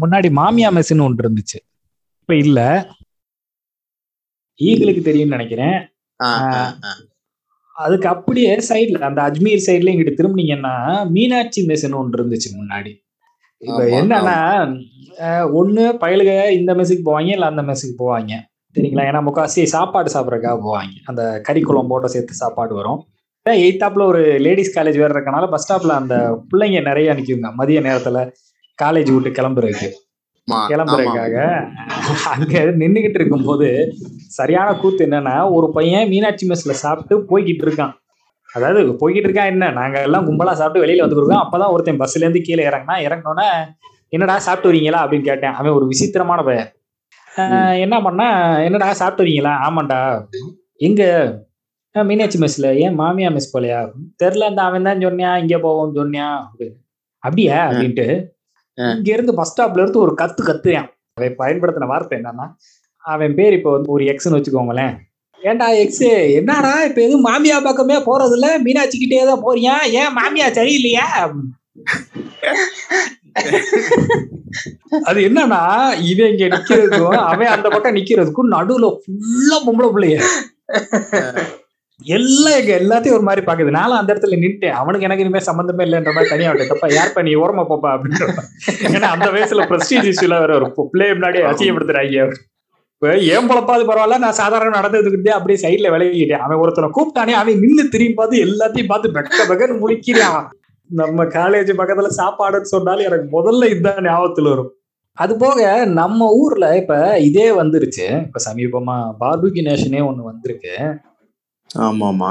முன்னாடி 0.00 0.30
மாமியா 0.30 0.82
மெஸ்ன்னு 0.82 1.02
ஒன்று 1.02 1.28
இருந்துச்சு. 1.28 1.60
இப்ப 2.20 2.36
இல்ல. 2.36 2.88
ஈகிளுக்கு 4.60 5.02
தெரியும்னு 5.02 5.36
நினைக்கிறேன். 5.36 5.94
அதுக்கு 7.76 8.08
அப்படியே 8.08 8.52
சைடுல 8.68 9.00
அந்த 9.08 9.20
அஜ்மீர் 9.22 9.66
சைடுல 9.66 9.92
இங்கிட்டு 9.94 10.18
திரும்பினீங்கன்னா 10.18 10.74
மீனாட்சி 11.10 11.62
மெஸ்ன்னு 11.66 11.98
ஒன்று 12.00 12.18
இருந்துச்சு 12.18 12.50
முன்னாடி. 12.58 12.92
இப்ப 13.62 13.80
என்னன்னா 13.98 14.36
ஒண்ணு 15.60 15.84
பயலுக 16.02 16.32
இந்த 16.50 16.74
மெஸ்ஸுக்கு 16.74 17.04
போவாங்க 17.08 17.30
இல்ல 17.36 17.46
அந்த 17.46 17.62
மெஸ்ஸுக்கு 17.62 17.96
போவாங்க. 17.98 18.32
சரிங்களா 18.76 19.04
ஏன்னா 19.10 19.20
முக்காசி 19.28 19.62
சாப்பாடு 19.74 20.08
சாப்பிட்றதுக்காக 20.14 20.58
போவாங்க. 20.66 20.94
அந்த 21.04 21.22
கறி 21.42 21.60
போட்ட 21.92 22.08
சேர்த்து 22.08 22.34
சாப்பாடு 22.34 22.74
வரும். 22.74 23.00
எயித்தாப்ல 23.46 24.04
ஒரு 24.12 24.22
லேடிஸ் 24.46 24.74
காலேஜ் 24.78 24.98
வேற 25.02 25.10
இருக்கனால 25.14 25.44
பஸ் 25.50 25.66
ஸ்டாப்ல 25.66 25.94
அந்த 26.00 26.14
பிள்ளைங்க 26.50 26.80
நிறைய 26.82 27.14
நிக்குங்க 27.14 27.50
மதிய 27.60 27.80
நேரத்துல 27.80 28.18
காலேஜ் 28.78 29.10
விட்டு 29.14 29.30
கிளம்புறதுக்கு. 29.38 29.90
கிளம்புறதுக்காக. 30.50 31.36
அங்க 32.24 32.58
நின்னுகிட்டு 32.60 33.16
இருக்கும்போது 33.20 33.92
சரியான 34.28 34.74
கூத்து 34.74 35.06
என்னன்னா 35.06 35.50
ஒரு 35.52 35.70
பையன் 35.72 36.08
மீனாட்சி 36.08 36.48
மெஸ்ல 36.48 36.54
சாப்பிட்டு 36.54 37.16
போய்கிட்டு 37.30 37.64
இருக்கான். 37.66 37.92
அதாவது 38.52 38.82
போய்கிட்டு 38.92 39.28
இருக்கான் 39.28 39.44
என்ன? 39.44 39.70
நாங்க 39.70 40.02
எல்லாம் 40.02 40.26
கும்பலா 40.26 40.52
சாப்பிட்டு 40.52 40.88
வெளியில 40.88 41.06
வந்துருக்கோம். 41.06 41.42
அப்பதான் 41.44 41.70
ஒருத்தன் 41.70 41.98
பஸ்ல 41.98 42.16
இருந்து 42.16 42.40
கீழே 42.40 42.66
இறங்கினா 42.66 42.96
இறங்கினோன்னே 43.06 43.48
என்னடா 44.08 44.38
சாப்பிட்டு 44.38 44.78
வரீங்களா? 44.78 45.00
அப்படின்னு 45.02 45.20
கேட்டேன். 45.20 45.52
அவன் 45.52 45.70
ஒரு 45.70 45.86
விசித்திரமான 45.86 46.42
பையன். 46.42 46.68
என்ன 47.78 48.00
பண்ணா 48.00 48.58
என்னடா 48.58 48.92
சாப்பிட்டு 48.92 49.32
வரீங்களா? 49.32 49.52
ஆமாண்டா. 49.68 50.24
எங்க? 50.76 51.04
"ஆஹ் 51.94 52.04
மீனாட்சி 52.04 52.38
மெஸ்ல. 52.38 52.74
ஏன் 52.74 52.98
மாமியா 52.98 53.36
மெஸ் 53.36 53.52
போலையா? 53.58 53.92
தெரில 54.24 54.38
அந்த 54.38 54.62
அவன் 54.62 54.82
தான் 54.82 54.98
சொன்னியா 54.98 55.38
இங்க 55.38 55.58
போவோம் 55.58 55.94
சொன்னியா 55.94 56.40
அப்படின்னு. 56.46 56.74
அப்படியா 57.18 57.68
அப்படின்ட்டு. 57.70 58.06
இங்க 58.78 59.10
இருந்து 59.16 59.32
பஸ் 59.40 59.52
ஸ்டாப்ல 59.52 59.82
இருந்து 59.82 60.04
ஒரு 60.04 60.12
கத்து 60.20 60.42
கத்துறான். 60.48 60.88
அவன் 61.18 61.36
பயன்படுத்தின 61.42 61.88
வார்த்தை 61.92 62.16
என்னன்னா 62.20 62.46
அவன் 63.04 63.36
பேர் 63.38 63.56
இப்ப 63.58 63.70
வந்து 63.74 63.92
ஒரு 63.96 64.04
எக்ஸ்னு 64.12 64.36
வச்சுக்கோங்களேன். 64.36 64.94
ஏன்டா 65.40 65.68
எக்ஸ் 65.82 66.06
என்னடா 66.38 66.72
இப்ப 66.88 66.98
எதுவும் 67.06 67.26
மாமியா 67.28 67.56
பக்கமே 67.66 67.96
போறது 68.08 68.34
இல்ல 68.36 68.48
மீனாட்சி 68.64 68.96
கிட்டே 68.98 69.24
தான் 69.30 69.44
போறியா? 69.46 69.74
ஏன் 70.00 70.14
மாமியா 70.18 70.46
சரியில்லையா? 70.58 71.06
அது 75.08 75.18
என்னன்னா 75.28 75.60
இவன் 76.10 76.30
இங்க 76.32 76.46
நிக்கிறதுக்கும் 76.54 77.18
அவன் 77.30 77.54
அந்த 77.54 77.66
பக்கம் 77.74 77.96
நிக்கிறதுக்கும் 77.98 78.52
நடுவுல 78.56 78.90
ஃபுல்லா 79.02 79.58
பொம்பளை 79.66 79.88
பிள்ளைய. 79.94 80.18
எல்லாம் 82.04 82.56
எங்க 82.58 82.72
எல்லாத்தையும் 82.78 83.12
ஒரு 83.12 83.22
மாதிரி 83.22 83.42
பாக்குது. 83.46 83.70
நானும் 83.70 83.96
அந்த 83.96 84.14
இடத்துல 84.14 84.36
நின்ட்டேன் 84.42 84.74
அவனுக்கு 84.80 85.04
எனக்கு 85.04 85.24
இனிமே 85.24 85.40
சம்பந்தமே 85.40 85.84
இல்லைன்ற 85.84 86.12
மாதிரி 86.12 86.28
தனியா 86.28 86.50
விட்டு 86.50 86.66
தப்பா 86.66 86.88
யார் 86.94 87.22
நீ 87.22 87.34
ஓரமா 87.34 87.64
போப்பா 87.70 87.90
அப்படின்ற 87.94 88.26
ஏன்னா 88.96 89.08
அந்த 89.14 89.28
வயசுல 89.30 89.64
பிரஸ்டீஜ் 89.70 90.10
இஷ்யூல 90.12 90.38
வேற 90.38 90.54
ஒரு 90.54 90.88
பிள்ளை 90.92 91.08
முன்னாடி 91.10 91.40
அசிங்கப்படுத்துறாங்க. 91.50 92.26
இப்ப 92.92 93.16
ஏன் 93.18 93.48
பொழப்பாது 93.50 93.82
பரவாயில்ல 93.88 94.18
நான் 94.18 94.32
சாதாரண 94.32 94.80
நடந்துக்கிட்டே 94.80 95.28
அப்படியே 95.28 95.58
சைட்ல 95.64 95.90
விலகிட்டேன் 95.94 96.44
அவன் 96.46 96.58
ஒருத்தனை 96.58 96.90
கூப்பிட்டானே 96.90 97.34
அவன் 97.40 97.58
நின்னு 97.58 97.88
திரும்பி 97.88 98.14
பார்த்து 98.14 98.44
எல்லாத்தையும் 98.44 98.86
பார்த்து 98.86 99.14
பெக்க 99.16 99.48
பெக்கன்னு 99.50 99.80
முழிக்கிறான். 99.82 100.46
நம்ம 100.90 101.24
காலேஜ் 101.24 101.72
பக்கத்துல 101.80 102.10
சாப்பாடுன்னு 102.16 102.72
சொன்னாலும் 102.74 103.04
எனக்கு 103.04 103.26
முதல்ல 103.36 103.70
இதுதான் 103.70 104.04
ஞாபகத்துல 104.04 104.48
வரும். 104.48 104.70
அது 105.12 105.36
போக 105.36 105.84
நம்ம 105.84 106.30
ஊர்ல 106.32 106.76
இப்ப 106.76 107.18
இதே 107.18 107.50
வந்துருச்சு. 107.50 108.06
இப்ப 108.22 108.40
சமீபமா 108.48 108.96
பார்பிக்யூ 109.20 109.64
நேஷனே 109.68 110.00
ஒண்ணு 110.08 110.30
வந்திருக்கு. 110.30 110.74
ஆமா 111.70 112.08
ஆமா 112.10 112.30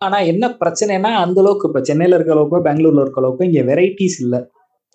ஆனா 0.00 0.18
என்ன 0.30 0.44
பிரச்சனைனா 0.60 1.10
அந்த 1.22 1.38
அளவுக்கு 1.42 1.68
இப்ப 1.68 1.80
சென்னையில 1.82 2.16
இருக்க 2.16 2.32
அளவுக்கோ 2.32 2.58
பெங்களூர்ல 2.66 3.04
இருக்க 3.04 3.22
அளவுக்கோ 3.22 3.44
இங்க 3.44 3.62
வெரைட்டிஸ் 3.70 4.18
இல்ல. 4.24 4.36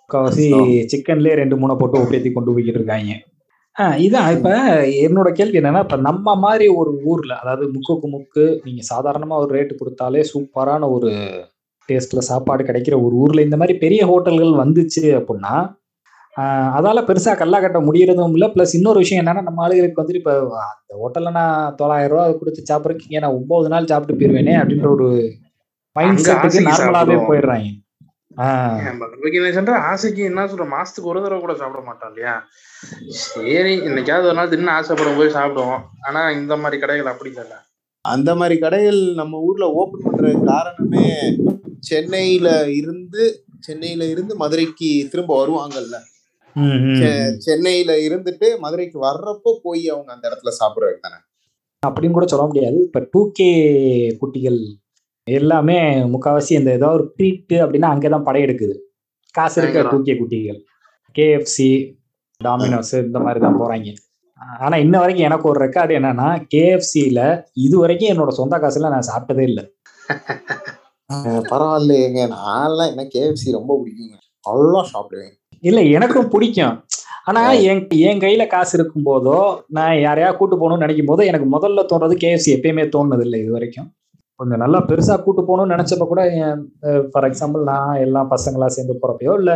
காசி 0.09 0.47
சிக்கன்லயே 0.91 1.35
ரெண்டு 1.39 1.55
மூணை 1.59 1.73
போட்டு 1.77 1.97
ஒப்பேத்தி 2.01 2.29
கொண்டு 2.31 2.53
போய்கிட்டு 2.53 2.79
இருக்காங்க. 2.79 3.11
இதான். 4.01 4.29
இப்ப 4.35 4.49
என்னோட 5.05 5.29
கேள்வி 5.31 5.59
என்னன்னா 5.59 5.83
இப்ப 5.85 5.97
நம்ம 6.07 6.35
மாதிரி 6.43 6.65
ஒரு 6.79 6.91
ஊர்ல 7.05 7.33
அதாவது 7.41 7.65
முக்குக்கு 7.75 8.07
முக்கு 8.09 8.45
நீங்க 8.65 8.81
சாதாரணமா 8.89 9.35
ஒரு 9.43 9.51
ரேட்டு 9.55 9.79
கொடுத்தாலே 9.79 10.21
சூப்பரான 10.31 10.89
ஒரு 10.95 11.09
டேஸ்ட்ல 11.89 12.21
சாப்பாடு 12.27 12.63
கிடைக்கிற 12.63 12.95
ஒரு 13.05 13.15
ஊர்ல 13.23 13.45
இந்த 13.47 13.57
மாதிரி 13.57 13.75
பெரிய 13.79 14.01
ஹோட்டல்கள் 14.11 14.61
வந்துச்சு 14.61 15.03
அப்படின்னா 15.19 15.53
அதால 16.75 16.99
பெருசா 17.07 17.31
கல்லா 17.37 17.57
கட்ட 17.59 17.79
முடியறதும் 17.81 18.35
இல்ல. 18.35 18.45
பிளஸ் 18.53 18.75
இன்னொரு 18.77 18.99
விஷயம் 18.99 19.21
என்னன்னா 19.21 19.43
நம்ம 19.47 19.63
ஆளுகளுக்கு 19.65 20.01
வந்துட்டு 20.01 20.21
இப்ப 20.21 20.33
அந்த 20.65 20.93
ஹோட்டல்ல 21.01 21.31
நான் 21.37 21.75
தொள்ளாயிரம் 21.79 22.13
ரூபாய் 22.13 22.39
கொடுத்து 22.39 22.69
சாப்பிட்றதுக்கு 22.69 23.23
நான் 23.23 23.37
ஒன்பது 23.37 23.71
நாள் 23.73 23.89
சாப்பிட்டு 23.91 24.17
போயிருவேனே 24.19 24.55
அப்படின்ற 24.61 24.89
ஒரு 24.95 25.07
மைண்ட் 25.95 26.21
செட்டுக்கு 26.25 26.61
நார்மலாவே. 26.67 27.15
போயிடுறாங்க. 27.29 27.69
ஆசைக்கு 29.89 30.21
என்ன 30.23 30.45
சொல்ற? 30.51 30.65
மாசத்துக்கு 30.73 31.09
ஒரு 31.11 31.21
தடவை 31.23 31.39
கூட 31.39 31.53
சாப்பிட 31.55 31.81
மாட்டோம் 31.87 32.11
இல்லையா? 32.11 32.35
சரி 33.23 33.73
இன்னைக்காவது 33.87 34.29
ஒரு 34.29 34.37
நாள் 34.39 34.51
தின்னு 34.51 34.75
ஆசைப்படும் 34.77 35.19
போய் 35.19 35.35
சாப்பிடுவோம். 35.35 35.83
ஆனா 36.07 36.21
இந்த 36.37 36.55
மாதிரி 36.61 36.79
கடைகள் 36.83 37.11
அப்படி 37.13 37.31
இல்ல 37.35 37.57
அந்த 38.05 38.29
மாதிரி 38.35 38.55
கடைகள் 38.59 39.01
நம்ம 39.15 39.39
ஊர்ல 39.47 39.65
ஓபன் 39.79 40.05
பண்றதுக்கு 40.05 40.47
காரணமே 40.47 41.07
சென்னையில 41.89 42.47
இருந்து 42.79 43.23
சென்னையில 43.59 44.03
இருந்து 44.13 44.33
மதுரைக்கு 44.35 44.89
திரும்ப 45.11 45.31
வருவாங்கல்ல. 45.39 45.95
சென்னையில 47.37 47.95
இருந்துட்டு 47.95 48.57
மதுரைக்கு 48.59 48.97
வர்றப்போ 49.03 49.51
போய் 49.63 49.89
அவங்க 49.89 50.13
அந்த 50.13 50.25
இடத்துல 50.29 50.49
சாப்பிடுறது 50.49 50.99
தானே? 50.99 51.19
அப்படின்னு 51.87 52.11
கூட 52.11 52.25
சொல்ல 52.27 52.45
முடியாது. 52.45 52.77
இப்ப 52.77 53.07
டூ 53.11 53.31
கே 53.31 53.49
குட்டிகள் 54.19 54.59
எல்லாமே 55.23 55.79
முக்காவாசி 56.13 56.51
இந்த 56.51 56.71
ஏதோ 56.71 56.87
ஒரு 56.87 57.13
ட்ரீட் 57.17 57.53
அப்படின்னா 57.63 57.87
அங்கதான் 57.93 58.27
படையெடுக்குது. 58.27 58.75
காசு 59.31 59.61
இருக்க. 59.61 59.89
டூ 59.89 60.01
கே 60.01 60.13
குட்டிகள். 60.13 60.59
கேஎஃப்சி 61.15 61.69
டாமினோஸ் 62.43 63.03
இந்த 63.05 63.19
மாதிரி 63.19 63.39
தான் 63.39 63.59
போறாங்க. 63.59 63.95
ஆனா 64.59 64.77
இன்ன 64.77 64.99
வரைக்கும் 64.99 65.25
எனக்கு 65.25 65.49
ஒரு 65.49 65.59
ரெக்கார்டு 65.65 65.95
என்னன்னா 65.99 66.29
கேஎஃப்சியில 66.53 67.43
இது 67.53 67.79
வரைக்கும் 67.79 68.11
என்னோட 68.13 68.27
சொந்த 68.29 68.57
காசுல 68.57 68.93
நான் 68.93 69.09
சாப்பிட்டதே 69.11 69.41
இல்லை. 69.41 69.65
பரவாயில்லையேங்க. 71.51 72.21
நான்லாம் 72.35 72.91
எனக்கு 72.91 73.13
கேஎஃப்சி 73.17 73.51
ரொம்ப 73.51 73.81
பிடிக்குங்க. 73.81 74.17
அவ்வளோ 74.49 74.81
சாப்பிடுவேன். 74.93 75.39
இல்ல 75.63 75.79
எனக்கும் 75.97 76.31
பிடிக்கும். 76.33 76.75
ஆனா 77.29 77.41
என் 77.71 77.81
என் 78.09 78.21
கையில 78.23 78.43
காசு 78.53 78.73
இருக்கும் 78.77 79.07
போதோ 79.09 79.37
நான் 79.77 79.95
யாரையா 80.05 80.29
கூட்டு 80.37 80.55
போகணும்னு 80.55 80.85
நினைக்கும் 80.85 81.09
போதோ 81.11 81.23
எனக்கு 81.31 81.47
முதல்ல 81.55 81.83
தோன்றது 81.91 82.15
கேஎஃப்சி 82.23 82.51
எப்பயுமே 82.55 82.85
தோணுது 82.95 83.25
இல்லை 83.27 83.39
இது 83.43 83.51
வரைக்கும். 83.57 83.89
கொஞ்சம் 84.39 84.61
நல்லா 84.63 84.79
பெருசா 84.89 85.15
கூட்டு 85.23 85.41
போகணும்னு 85.47 85.73
நினைச்சப்ப 85.73 86.05
கூட 86.11 86.21
ஃபார் 87.11 87.27
எக்ஸாம்பிள் 87.27 87.63
நான் 87.71 87.99
எல்லாம் 88.05 88.31
பசங்களா 88.31 88.67
சேர்ந்து 88.75 88.93
போறப்பயோ 89.01 89.33
இல்ல 89.41 89.51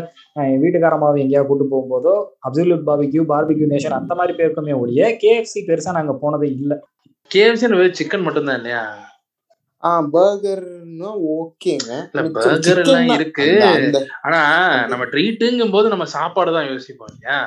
என் 0.50 0.62
வீட்டுக்காரமாவை 0.64 1.22
எங்கேயாவது 1.24 1.50
கூட்டு 1.52 1.66
போகும்போதோ 1.72 2.14
அப்சல்யூட் 2.48 2.86
பாபிக்யூ 2.90 3.24
பார்பிக்யூ 3.32 3.68
நேஷன் 3.74 3.98
அந்த 4.00 4.16
மாதிரி 4.20 4.36
பேருக்குமே 4.42 4.76
ஒழிய 4.84 5.08
கேஎஃப்சி 5.24 5.62
பெருசா 5.70 5.98
நாங்க 6.00 6.16
போனதே 6.24 6.50
இல்லை. 6.60 6.78
கேஎஃப்சி 7.32 7.68
வெறும் 7.80 7.98
சிக்கன் 8.00 8.26
மட்டும் 8.28 8.50
தான் 8.50 8.60
இல்லையா? 8.62 8.84
பர்கர்னா 10.14 11.10
ஓகேங்க. 11.34 11.92
chicken 12.46 12.80
எல்லாம். 12.86 13.14
இருக்கு. 13.16 13.48
ஆனா 14.22 14.40
நம்ம 14.88 15.06
ட்ரீட்டுங்கும் 15.06 15.72
போது 15.72 15.90
நம்ம 15.90 16.06
சாப்பாடு 16.16 16.52
தான் 16.52 16.70
யோசிப்போம் 16.70 17.12
இல்லையா? 17.14 17.40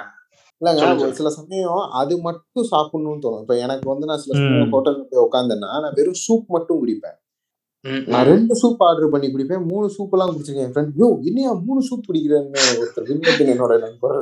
இல்லைங்க 0.62 0.84
சில 1.12 1.28
சமயம் 1.30 1.82
அது 1.92 2.14
மட்டும் 2.18 2.66
சாப்பிடணும்னு 2.70 3.22
தோணும். 3.24 3.40
இப்ப 3.40 3.56
எனக்கு 3.58 3.88
வந்து 3.90 4.06
நான் 4.06 4.18
சில. 4.18 4.34
சமயம் 4.38 4.72
ஹோட்டல்ல 4.72 5.04
போய் 5.10 5.24
உட்காந்தேன்னா 5.26 5.72
நான் 5.84 5.94
வெறும் 5.94 6.20
சூப் 6.26 6.46
மட்டும் 6.48 6.80
குடிப்பேன். 6.80 7.16
நான். 8.06 8.26
ரெண்டு 8.26 8.54
சூப் 8.62 8.82
ஆர்டர் 8.82 9.10
பண்ணி 9.10 9.28
குடிப்பேன். 9.28 9.64
மூணு 9.64 9.88
சூப் 9.96 10.14
எல்லாம் 10.16 10.32
குடிச்சிருக்கேன் 10.32 10.66
என் 10.66 10.74
ஃப்ரெண்ட் 10.74 10.96
யோ 11.02 11.08
என்னையா 11.22 11.52
மூணு 11.66 11.80
சூப் 11.88 12.06
குடிக்கிறேன்னு? 12.08 12.64
ஒருத்தர் 12.80 13.12
என்னோட 13.54 13.74
நண்பர் 13.78 14.18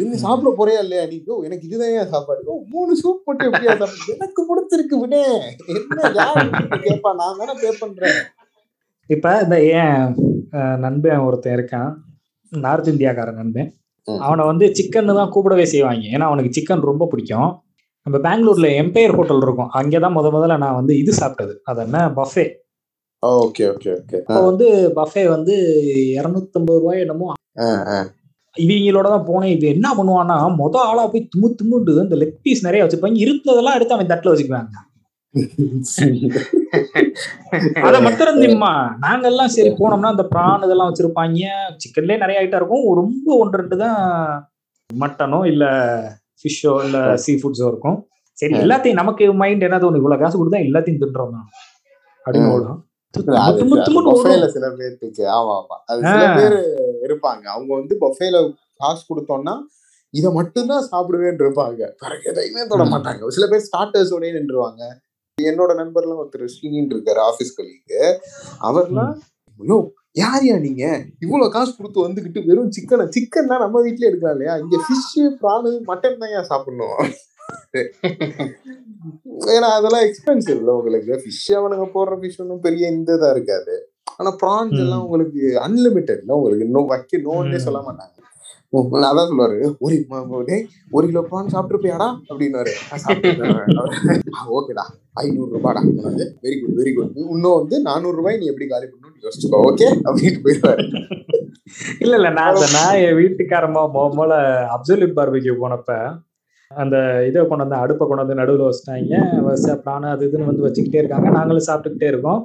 இன்னும் 0.00 0.22
சாப்பிட 0.24 0.50
போறியா 0.58 0.80
இல்லையா 0.84 1.04
நீ? 1.10 1.16
எனக்கு 1.46 1.66
இதுதான் 1.68 1.92
ஏன் 1.98 2.12
சாப்பாடு? 2.14 2.40
மூணு 2.74 2.92
சூப் 3.02 3.26
மட்டும் 3.28 3.48
எப்படியா 3.50 3.74
சாப்பிடு 3.80 4.14
எனக்கு 4.16 4.42
பிடிச்சிருக்கு 4.50 4.96
விட. 5.02 5.16
என்ன 5.74 6.10
யார் 6.20 6.40
கேட்பா 6.86 7.12
நான் 7.20 7.38
தானே 7.40 7.54
பே 7.62 7.70
பண்றேன். 7.82 8.18
இப்ப 9.10 9.34
இந்த 9.44 9.56
ஏன் 9.80 10.00
நண்பன் 10.84 11.24
ஒருத்தன் 11.26 11.56
இருக்கான். 11.58 11.90
நார்த் 12.52 12.92
இந்தியாக்கார 12.92 13.30
நண்பன். 13.40 13.70
அவனை 14.26 14.42
வந்து 14.50 14.66
சிக்கன் 14.78 15.18
தான் 15.20 15.32
கூப்பிடவே 15.34 15.66
செய்வாங்க. 15.72 16.04
ஏன்னா 16.14 16.26
அவனுக்கு 16.30 16.54
சிக்கன் 16.56 16.88
ரொம்ப 16.90 17.06
பிடிக்கும். 17.12 17.50
நம்ம 18.06 18.16
பெங்களூர்ல 18.26 18.68
எம்பையர் 18.82 19.16
ஹோட்டல் 19.18 19.44
இருக்கும். 19.46 19.70
அங்கேதான் 19.78 20.16
முத 20.16 20.30
முதல்ல 20.36 20.56
நான் 20.64 20.78
வந்து 20.80 20.94
இது 21.02 21.12
சாப்பிட்டது. 21.20 21.54
அது 21.70 21.80
என்ன? 21.86 21.98
Buffet 22.18 22.44
okay 23.22 23.64
okay 23.72 23.90
okay. 23.98 24.18
அப்போ 24.26 24.40
வந்து 24.48 24.66
பஃபே 24.96 25.22
வந்து 25.34 25.54
இரநூத்தம்பது 26.18 26.80
ரூபாய் 26.82 27.02
என்னமோ 27.04 27.28
இவங்களோட 28.56 29.06
தான் 29.14 29.28
போனேன். 29.28 29.52
இது 29.56 29.66
என்ன 29.74 29.88
பண்ணுவான்னா 29.98 30.36
மொத 30.62 30.76
ஆளா 30.88 31.02
போய் 31.12 31.28
தும்மு 31.32 31.48
தும்முண்டு 31.58 31.92
இந்த 32.06 32.16
லெக் 32.22 32.40
பீஸ் 32.46 32.66
நிறைய 32.68 32.80
வச்சிருப்பாங்க. 32.84 33.22
இருந்ததெல்லாம் 33.24 33.76
எடுத்து 33.78 33.96
அவன் 33.96 34.10
தட்டுல 34.12 34.32
வச்சுக்குவாங்க. 34.32 34.74
அதை 37.86 37.98
மட்டும் 38.06 38.40
திம்மா 38.42 38.72
நாங்கெல்லாம் 39.04 39.52
சரி 39.54 39.70
போனோம்னா 39.78 40.10
அந்த 40.14 40.24
பிரான் 40.32 40.64
இதெல்லாம் 40.66 40.90
வச்சிருப்பாங்க. 40.90 41.46
சிக்கன்லயே 41.82 42.18
நிறைய 42.22 42.40
ஐட்டம் 42.42 42.60
இருக்கும். 42.60 42.84
ரொம்ப 43.00 43.26
ஒன்று 43.42 43.60
ரெண்டு 43.60 43.76
தான் 43.84 43.98
மட்டனோ 44.90 45.38
இல்ல 45.52 45.64
ஃபிஷ்ஷோ 46.40 46.72
இல்ல 46.86 46.98
சீ 47.24 47.32
ஃபுட்ஸோ 47.40 47.66
இருக்கும். 47.72 47.96
சரி 48.38 48.54
எல்லாத்தையும் 48.64 49.00
நமக்கு 49.00 49.24
மைண்ட் 49.42 49.66
என்ன 49.68 49.78
தோணும் 49.84 50.00
இவ்வளவு 50.02 50.22
காசு 50.22 50.36
கொடுத்தா 50.40 50.60
எல்லாத்தையும் 50.68 51.00
தின்றோம் 51.02 51.34
தான். 51.36 51.46
அப்படின்னு. 52.24 52.50
ஓடும். 52.56 52.78
சில 54.54 54.66
பேர்த்துக்கு 54.78 55.24
ஆமா 55.36 55.54
ஆமா. 55.60 55.76
அது 55.90 56.00
சில. 56.04 56.24
பேர் 56.38 56.56
இருப்பாங்க. 57.06 57.44
அவங்க 57.54 57.70
வந்து 57.80 57.94
பஃபேல 58.02 58.36
காசு 58.80 59.02
கொடுத்தோம்னா 59.08 59.54
இத 60.14 60.26
மட்டும்தான் 60.30 60.86
சாப்பிடுவேன்னு 60.90 61.42
இருப்பாங்க 61.44 61.82
பிறகு 62.02 62.24
எதையுமே 62.30 62.62
தொட. 62.64 62.84
மாட்டாங்க. 62.92 63.30
சில 63.36 63.46
பேர் 63.52 63.66
ஸ்டார்டர்ஸோடய 63.66 64.32
நின்றுவாங்க. 64.38 64.82
என்னோட 65.38 65.72
நண்பர்லாம் 65.78 66.20
ஒருத்தர் 66.22 66.52
ஸ்ரீனின்னு 66.54 66.94
இருக்காரு 66.96 67.20
ஆபீஸ் 67.28 67.56
கலீக்கு 67.56 68.00
அவர்லாம் 68.68 69.14
ஐயோ 69.60 69.78
யாரியா 70.16 70.54
நீங்க? 70.64 70.84
இவ்வளவு 71.24 71.54
காசு 71.54 71.70
கொடுத்து 71.72 72.06
வந்துகிட்டு 72.06 72.40
வெறும் 72.48 72.72
சிக்கனை 72.76 73.04
சிக்கன் 73.14 73.50
தான் 73.52 73.62
நம்ம 73.64 73.82
வீட்லயே 73.84 74.10
எடுக்கலாம் 74.10 74.34
இல்லையா? 74.36 74.54
இங்க 74.62 74.76
ஃபிஷ் 74.84 75.12
பிரானு 75.40 75.70
மட்டன் 75.90 76.20
தான் 76.22 76.34
ஏன் 76.36 76.48
சாப்பிடணும்? 76.50 76.98
ஏன்னா 79.54 79.68
அதெல்லாம் 79.78 80.04
எக்ஸ்பென்சிவ் 80.06 80.56
இல்ல 80.60 80.72
உங்களுக்கு. 80.74 81.22
ஃபிஷ் 81.22 81.50
அவனுங்க 81.58 81.86
போடுற 81.94 82.14
ஃபிஷ் 82.22 82.40
ஒன்றும் 82.42 82.60
பெரிய 82.60 82.88
இந்த 82.88 83.16
இதா 83.18 83.30
இருக்காது. 83.30 83.74
ஆனா 84.16 84.30
ப்ரான்ஸ். 84.42 84.80
எல்லாம் 84.84 85.04
உங்களுக்கு 85.04 85.42
அன்லிமிட்டெட்ல 85.66 86.32
உங்களுக்கு 86.38 86.64
இன்னும் 86.64 86.86
வைக்க 86.86 87.18
நோன்னே. 87.28 87.56
சொல்ல 87.66 87.78
மாட்டாங்க. 87.78 88.16
அதான் 89.08 89.30
சொல்லுவாரு. 89.30 89.56
ஒரு 89.78 89.96
ஒரு 90.90 91.06
கிலோ 91.06 91.22
ப்ரான் 91.30 91.50
சாப்பிட்டுருப்பியாடா? 91.54 92.06
அப்படின்னாரு 92.30 92.72
ஓகேடா 94.58 94.84
ஐநூறு 95.22 95.50
ரூபாடா. 95.56 95.80
வெரி 96.44 96.56
குட் 96.60 96.76
வெரி 96.80 96.92
குட் 96.94 97.10
இன்னும் 97.14 97.56
வந்து 97.56 97.80
நானூறு 97.80 98.16
ரூபாய் 98.16 98.38
நீ 98.38 98.46
எப்படி 98.46 98.68
காலி 98.68 98.86
பண்ணணும்னு 98.86 99.24
யோசிச்சுக்கோ 99.26 99.60
ஓகே 99.70 99.88
அப்படின்ட்டு 100.08 100.44
போயிடுவாரு. 100.44 100.84
இல்ல 101.98 102.14
இல்ல. 102.16 102.30
நான் 102.30 102.60
நான் 102.72 102.96
என் 103.06 103.18
வீட்டுக்காரமா 103.22 103.82
முதல்ல 103.96 104.38
அப்சல்யூட் 104.76 105.18
பார்பிக்யூ 105.18 105.54
போனப்ப 105.62 105.98
அந்த 106.82 106.96
இதை 107.28 107.44
கொண்டு 107.48 107.64
வந்து 107.64 107.78
அடுப்பை 107.82 108.04
கொண்டு 108.06 108.22
வந்து 108.24 108.38
நடுவில் 108.40 108.66
வச்சுட்டாங்க. 108.66 109.16
வரிசை 109.46 109.74
பிராணம் 109.84 110.12
அது 110.14 110.26
இதுன்னு 110.28 110.50
வந்து 110.50 110.66
வச்சுக்கிட்டே 110.66 111.00
இருக்காங்க. 111.02 111.28
நாங்களும் 111.38 111.66
சாப்பிட்டுக்கிட்டே 111.68 112.10
இருக்கோம். 112.12 112.40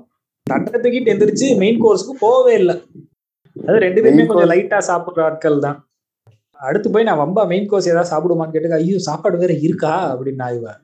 தட்டை 0.47 0.77
தூக்கிட்டு 0.83 1.11
எந்திரிச்சு 1.13 1.47
மெயின் 1.63 1.81
கோர்ஸ்க்கு 1.83 2.13
போகவே 2.25 2.53
இல்லை. 2.61 2.75
அது 3.55 3.77
ரெண்டு 3.85 4.01
பேருமே 4.03 4.25
கொஞ்சம் 4.29 4.51
லைட்டா 4.53 4.79
சாப்பிடுற 4.89 5.21
ஆட்கள் 5.27 5.63
தான். 5.67 5.77
அடுத்து 6.67 6.87
போய் 6.93 7.07
நான் 7.07 7.21
வம்பா 7.21 7.43
மெயின் 7.53 7.69
கோர்ஸ் 7.71 7.89
ஏதாவது 7.93 8.11
சாப்பிடுமான்னு 8.11 8.53
கேட்டு 8.55 8.79
ஐயோ 8.81 8.99
சாப்பாடு 9.07 9.41
வேற 9.43 9.53
இருக்கா? 9.67 9.93
அப்படின்னு 10.13 10.41
நான் 10.43 10.57
இவன். 10.59 10.79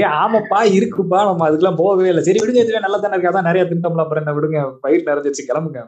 ஏ 0.00 0.04
ஆமாப்பா 0.22 0.60
இருக்குப்பா 0.78 1.20
நம்ம 1.28 1.46
அதுக்கெல்லாம் 1.46 1.80
போகவே 1.82 2.10
இல்லை. 2.12 2.22
சரி 2.28 2.40
விடுங்க 2.42 2.64
இதுவே 2.64 2.82
நல்லா 2.84 2.98
தானே 3.04 3.16
இருக்கா 3.16 3.48
நிறைய 3.48 3.64
திண்டம்ல 3.70 4.04
அப்புறம் 4.04 4.22
என்ன 4.24 4.34
விடுங்க 4.36 4.60
பயிர் 4.84 5.08
நிறைஞ்சிச்சு 5.10 5.48
கிளம்புங்க. 5.50 5.82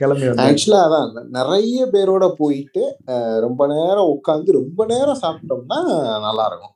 கிளம்பி 0.00 0.26
ஆக்சுவலா 0.46 0.80
அதான் 0.86 1.30
நிறைய 1.36 1.86
பேரோட 1.94 2.24
போயிட்டு 2.40 2.82
ரொம்ப 3.46 3.62
நேரம் 3.72 4.10
உட்காந்து 4.16 4.58
ரொம்ப 4.58 4.80
நேரம் 4.92 5.22
சாப்பிட்டோம்னா 5.22 5.78
நல்லா 6.26 6.44
இருக்கும். 6.50 6.74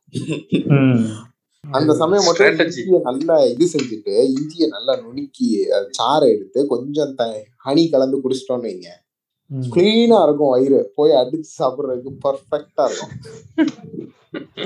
அந்த 1.64 1.92
சமயம் 2.00 2.26
மட்டும். 2.26 2.58
இஞ்சியை 2.64 3.00
நல்லா 3.08 3.34
இது 3.52 3.64
செஞ்சுட்டு 3.74 4.14
இஞ்சியை 4.36 4.66
நல்லா 4.74 4.94
நுணுக்கி 5.02 5.48
அது 5.76 5.86
சாறை 5.98 6.28
எடுத்து 6.34 6.60
கொஞ்சம் 6.72 7.12
த 7.20 7.28
ஹனி 7.66 7.84
கலந்து 7.92 8.22
குடிச்சிட்டோம்னு 8.24 8.68
வைங்க. 8.68 8.88
கிளீனா 9.74 10.18
இருக்கும் 10.26 10.52
வயிறு. 10.54 10.80
போய் 10.98 11.18
அடிச்சு 11.22 11.50
சாப்பிடுறதுக்கு 11.60 12.12
பர்ஃபெக்டா 12.26 12.84
இருக்கும். 12.88 13.14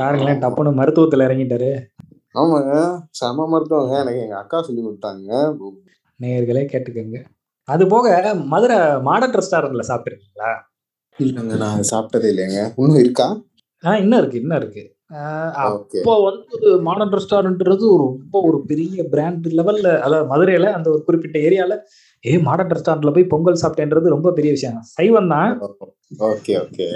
பாருங்களேன் 0.01 0.43
டப்புன்னு 0.43 0.79
மருத்துவத்துல 0.81 1.27
இறங்கிட்டாரு. 1.29 1.71
ஆமாங்க. 2.41 2.75
செம 3.21 3.47
மருத்துவங்க. 3.53 3.95
எனக்கு 4.05 4.25
எங்க 4.27 4.37
அக்கா 4.43 4.59
சொல்லி 4.67 4.83
கொடுத்தாங்க. 4.83 5.31
நேயர்களே 6.21 6.65
கேட்டுக்கோங்க. 6.73 7.21
அது 7.69 7.85
போக 7.87 8.09
மதுரை 8.47 8.77
மாடர்ன் 9.03 9.39
ரெஸ்டாரண்ட்ல 9.39 9.85
சாப்பிட்டுருக்கீங்களா? 9.89 10.51
இல்லைங்க 11.19 11.55
நான் 11.57 11.89
சாப்பிட்டதே 11.91 12.29
இல்லைங்க. 12.33 12.59
இன்னும் 12.79 12.99
இருக்கா? 12.99 13.27
ஆ 13.85 13.97
இன்னும் 13.97 14.19
இருக்கு 14.19 14.41
இன்னும் 14.41 14.59
இருக்கு. 14.59 14.83
அப்போ 15.65 16.13
வந்து 16.23 16.57
மாடர்ன் 16.81 17.13
ரெஸ்டாரண்ட்ன்றது 17.13 17.85
ஒரு 17.91 18.05
ரொம்ப 18.13 18.41
ஒரு 18.41 18.59
பெரிய 18.65 19.03
பிராண்ட் 19.09 19.47
லெவல்ல 19.59 19.89
அதாவது 19.99 20.27
மதுரையில 20.29 20.71
அந்த 20.73 20.91
ஒரு 20.91 21.03
குறிப்பிட்ட 21.03 21.39
ஏரியால 21.39 21.75
ஏ 22.25 22.39
மாடர்ன் 22.39 22.75
ரெஸ்டாரண்ட்ல 22.75 23.13
போய் 23.13 23.25
பொங்கல் 23.25 23.63
சாப்பிட்டேன்றது 23.63 24.09
ரொம்ப 24.09 24.33
பெரிய 24.33 24.53
விஷயம். 24.53 24.79
சைவம் 24.95 25.29
தான். 25.29 25.51
Okay 26.29 26.55
okay. 26.61 26.87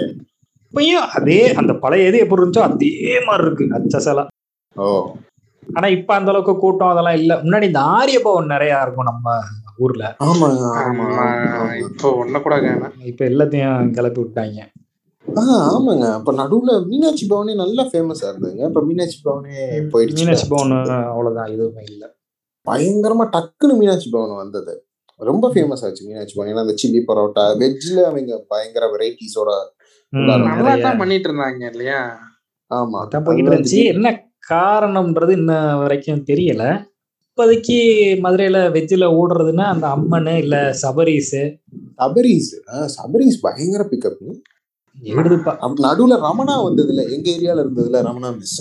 இப்பயும் 0.73 1.07
அதே 1.13 1.39
அந்த 1.53 1.73
பழைய 1.75 2.09
எது 2.09 2.17
எப்படி 2.19 2.41
இருந்துச்சோ 2.41 2.65
அதே 2.69 2.91
மாதிரி 3.27 3.45
இருக்கு. 3.47 3.67
அச்சசலா. 3.77 4.23
ஓ. 4.75 4.87
ஆனா 5.67 5.87
இப்ப 5.87 6.15
அந்த 6.15 6.29
அளவுக்கு 6.29 6.57
கூட்டம் 6.57 6.87
அதெல்லாம் 6.87 7.13
இல்ல. 7.13 7.35
முன்னாடி 7.35 7.63
இந்த 7.63 7.79
ஆரிய 7.79 8.19
பவன் 8.23 8.45
நிறைய 8.45 8.81
இருக்கும் 8.81 9.03
நம்ம 9.03 9.39
ஊர்ல. 9.77 10.15
ஆமா. 10.19 10.47
இப்போ 11.79 12.25
ஒண்ணு 12.25 12.41
கூட. 12.41 12.55
இப்ப 13.03 13.25
எல்லாத்தையும் 13.25 13.91
கிளப்பி 13.91 14.21
விட்டாங்க. 14.21 14.59
ஆ 15.37 15.41
ஆமாங்க. 15.71 16.13
அப்ப 16.13 16.31
நடுவுல 16.33 16.85
மீனாட்சி 16.85 17.27
பவனே 17.27 17.55
நல்லா 17.55 17.83
ஃபேமஸா 17.83 18.25
இருந்ததுங்க 18.31 18.65
இப்ப 18.65 18.81
மீனாட்சி 18.81 19.21
பவனே 19.23 19.55
போயிடுச்சு. 19.93 20.23
மீனாட்சி 20.23 20.47
பவன் 20.49 20.71
அவ்வளவுதான். 21.05 21.45
எதுவுமே 21.45 21.83
இல்ல. 21.83 22.15
பயங்கரமா 22.67 23.25
டக்குன்னு 23.31 23.77
மீனாட்சி 23.77 24.09
பவன் 24.09 24.35
வந்தது. 24.35 24.85
ரொம்ப 25.19 25.49
ஃபேமஸ் 25.53 25.83
ஆச்சு 25.83 26.07
மீனாட்சி 26.07 26.35
பவன். 26.35 26.53
ஏன்னா 26.53 26.59
அந்த 26.59 26.73
சில்லி 26.83 27.03
பரோட்டா 27.07 27.57
வெஜ்ல 27.57 28.03
அவங்க 28.03 28.45
பயங்கர 28.47 28.85
வெரைட்டிஸோட 28.87 29.49
பண்ணிட்டு 30.97 31.29
இருந்தாங்க 31.29 31.71
இல்லையா? 31.71 31.99
ஆமா. 32.71 32.99
என்ன 33.85 34.30
காரணம்ன்றது 34.43 35.31
இன்ன 35.31 35.53
வரைக்கும் 35.75 36.25
தெரியல. 36.25 36.63
இப்போதைக்கு 37.25 37.77
மதுரையில 38.23 38.57
வெஜ்ஜில் 38.71 39.13
ஓடுறதுன்னா 39.19 39.65
அந்த 39.73 39.87
அம்மன் 39.87 40.31
இல்ல 40.35 40.55
சபரீஸ். 40.83 41.35
சபரீஸ். 41.99 42.51
சபரீஸ் 42.97 43.37
பயங்கர 43.41 43.83
பிக்கப் 43.91 44.23
எடுதுப்பா 44.97 45.51
நடுவுல 45.85 46.15
ரமணா 46.27 46.55
வந்ததுல 46.67 47.03
எங்க 47.15 47.27
ஏரியால 47.29 47.63
இருந்ததுல 47.65 48.01
ரமணா 48.09 48.31
மிஸ் 48.37 48.59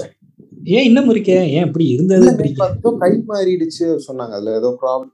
ஏன் 0.76 0.84
இன்னும் 0.84 1.10
இருக்கே? 1.10 1.36
ஏன் 1.56 1.66
இப்படி 1.66 1.86
இருந்தது? 1.88 2.26
கை 3.02 3.12
மாறிடுச்சு 3.30 3.86
சொன்னாங்க. 4.06 4.34
அதுல 4.38 4.54
ஏதோ 4.54 4.70
ப்ராப்ளம் 4.82 5.12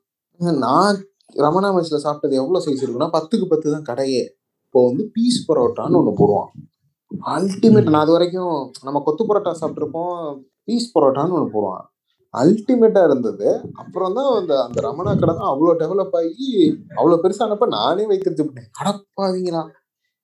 நான் 0.67 0.97
ரமணா 1.37 1.69
மெஸ்ல 1.77 1.99
சாப்பிட்டது 2.05 2.35
எவ்வளவு 2.35 2.65
சைஸ் 2.67 2.83
இருக்குன்னா 2.85 3.11
பத்துக்கு 3.17 3.47
பத்து 3.47 3.73
தான் 3.73 3.89
கடையே. 3.91 4.23
இப்போ 4.65 4.87
வந்து 4.89 5.11
பீஸ் 5.15 5.39
பரோட்டான்னு 5.49 5.99
ஒண்ணு 6.01 6.13
போடுவான். 6.19 6.51
அல்டிமேட் 7.35 7.91
நான் 7.91 8.05
அது 8.05 8.13
வரைக்கும் 8.13 8.55
நம்ம 8.83 9.03
கொத்து 9.07 9.25
பரோட்டா 9.25 9.53
சாப்பிட்டிருப்போம். 9.61 10.19
பீஸ் 10.69 10.93
பரோட்டான்னு 10.95 11.37
ஒண்ணு 11.39 11.55
போடுவான் 11.55 11.85
அல்டிமேட்டா 12.35 13.03
இருந்தது. 13.05 13.49
அப்புறம் 13.83 14.17
தான் 14.17 14.31
அந்த 14.39 14.53
அந்த 14.63 14.79
ரமணா 14.87 15.13
கடை 15.21 15.35
தான் 15.35 15.51
அவ்வளோ 15.53 15.75
டெவலப் 15.83 16.17
ஆகி 16.21 16.49
அவ்வளோ 16.99 17.19
பெருசானப்ப 17.23 17.67
நானே 17.77 18.05
வைக்கிறது 18.07 18.47
பண்ணேன் 18.47 18.69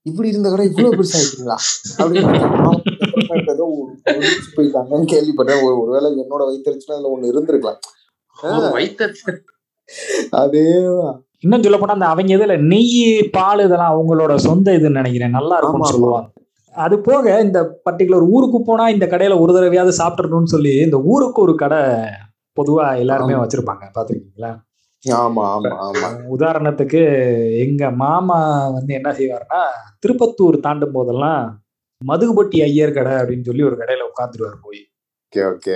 இப்படி 0.07 0.29
இருந்த 0.29 0.51
கடை 0.51 0.67
இவ்வளவு 0.67 0.97
பெருசா 0.99 1.19
ஆயிட்டீங்களா 1.19 1.57
அப்படின்னு 1.99 2.31
ஏதோ 3.55 3.67
கேள்விப்பட்டேன். 5.13 5.63
ஒரு 5.67 5.75
ஒருவேளை 5.83 6.09
என்னோட 6.23 6.43
வயிற்றுச்சுன்னா 6.49 6.97
அதுல 6.97 7.13
ஒண்ணு 7.15 7.33
இருந்திருக்கலாம். 7.33 7.81
அதேதான். 10.43 11.17
இன்னும் 11.45 11.65
சொல்ல 11.65 11.79
போனா 11.79 11.97
அந்த 11.97 12.09
அவங்க 12.13 12.35
இதுல 12.37 12.57
நெய் 12.73 12.93
பால் 13.37 13.65
இதெல்லாம் 13.65 13.95
அவங்களோட 13.95 14.35
சொந்த 14.49 14.77
இதுன்னு 14.79 15.01
நினைக்கிறேன். 15.01 15.37
நல்லா 15.39 15.57
இருக்கும்னு. 15.59 15.93
சொல்லுவாங்க. 15.95 16.29
அது 16.75 16.97
போக 17.01 17.25
இந்த 17.41 17.59
பர்டிகுலர் 17.87 18.27
ஊருக்கு 18.33 18.59
போனா 18.63 18.85
இந்த 18.89 19.07
கடையில 19.07 19.39
ஒரு 19.41 19.53
தடவையாவது 19.53 19.95
சாப்பிட்டுறணும்னு 19.99 20.53
சொல்லி 20.53 20.75
இந்த 20.85 20.99
ஊருக்கு 21.11 21.41
ஒரு 21.41 21.55
கடை 21.55 21.81
பொதுவா 22.57 22.85
எல்லாருமே. 22.97 23.35
வச்சிருப்பாங்க. 23.41 23.85
பாத்துருக்கீங்களா 23.97 24.53
ஆமா 25.05 25.45
ஆமா 25.53 25.71
ஆமா. 25.85 26.09
உதாரணத்துக்கு 26.35 27.01
எங்க 27.63 27.85
மாமா 28.03 28.37
வந்து 28.75 28.93
என்ன 28.95 29.11
செய்வாருன்னா 29.13 29.61
திருப்பத்தூர் 30.01 30.59
தாண்டும் 30.61 30.95
போதெல்லாம் 30.95 31.41
மதுகுபட்டி 32.01 32.59
ஐயர் 32.67 32.93
கடை 32.93 33.15
அப்படின்னு 33.21 33.49
சொல்லி 33.49 33.63
ஒரு 33.63 33.77
கடையில 33.79 34.07
உட்காந்துருவாரு 34.11 34.59
போய். 34.63 34.83
Okay 35.33 35.43
okay. 35.51 35.75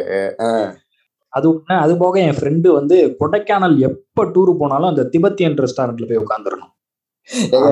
அது 1.33 1.47
ஒண்ணு. 1.51 1.75
அது 1.85 1.93
போக 1.99 2.17
என் 2.23 2.39
ஃப்ரெண்டு 2.39 2.69
வந்து 2.75 2.97
கொடைக்கானல் 3.21 3.77
எப்ப 3.89 4.27
டூர் 4.35 4.53
போனாலும் 4.59 4.91
அந்த 4.93 5.05
திபெத்தியன் 5.13 5.59
ரெஸ்டாரண்ட்ல 5.65 6.09
போய் 6.11 6.23
உட்காந்துடணும் 6.25 6.73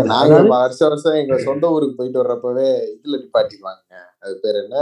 நாங்க 0.09 0.35
வருஷம் 0.55 0.89
வருஷம் 0.89 1.19
எங்க 1.21 1.37
சொந்த 1.45 1.71
ஊருக்கு 1.71 1.99
போயிட்டு 1.99 2.23
வர்றப்பவே 2.23 2.67
இதுல 2.95 3.21
நிப்பாட்டிடுவாங்க 3.23 3.93
அது 4.23 4.35
பேர் 4.43 4.59
என்ன? 4.63 4.77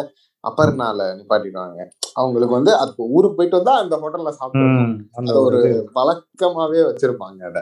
அப்பர்னால 0.45 1.03
நிப்பாட்டிடுவாங்க. 1.19 1.81
அவங்களுக்கு 2.17 2.55
வந்து 2.55 2.73
அது 2.77 2.93
ஊருக்கு 3.11 3.37
போயிட்டு 3.37 3.59
வந்தா 3.59 3.75
அந்த 3.83 3.97
ஹோட்டல்ல 3.97 4.33
அது 5.21 5.39
ஒரு. 5.43 5.61
வழக்கமாவே 5.95 6.83
வச்சிருப்பாங்க 6.89 7.41
அத. 7.43 7.61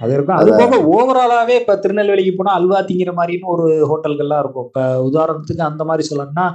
அது 0.00 0.12
இருக்கும். 0.14 0.36
அது 0.36 0.50
போக 0.52 0.76
ஓவராலாவே 0.90 1.54
இப்ப 1.60 1.76
திருநெல்வேலிக்கு 1.76 2.32
போனா 2.36 2.52
அல்வா 2.52 2.78
திங்கிற 2.80 3.12
மாதிரின்னு 3.14 3.52
ஒரு 3.54 3.66
ஹோட்டல்கள்லாம் 3.90 4.38
இருக்கும். 4.38 4.66
இப்ப 4.66 4.82
உதாரணத்துக்கு 5.08 5.62
அந்த 5.62 5.84
மாதிரி 5.84 6.08
சொல்லணும்னா 6.08 6.46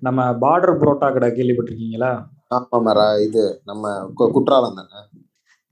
நம்ம 0.00 0.26
பார்டர் 0.42 0.78
புரோட்டா 0.80 1.08
கடை 1.12 1.30
கேள்விப்பட்டிருக்கீங்களா? 1.30 2.12
ஆமா 2.50 2.92
இது 3.20 3.42
நம்ம 3.64 3.84
குற்றாலம் 4.34 4.78
தானே? 4.78 5.00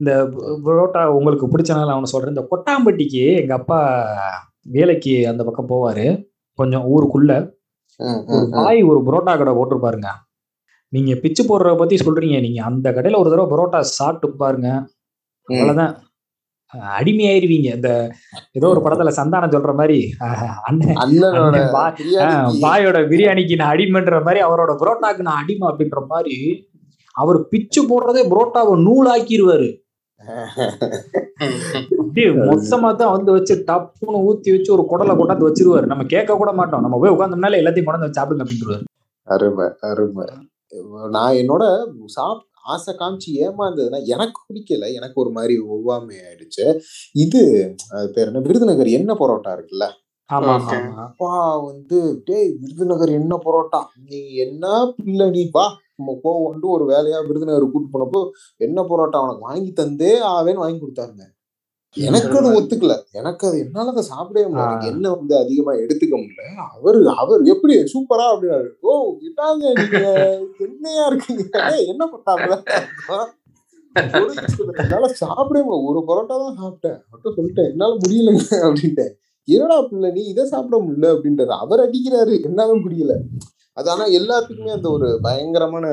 இந்த 0.00 0.12
புரோட்டா 0.66 1.04
உங்களுக்கு 1.18 1.46
பிடிச்சனால 1.46 1.92
அவனை 1.94 2.08
சொல்றேன். 2.12 2.34
இந்த 2.34 2.44
கொட்டாம்பட்டிக்கு 2.52 3.22
எங்க 3.40 3.54
அப்பா 3.54 3.78
வேலைக்கு 4.76 5.28
அந்த 5.28 5.42
பக்கம் 5.44 5.70
போவாரு. 5.72 6.06
கொஞ்சம் 6.58 6.86
ஊருக்குள்ள. 6.94 7.32
ஒரு. 8.34 8.48
பாய் 8.56 8.80
ஒரு 8.90 9.00
புரோட்டா 9.06 9.32
கடை 9.38 9.52
போட்டிருப்பாருங்க 9.54 10.10
நீங்க 10.92 11.12
பிச்சு 11.22 11.42
போடுறத 11.44 11.76
பத்தி 11.76 11.96
சொல்றீங்க. 11.96 12.36
நீங்க 12.40 12.60
அந்த 12.64 12.90
கடையில 12.90 13.20
ஒரு 13.22 13.30
தடவை 13.30 13.48
புரோட்டா 13.54 13.80
சாப்பிட்டு 13.98 14.36
பாருங்க. 14.36 14.68
அவ்வளவுதான். 15.48 15.94
அடிமையாயிருவீங்க. 16.98 17.68
இந்த 17.78 17.90
ஏதோ 18.52 18.68
ஒரு 18.68 18.80
படத்துல 18.84 19.12
சந்தானம் 19.18 19.54
சொல்ற 19.56 19.72
மாதிரி. 19.80 19.98
பாயோட 22.64 22.98
பிரியாணிக்கு 23.12 23.56
நான் 23.60 23.74
அடிமைன்ற 23.76 24.18
மாதிரி 24.26 24.42
அவரோட 24.48 24.72
புரோட்டாக்கு 24.82 25.22
நான் 25.28 25.40
அடிமை 25.42 25.66
அப்படின்ற 25.70 26.00
மாதிரி 26.06 26.36
அவர் 27.14 27.38
பிச்சு 27.48 27.80
போடுறதே 27.82 28.22
புரோட்டாவை 28.32 28.74
நூலாக்கிடுவாரு 28.86 29.68
மொத்தமா 32.50 32.96
தான் 32.96 33.14
வந்து 33.16 33.30
வச்சு 33.32 33.54
டப்புன்னு 33.70 34.24
ஊத்தி 34.28 34.50
வச்சு 34.54 34.72
ஒரு 34.76 34.84
குடலை 34.90 35.14
கொண்டாந்து 35.16 35.48
வச்சிருவாரு. 35.48 35.86
நம்ம 35.86 36.04
கேட்க 36.04 36.36
கூட 36.36 36.52
மாட்டோம். 36.52 36.80
நம்ம 36.80 36.98
போய் 36.98 37.14
உட்காந்தோம்னால 37.16 37.60
எல்லாத்தையும் 37.62 37.88
கொண்டாந்து 37.88 38.08
வச்சு 38.08 38.20
சாப்பிடுங்க 38.20 38.46
அப்படின்றாரு 38.46 38.84
அருமை 39.26 39.66
அருமை. 39.80 40.26
நான் 41.10 41.34
என்னோட 41.34 41.64
சாப் 42.06 42.44
ஆசை 42.64 42.94
காமிச்சு 42.94 43.30
ஏமாந்ததுன்னா 43.44 44.04
எனக்கு 44.04 44.40
பிடிக்கல. 44.48 44.94
எனக்கு 44.94 45.20
ஒரு 45.20 45.30
மாதிரி 45.30 45.54
ஒவ்வாமை 45.74 46.16
ஆயிடுச்சு. 46.26 46.66
இது 47.14 47.42
அது 47.90 48.08
பேர் 48.10 48.26
என்ன? 48.26 48.38
விருதுநகர் 48.38 48.88
என்ன 48.88 49.14
பரோட்டா 49.14 49.52
இருக்குல்ல? 49.56 49.86
ஆமா 50.30 50.54
Okay. 50.54 50.78
ஆமா. 50.78 51.04
அப்பா 51.04 51.56
வந்து 51.56 52.22
டேய் 52.24 52.48
விருதுநகர் 52.60 53.10
என்ன 53.10 53.34
பரோட்டா? 53.36 53.80
நீ 54.08 54.18
என்ன 54.34 54.64
பிள்ளை 54.96 55.30
நீ 55.30 55.50
வா. 55.52 55.66
நம்ம 55.98 56.12
போவோன்ட்டு 56.24 56.68
ஒரு 56.74 56.84
வேலையா 56.90 57.26
விருதுநகர் 57.26 57.70
கூட்டு 57.70 57.90
போனப்போ 57.94 58.20
என்ன 58.56 58.82
பரோட்டா 58.82 59.18
உனக்கு 59.24 59.48
வாங்கி 59.48 59.72
தந்தே 59.80 60.12
ஆவேன்னு 60.34 60.62
வாங்கி 60.64 60.78
கொடுத்தாருங்க. 60.84 61.24
எனக்கு 61.96 62.38
அது 62.38 62.48
ஒத்துக்கல. 62.60 62.94
எனக்கு 63.12 63.44
அது 63.48 63.58
என்னால 63.58 63.90
அதை 63.90 64.02
சாப்பிடவே 64.10 64.44
முடியல. 64.48 64.64
எனக்கு 64.64 64.86
எண்ணெய் 64.86 65.14
வந்து 65.14 65.34
அதிகமா 65.36 65.72
எடுத்துக்க 65.72 66.14
முடியல. 66.20 66.42
அவரு 66.74 67.08
அவர் 67.22 67.42
எப்படி 67.42 67.76
சூப்பரா 67.92 68.26
அப்படின்னாரு. 68.32 68.68
ஓ 68.80 68.90
இதாங்க 69.28 69.72
நீங்க. 69.80 70.00
என்னையா 70.58 71.06
இருக்கீங்க? 71.06 71.44
என்ன 71.92 72.08
பண்ணாம 72.12 72.58
என்னால 74.82 75.06
சாப்பிடவே 75.20 75.62
முடியல. 75.66 75.84
ஒரு 75.90 76.00
பரோட்டா 76.08 76.36
தான் 76.42 76.58
சாப்பிட்டேன். 76.62 76.98
மட்டும் 77.10 77.36
சொல்லிட்டேன். 77.36 77.70
என்னால 77.70 77.92
முடியலங்க. 77.94 78.44
அப்படின்ட்டேன். 78.66 79.12
என்னடா 79.48 79.82
பிள்ளை 79.82 80.10
நீ 80.10 80.22
இதை 80.22 80.44
சாப்பிட 80.46 80.76
முடியல? 80.84 81.06
அப்படின்றாரு 81.14 81.54
அவர் 81.64 81.80
அடிக்கிறாரு. 81.80 82.34
என்னால 82.42 82.72
முடியல. 82.74 83.14
அது 83.78 83.90
ஆனா 83.90 84.04
எல்லாத்துக்குமே 84.18 84.72
அந்த 84.72 84.88
ஒரு 84.90 85.18
பயங்கரமான 85.22 85.84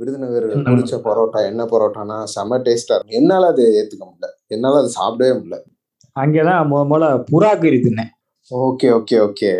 விருதுநகர் 0.00 0.46
ம். 0.50 0.64
பிடிச்ச 0.66 0.96
பரோட்டா 1.04 1.46
என்ன 1.46 1.62
பரோட்டானா 1.64 2.22
செம 2.26 2.58
டேஸ்டா 2.58 2.94
இருக்கும். 2.94 3.16
என்னால 3.16 3.46
அது 3.46 3.62
ஏத்துக்க 3.78 4.04
முடியல. 4.04 4.28
என்னால 4.46 4.78
அது 4.78 4.90
சாப்பிடவே 4.98 5.32
முடியல. 5.38 5.58
அங்கேதான் 6.16 6.68
முத 6.68 6.82
முதல்ல 6.84 7.08
புறா 7.32 7.50
கறி 7.58 7.78
தின்னேன். 7.80 8.12
Okay 8.50 8.88
okay 8.92 9.16
okay. 9.20 9.50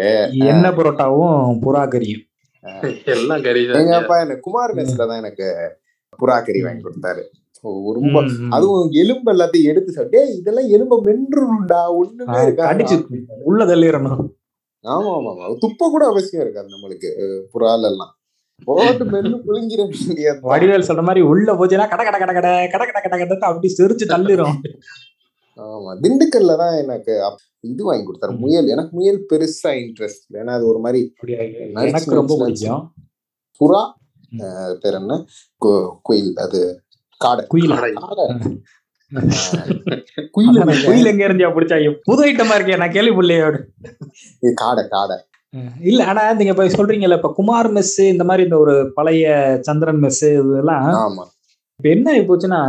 எண்ணெய் 0.44 0.72
புரோட்டாவும் 0.72 1.34
புறா 1.64 1.82
கறியும் 1.88 2.24
எல்லாம் 3.12 3.42
கறி 3.42 3.60
எங்க 3.80 3.96
அப்பா 3.96 4.20
எனக்கு 4.20 4.40
குமார் 4.40 4.74
மெஸ்ல 4.74 5.06
தான் 5.06 5.18
எனக்கு 5.18 5.46
புறா 6.18 6.36
கறி 6.42 6.60
வாங்கி 6.62 6.82
கொடுத்தாரு. 6.82 7.22
ரொம்ப. 7.94 8.18
அதுவும் 8.50 8.90
எலும்பு 8.92 9.32
எல்லாத்தையும் 9.32 9.64
எடுத்து 9.64 9.92
சாப்பிட்டு 9.92 10.18
"டேய், 10.18 10.36
இதெல்லாம் 10.38 10.68
எலும்ப 10.68 10.98
மென்றுடா 11.04 11.80
ஒண்ணுமே 11.94 12.42
கடிச்சு 12.60 12.96
உள்ள 13.44 13.64
தள்ளிடணும். 13.64 14.20
ஆமா 14.88 15.10
ஆமா 15.14 15.30
ஆமா 15.34 15.46
துப்ப 15.62 15.88
கூட 15.90 16.04
அவசியம் 16.10 16.44
இருக்காது 16.44 16.68
நம்மளுக்கு. 16.74 17.10
புறால 17.52 17.90
எல்லாம். 17.92 18.12
போட்டு 18.68 19.04
மென்னு 19.10 19.36
வேண்டியது 19.48 19.84
வடிவேல் 20.44 20.86
சொல்ற 20.88 21.02
மாதிரி 21.08 21.20
உள்ள 21.30 21.48
போச்சுன்னா 21.58 21.86
கட 21.90 22.02
கட 22.06 22.16
கட 22.22 22.32
கட 22.36 22.48
கட 22.72 22.86
கட 22.86 23.00
கட 23.04 23.16
கடன்னு 23.16 23.48
அப்படி 23.50 23.68
செரிச்சு 23.76 24.06
தள்ளிரும். 24.12 24.56
ஆமா. 25.58 25.92
திண்டுக்கல்ல 26.02 26.56
தான் 26.56 26.74
எனக்கு 26.82 27.12
இது 27.64 27.82
வாங்கி 27.84 28.04
கொடுத்தாரு. 28.06 28.34
முயல். 28.42 28.68
எனக்கு 28.74 28.92
முயல் 28.98 29.20
பெருசா 29.30 29.70
இன்ட்ரெஸ்ட் 29.82 30.26
ஏன்னா 30.40 30.52
அது 30.58 30.66
ஒரு 30.72 30.80
மாதிரி 30.84 31.00
எனக்கு 31.84 32.18
ரொம்ப 32.20 32.34
பிடிக்கும். 32.42 32.84
புறா 33.60 33.82
பேர் 34.82 34.98
என்ன? 34.98 35.14
குயில். 36.04 36.32
அது 36.44 36.60
காடை. 37.20 37.44
குயில். 37.52 37.72
காடை. 37.74 37.92
காடை 38.02 38.26
குயில் 40.32 41.10
எங்க 41.10 41.22
இருந்தியா 41.26 41.48
பிடிச்சாங்க 41.52 41.92
புது 42.06 42.22
ஐட்டமா 42.26 42.56
இருக்கே 42.56 42.80
நான் 42.82 42.94
கேள்விப்படலையே. 42.96 43.46
இது 44.42 44.52
காடை 44.60 44.84
காடை. 44.88 45.16
இல்ல 45.82 46.00
ஆனா 46.04 46.22
நீங்க 46.38 46.52
இப்ப 46.54 46.66
சொல்றீங்கல்ல 46.74 47.18
இப்ப 47.20 47.30
குமார் 47.36 47.68
மெஸ் 47.74 47.98
இந்த 48.06 48.24
மாதிரி 48.28 48.42
இந்த 48.46 48.56
ஒரு 48.64 48.74
பழைய 48.96 49.26
சந்திரன் 49.68 50.02
மெஸ் 50.02 50.24
இதெல்லாம் 50.32 50.88
இப்ப 51.80 51.88
என்ன 51.90 52.06
ஆகி 52.12 52.22
போச்சுன்னா 52.24 52.60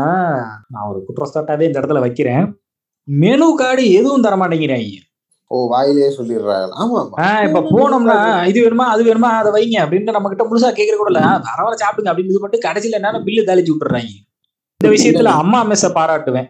நான் 0.73 0.87
ஒரு 0.89 0.99
குற்றச்சாட்டாவே 1.05 1.67
இந்த 1.67 1.79
இடத்துல 1.79 2.01
வைக்கிறேன். 2.03 2.43
மெனு 3.07 3.47
கார்டு 3.59 3.83
எதுவும் 3.97 4.25
தர 4.25 4.35
மாட்டேங்கிறாங்க 4.37 4.97
ஓ 5.51 5.59
வாயிலேயே 5.69 6.09
சொல்லிடுறாங்க. 6.15 6.73
ஆமா 6.81 6.99
ஆஹ் 7.23 7.43
இப்ப 7.47 7.61
போனோம்னா 7.71 8.17
இது 8.49 8.59
வேணுமா 8.65 8.85
அது 8.93 9.01
வேணுமா 9.07 9.29
அதை 9.39 9.51
வைங்க 9.55 9.77
அப்படின்ட்டு 9.83 10.15
நம்ம 10.17 10.29
கிட்ட 10.29 10.43
முழுசா 10.45 10.69
கேட்கற 10.71 10.97
கூட 10.97 11.11
இல்ல. 11.13 11.21
பரவாயில்ல 11.47 11.81
சாப்பிடுங்க 11.83 12.11
அப்படின்னு 12.11 12.33
இது 12.33 12.43
மட்டும் 12.43 12.65
கடைசியில 12.65 12.99
என்னன்னா 12.99 13.21
பில்லு 13.27 13.47
தாளிச்சு 13.47 13.73
விட்டுறாங்க. 13.73 14.11
இந்த 14.82 14.89
விஷயத்துல 14.91 15.32
அம்மா 15.39 15.59
மெஸ்ஸை 15.69 15.89
பாராட்டுவேன். 15.95 16.45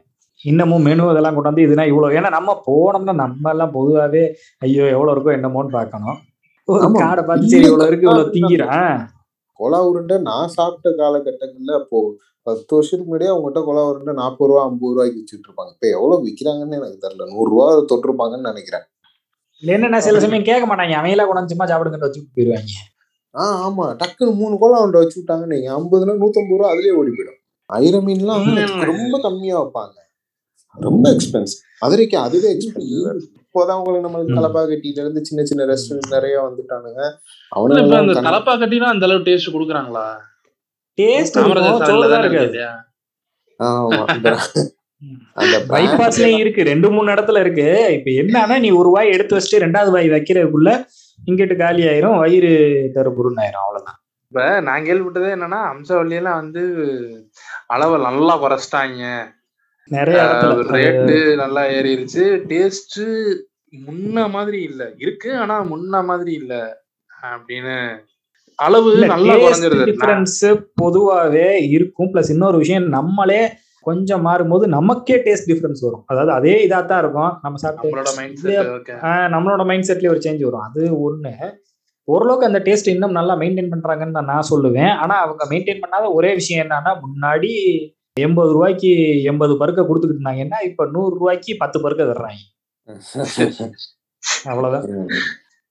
இன்னமும் 0.45 0.84
மெனு 0.88 1.05
இதெல்லாம் 1.11 1.38
கொண்டாந்து 1.38 1.63
இதுனா 1.63 1.86
இவ்வளவு 1.88 2.17
ஏன்னா 2.17 2.30
நம்ம 2.36 2.51
போனோம்னா 2.67 3.13
நம்ம 3.21 3.45
எல்லாம் 3.49 3.71
பொதுவாவே 3.73 4.21
ஐயோ 4.61 4.84
எவ்வளவு 4.91 5.13
இருக்கோ 5.15 5.32
என்னமோன்னு 5.38 5.71
ஆமா. 6.67 6.99
காடை 6.99 7.21
பார்த்து 7.23 7.51
சரி 7.53 7.67
இவ்வளவு 7.69 7.89
இருக்கு 7.89 8.07
இவ்வளவு 8.07 8.34
திங்கிறேன் 8.36 8.99
கொலா 9.59 9.80
உருண்டை 9.88 10.17
நான் 10.27 10.53
சாப்பிட்ட 10.55 10.89
காலகட்டங்கள்ல 10.99 11.73
அப்போ 11.80 11.97
பத்து 12.47 12.71
வருஷத்துக்கு 12.75 13.07
முன்னாடியே 13.07 13.32
அவங்ககிட்ட 13.34 13.63
கொலா 13.65 13.82
உருண்டை 13.89 14.13
நாற்பது 14.21 14.49
ரூபா 14.49 14.61
ஐம்பது 14.67 14.93
ரூபாய்க்கு 14.93 15.19
வச்சுட்டு 15.21 15.47
இருப்பாங்க 15.49 15.71
இப்ப 15.75 15.88
எவ்வளவு 15.95 16.23
விக்கிறாங்கன்னு 16.27 16.80
எனக்கு 16.80 17.03
தெரியல. 17.05 17.27
நூறு 17.34 17.49
ரூபா 17.51 17.65
தொட்டிருப்பாங்கன்னு 17.91 18.51
நினைக்கிறேன். 18.51 18.86
என்னன்னா 19.63 19.99
சில 20.05 20.19
சமயம் 20.23 20.47
கேட்க 20.49 20.65
மாட்டாங்க. 20.67 20.95
அவங்களா 20.99 21.25
கொண்டாந்து 21.25 21.53
சும்மா 21.55 21.69
சாப்பிடுங்கன்னு 21.71 22.07
வச்சு 22.07 22.21
போயிருவாங்க. 22.36 22.77
ஆஹ் 23.36 23.57
ஆமா. 23.65 23.86
டக்குன்னு 24.01 24.39
மூணு 24.41 24.55
கொலா 24.61 24.80
உருண்டை 24.84 25.01
வச்சு 25.03 25.19
விட்டாங்க. 25.19 25.45
நீங்க 25.53 25.69
ஐம்பதுனா 25.77 26.15
நூத்தம்பது 26.21 26.55
ரூபா 26.55 26.71
அதுலயே 26.73 26.95
ஓடி 26.99 27.11
போயிடும். 27.11 27.38
ஐர 27.74 27.97
மீன்லாம். 28.05 28.86
ரொம்ப 28.86 29.20
கம்மியா 29.22 29.65
வைப்பாங்க. 29.65 29.97
ரொம்ப 30.76 31.09
எக்ஸ்பென்சிவ் 31.09 31.59
மதுரைக்கு 31.80 32.17
அதுவே 32.17 32.53
எக்ஸ்பென்சிவ் 32.53 33.20
இப்போதான் 33.43 33.78
உங்களுக்கு 33.78 33.99
நம்ம 33.99 34.24
ம். 34.24 34.38
தலப்பா 34.38 34.61
கட்டில 34.70 34.99
இருந்து 34.99 35.26
சின்ன 35.26 35.45
சின்ன 35.45 35.65
ரெஸ்டாரண்ட் 35.65 36.09
நிறைய 36.09 36.41
வந்துட்டானுங்க. 36.41 37.11
இப்ப 37.49 37.61
அந்த 37.61 37.82
அவனுங்க 37.82 38.26
தலப்பா 38.26 38.53
கட்டினா 38.59 38.84
அந்த 38.84 39.05
அளவு 39.05 39.24
டேஸ்ட் 39.24 39.51
குடுக்குறாங்களா? 39.53 40.17
டேஸ்ட்? 40.97 41.38
ஆமா. 43.59 44.05
அந்த 45.34 45.59
பைபாஸ்லயும் 45.67 46.38
இருக்கு. 46.43 46.63
ரெண்டு 46.63 46.91
மூணு 46.91 47.11
இடத்துல 47.11 47.39
இருக்கு. 47.39 48.03
இப்ப 48.05 48.11
என்னன்னா 48.11 48.59
நீ 48.59 48.70
ஒரு 48.70 48.89
வாய் 48.89 49.11
எடுத்து 49.11 49.38
வச்சுட்டு 49.38 49.55
ரெண்டாவது 49.55 49.91
வாய் 49.91 50.09
வைக்கிறதுக்குள்ள 50.09 50.86
இங்கிட்டு 51.28 51.57
காலி 51.57 51.84
ஆயிரும் 51.84 52.20
வயிறு 52.20 52.49
கருப்புருன்னு 52.95 53.41
ஆயிரும் 53.41 53.61
அவ்வளவுதான். 53.63 53.99
இப்ப 54.32 54.59
நான் 54.59 54.84
கேள்விப்பட்டதே 54.84 55.32
என்னன்னா 55.36 55.61
அம்சவல்லியெல்லாம் 55.71 56.36
வந்து 56.36 56.63
அளவை 57.67 58.01
நல்லா 58.01 58.41
குறைச்சிட்டாங்க. 58.43 59.27
நிறைய 59.86 60.21
ரேட்டு 60.71 61.36
நல்லா 61.36 61.61
ஏறிடுச்சு 61.63 62.25
டேஸ்ட் 62.47 62.99
முன்ன 63.88 64.30
மாதிரி 64.30 64.61
இல்ல. 64.61 64.91
இருக்கு 64.97 65.38
ஆனா 65.38 65.63
முன்ன 65.63 66.03
மாதிரி 66.05 66.34
இல்ல. 66.34 66.82
அப்படின்னு. 67.23 67.99
அளவு 68.55 69.05
நல்லா 69.05 69.36
குறைஞ்சிருது. 69.36 69.88
டிஃபரன்ஸ் 69.89 70.63
பொதுவாவே 70.82 71.69
இருக்கும். 71.69 72.13
பிளஸ் 72.13 72.30
இன்னொரு 72.30 72.57
விஷயம் 72.57 72.88
நம்மளே 72.88 73.53
கொஞ்சம் 73.82 74.25
மாறும்போது 74.25 74.67
நமக்கே 74.67 75.15
டேஸ்ட் 75.15 75.49
டிஃபரன்ஸ் 75.49 75.82
வரும். 75.82 76.03
அதாவது 76.05 76.32
அதே 76.32 76.67
இதா 76.67 76.86
தான் 76.86 76.99
இருக்கும். 76.99 77.39
நம்ம 77.41 77.57
சாப்பிட்டு 77.57 77.97
நம்மளோட 77.97 78.15
மைண்ட் 78.15 78.36
செட் 78.36 78.53
ஓகே. 78.53 78.95
ஆஹ் 79.01 79.30
நம்மளோட 79.36 79.65
மைண்ட் 79.65 79.84
செட்லயே 79.88 80.09
ஒரு 80.09 80.19
சேஞ்ச் 80.19 80.43
வரும். 80.43 80.59
அது 80.59 80.82
ஒண்ணு. 81.05 81.53
ஓரளவுக்கு 82.10 82.49
அந்த 82.49 82.60
டேஸ்ட் 82.68 82.93
இன்னும் 82.93 83.18
நல்லா 83.20 83.34
மெயின்டைன் 83.41 83.72
பண்றாங்கன்னு 83.74 84.18
தான் 84.20 84.32
நான் 84.32 84.49
சொல்லுவேன். 84.51 84.93
ஆனா 85.01 85.16
அவங்க 85.26 85.43
மெயின்டைன் 85.51 85.84
பண்ணாத 85.84 86.05
ஒரே 86.14 86.32
விஷயம் 86.39 86.64
என்னன்னா 86.66 86.93
முன்னாடி 87.05 87.51
எண்பது 88.18 88.51
ரூபாய்க்கு 88.51 88.91
எண்பது 89.32 89.53
பருக்க 89.62 89.82
கொடுத்துக்கிட்டு 89.84 90.20
இருந்தாங்கன்னா 90.20 90.60
இப்ப 90.70 90.88
நூறு 90.95 91.14
ரூபாய்க்கு 91.20 91.53
பத்து 91.64 91.78
பருக்க 91.86 92.03
தர்றாங்க. 92.12 92.41
அவ்வளவுதான். 94.51 94.86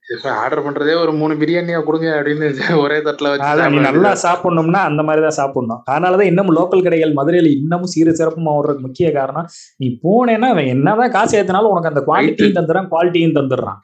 இப்ப 0.05 0.27
ஆர்டர் 0.43 0.63
பண்றதே 0.67 0.93
ஒரு 1.01 1.13
மூணு 1.13 1.33
பிரியாணியா 1.41 1.79
கொடுங்க 1.85 2.07
அப்படின்னு 2.19 2.47
ஒரே 2.85 2.99
தட்டுல 3.07 3.31
வச்சு 3.33 3.81
நல்லா. 3.87 4.13
சாப்பிடணும்னா 4.23 4.81
அந்த 4.91 5.03
மாதிரி 5.03 5.23
தான் 5.23 5.39
சாப்பிடணும். 5.39 5.83
அதனாலதான் 5.91 6.31
இன்னமும் 6.31 6.57
லோக்கல் 6.59 6.85
கடைகள் 6.87 7.19
மதுரையில 7.19 7.51
இன்னமும் 7.57 7.93
சீர 7.95 8.15
சிறப்புமா 8.21 8.55
வர்றதுக்கு 8.57 8.87
முக்கிய 8.87 9.11
காரணம் 9.19 9.49
நீ 9.81 9.89
போனேன்னா 10.05 10.49
அவன் 10.55 10.73
என்னதான் 10.75 11.15
காசு 11.19 11.37
ஏத்தினாலும் 11.41 11.73
உனக்கு 11.75 11.93
அந்த 11.93 12.05
குவாலிட்டியும் 12.09 12.57
தந்துடுறான் 12.59 12.91
குவாலிட்டியும் 12.95 13.39
தந்துடுறான். 13.39 13.81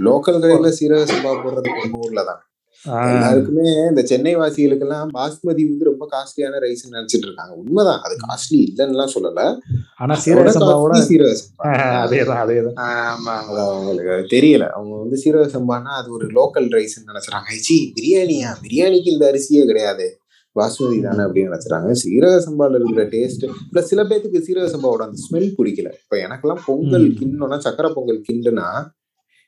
லோக்கல் 0.00 0.40
கடையில 0.40 0.72
சீரக 0.80 1.04
சம்பா 1.04 1.30
போடுறது 1.44 1.70
நம்ம 1.82 1.98
ஊர்ல 1.98 2.24
தான். 2.24 2.42
எல்லாருக்குமே 2.84 3.62
இந்த 3.88 4.02
சென்னை 4.02 4.36
வாசிகளுக்கெல்லாம் 4.36 5.08
பாஸ்மதி 5.14 5.68
வந்து 5.68 5.84
ரொம்ப 5.84 6.08
காஸ்ட்லியான 6.10 6.58
ரைஸ் 6.58 6.82
நினைச்சிட்டு 6.90 7.26
இருக்காங்க. 7.26 7.54
உண்மைதான் 7.54 8.00
அது 8.00 8.16
காஸ்ட்லி 8.16 8.58
இல்லைன்னு 8.64 9.14
சொல்லல. 9.14 9.60
ஆனா 9.96 10.14
சீரக 10.14 10.50
சம்பாவோட 10.50 10.98
சீரக 11.08 11.36
சம்பா. 11.36 11.62
அதேதான் 12.04 12.42
அதேதான். 12.44 12.76
ஆமா 12.76 13.34
அவங்களுக்கு 13.66 14.36
தெரியல. 14.36 14.68
அவங்க 14.68 14.96
வந்து 14.96 15.16
சீரக 15.24 15.46
சம்பானா 15.56 15.92
அது 15.94 16.12
ஒரு 16.12 16.26
லோக்கல் 16.26 16.68
ரைஸ் 16.70 16.98
நினைச்சுறாங்க. 17.06 17.48
சி 17.58 17.92
பிரியாணியா? 17.96 18.50
பிரியாணிக்கு 18.62 19.06
இந்த 19.06 19.32
அரிசியே 19.32 19.64
கிடையாது. 19.64 20.18
பாஸ்மதி 20.56 21.02
தானே 21.02 21.22
அப்படின்னு 21.22 21.50
நினைச்சுறாங்க. 21.50 21.90
சீரக 22.04 22.42
சம்பால 22.46 22.74
இருக்கிற 22.74 23.04
டேஸ்ட் 23.06 23.50
பிளஸ் 23.72 23.80
சில 23.80 24.04
பேத்துக்கு 24.04 24.44
சீரக 24.46 24.66
சம்பாவோட 24.66 25.02
அந்த 25.02 25.18
ஸ்மெல் 25.24 25.54
பிடிக்கல. 25.58 25.88
இப்ப 26.02 26.16
எனக்கெல்லாம் 26.16 26.62
பொங்கல் 26.66 27.08
ம். 27.08 27.16
கிண்ணோம்னா 27.20 27.60
சக்கரை 27.64 27.92
பொங்கல் 27.92 28.24
கிண்டுனா 28.32 28.68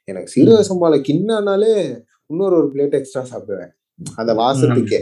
எனக்கு 0.09 0.33
சீரக 0.35 0.61
சம்பால 0.69 0.97
கிண்ணானாலே 1.09 1.71
இன்னொரு 2.27 2.55
ஒரு 2.57 2.67
பிளேட் 2.75 2.95
எக்ஸ்ட்ரா 2.99 3.23
சாப்பிடுவேன். 3.31 3.71
அந்த 4.17 4.33
வாசத்துக்கே. 4.35 4.99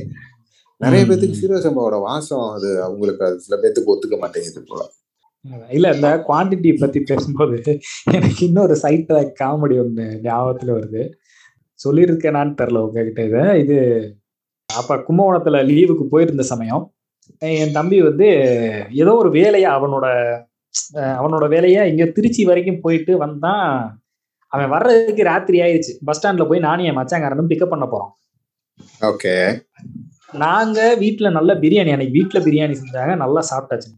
நிறைய. 0.81 1.03
பேத்துக்கு 1.07 1.41
சீரக 1.41 1.61
சம்பாவோட 1.67 1.97
வாசம் 2.01 2.47
அது 2.49 2.83
அவங்களுக்கு 2.83 3.25
அது 3.25 3.37
சில 3.41 3.55
பேத்துக்கு 3.63 3.93
ஒத்துக்க 3.95 4.17
மாட்டேங்குது 4.19 4.63
போல. 4.67 4.83
இல்ல 5.71 5.91
இந்த 5.91 6.11
குவாண்டிட்டி 6.29 6.71
பத்தி 6.79 7.01
பேசும்போது 7.01 7.57
எனக்கு 8.13 8.41
இன்னொரு 8.47 8.77
சைட் 8.77 9.11
காமெடி 9.41 9.77
ஒண்ணு 9.85 10.07
ஞாபகத்துல 10.29 10.73
வருது. 10.77 11.03
சொல்லியிருக்கேனான்னு 11.81 12.57
தெரில 12.61 12.79
உங்ககிட்ட 12.87 13.23
இதை. 13.25 13.45
இது 13.61 13.79
அப்ப 14.75 14.97
கும்பகோணத்துல 15.09 15.61
லீவுக்கு 15.71 16.05
போயிருந்த 16.11 16.43
சமயம். 16.53 16.85
என் 17.39 17.77
தம்பி 17.79 17.99
வந்து 18.03 18.29
ஏதோ 18.93 19.13
ஒரு 19.15 19.31
வேலையா 19.31 19.71
அவனோட 19.77 20.07
அவனோட 21.19 21.45
வேலையா 21.55 21.83
இங்க 21.91 22.05
திருச்சி 22.07 22.45
வரைக்கும் 22.45 22.81
போயிட்டு 22.81 23.13
வந்தான். 23.19 23.77
அவன் 24.55 24.73
வர்றதுக்கு 24.75 25.23
ராத்திரி 25.25 25.59
ஆயிடுச்சு 25.61 25.93
பஸ் 26.05 26.19
ஸ்டாண்ட்ல 26.19 26.45
போய் 26.49 26.67
நானும் 26.67 26.87
என் 26.91 26.99
மச்சாங்காரனும் 26.99 27.51
பிக்கப் 27.51 27.73
பண்ண 27.75 27.87
போறோம். 27.93 28.13
ஓகே. 29.11 29.35
நாங்க 30.43 30.79
வீட்ல 31.03 31.31
நல்ல 31.31 31.55
பிரியாணி 31.55 31.93
அன்னைக்கு 31.93 32.17
வீட்ல 32.19 32.39
பிரியாணி 32.41 32.75
செஞ்சாங்க 32.81 33.15
நல்லா 33.17 33.43
சாப்பிட்டாச்சு. 33.51 33.91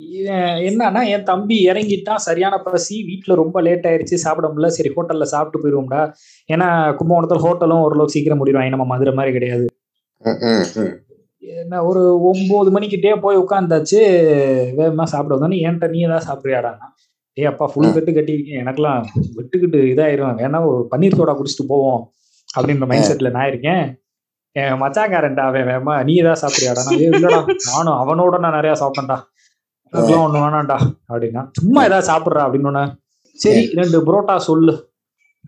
இவன் 0.00 0.56
என்னன்னா 0.68 1.02
என் 1.08 1.22
தம்பி 1.22 1.56
இறங்கிட்டான் 1.68 2.24
சரியான 2.26 2.54
பசி 2.64 2.96
வீட்ல 3.02 3.34
ரொம்ப 3.34 3.60
லேட் 3.66 3.86
ஆயிருச்சு 3.90 4.16
சாப்பிட 4.24 4.46
முடியல 4.48 4.70
சரி 4.76 4.90
ஹோட்டல்ல 4.96 5.26
சாப்பிட்டு 5.32 5.60
போயிருவோம்டா. 5.62 6.00
ஏன்னா 6.48 6.68
கும்பகோணத்துல 6.98 7.44
ஹோட்டலும் 7.46 7.84
ஓரளவுக்கு 7.84 8.16
சீக்கிரம் 8.16 8.40
முடிவாங்க 8.42 8.74
நம்ம 8.74 8.86
மதுரை 8.92 9.14
மாதிரி 9.14 9.32
கிடையாது. 9.32 9.66
என்ன 11.62 11.82
ஒரு 11.84 12.02
ஒன்பது 12.30 12.70
மணிக்கிட்டே 12.76 13.14
போய் 13.20 13.36
உட்காந்தாச்சு 13.36 14.00
வேகமா 14.78 15.04
சாப்பிட 15.04 15.32
வந்தோன்னு 15.34 15.62
என்கிட்ட 15.66 15.88
நீ 15.90 15.98
ஏதாவது 16.04 16.26
சாப்பிடுறியாடான்னா? 16.28 16.86
ஏய் 17.38 17.46
அப்பா 17.46 17.66
ஃபுல் 17.66 17.92
கட்டு 17.92 18.12
கட்டியிருக்கேன் 18.12 18.60
எனக்கெல்லாம் 18.62 19.00
வெட்டுக்கிட்டு 19.36 19.78
இதாயிரும். 19.92 20.36
வேணா 20.40 20.66
ஒரு 20.66 20.88
பன்னீர் 20.90 21.16
சோடா 21.18 21.34
குடிச்சிட்டு 21.38 21.66
போவோம் 21.68 22.02
அப்படின்ற 22.56 22.86
மைண்ட் 22.86 23.04
செட்ல 23.04 23.30
நான் 23.30 23.48
இருக்கேன். 23.48 23.84
என் 24.56 24.80
மச்சாங்காரன்டா 24.82 25.44
அவன் 25.48 25.66
வேமா 25.66 26.04
நீ 26.04 26.14
ஏதாவது 26.14 26.40
சாப்பிடுறியாடா? 26.42 26.84
நான் 26.84 26.98
"ஏய், 26.98 27.08
இல்லடா 27.08 27.40
நானும் 27.66 27.98
அவனோட 28.02 28.38
நான் 28.38 28.52
நிறைய 28.52 28.74
சாப்பிட்டேன்டா. 28.82 29.16
அதெல்லாம் 29.92 30.24
ஒண்ணு 30.26 30.38
வேணாம்டா. 30.38 30.78
அப்படின்னா 31.12 31.48
சும்மா 31.52 31.84
ஏதாவது 31.84 32.12
சாப்பிடுறா? 32.12 32.42
அப்படின்னு 32.42 32.92
சரி 33.36 33.66
ரெண்டு 33.74 33.98
புரோட்டா 34.06 34.36
சொல்லு. 34.36 34.74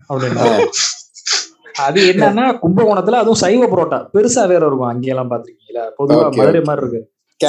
அப்படின்னா 0.09 0.45
அது 1.73 2.01
என்னன்னா 2.13 2.45
கும்பகோணத்துல 2.63 3.17
அதுவும் 3.21 3.33
சைவ 3.33 3.65
புரோட்டா. 3.65 3.99
பெருசா 4.13 4.47
வேற 4.47 4.65
இருக்கும். 4.65 4.91
அங்கெல்லாம் 4.93 5.31
பாத்திருக்கீங்களா 5.31 5.83
பொதுவா 5.99 6.35
மதுரை 6.35 6.61
மாதிரி 6.61 6.87
இருக்கு. 6.87 7.01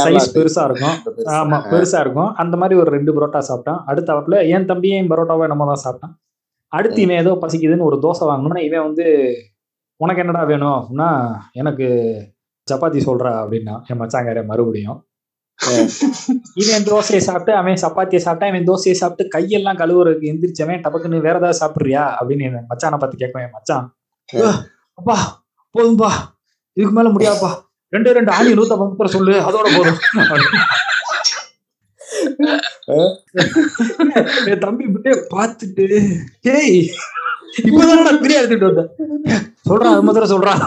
சைஸ் 0.07 0.35
பெருசா 0.35 0.63
இருக்கும். 0.67 0.97
ஆமா 1.37 1.59
பெருசா 1.71 2.01
இருக்கும். 2.01 2.31
அந்த 2.35 2.57
மாதிரி 2.57 2.81
ஒரு 2.81 2.91
ரெண்டு 2.91 3.13
பரோட்டா 3.13 3.41
சாப்பிட்டான். 3.49 3.81
அடுத்தாப்புல 3.87 4.37
என் 4.49 4.67
தம்பியும் 4.67 5.11
பரோட்டாவை 5.11 5.47
நம்ம 5.47 5.67
தான் 5.67 5.83
சாப்பிட்டான். 5.85 6.15
அடுத்து 6.73 6.99
இவன் 7.03 7.17
ஏதோ 7.17 7.33
பசிக்குதுன்னு 7.41 7.89
ஒரு 7.89 7.97
தோசை 8.03 8.25
வாங்கணும்னா 8.29 8.63
இவன் 8.63 8.85
வந்து 8.85 9.07
உனக்கு 10.01 10.21
என்னடா 10.21 10.43
வேணும்? 10.45 10.79
அப்படின்னா 10.79 11.09
எனக்கு 11.53 11.87
சப்பாத்தி 12.69 13.01
சொல்றா 13.05 13.33
அப்படின்னா 13.41 13.75
என் 13.89 13.99
மச்சாங்கார 13.99 14.43
மறுபடியும். 14.45 14.99
இவன் 16.61 16.85
தோசையை 16.87 17.21
சாப்பிட்டு 17.21 17.53
அவன் 17.55 17.81
சப்பாத்தியை 17.83 18.19
சாப்பிட்டா 18.19 18.47
இவன் 18.47 18.69
தோசையை 18.69 18.95
சாப்பிட்டு 18.95 19.25
கையெல்லாம் 19.35 19.79
கழுவுறதுக்கு 19.79 20.31
எந்திரிச்சவன் 20.31 20.85
டபக்குன்னு 20.85 21.21
வேற 21.21 21.37
ஏதாவது 21.39 21.61
சாப்பிடுறியா? 21.61 22.05
அப்படின்னு 22.19 22.47
என் 22.51 22.69
மச்சானை 22.71 22.99
பார்த்து 22.99 23.17
கேட்கும் 23.17 23.43
என் 23.43 23.53
மச்சான் 23.53 23.85
"அஹ், 24.29 24.61
அப்பா 24.99 25.17
போதும்பா. 25.75 26.11
இதுக்கு 26.77 26.95
மேல 26.95 27.09
முடியாதுப்பா. 27.09 27.51
ரெண்டு 27.93 28.09
ரெண்டு 28.17 28.31
ஆணி 28.33 28.53
நூத்த 28.53 28.77
பக்கம் 28.77 29.15
சொல்லு 29.15 29.33
அதோட 29.47 29.67
போதும். 29.77 29.99
என் 34.51 34.63
தம்பி 34.65 34.85
விட்டே 34.87 35.13
பார்த்துட்டு 35.33 35.85
டேய் 36.47 36.81
இப்பதான் 37.61 38.01
நான் 38.01 38.19
பிரியா 38.23 38.41
எடுத்துட்டு 38.41 38.69
வந்தேன் 38.71 38.91
சொல்றான் 39.65 39.93
அது 39.93 40.03
மாத்திரம் 40.07 40.33
சொல்றான் 40.33 40.61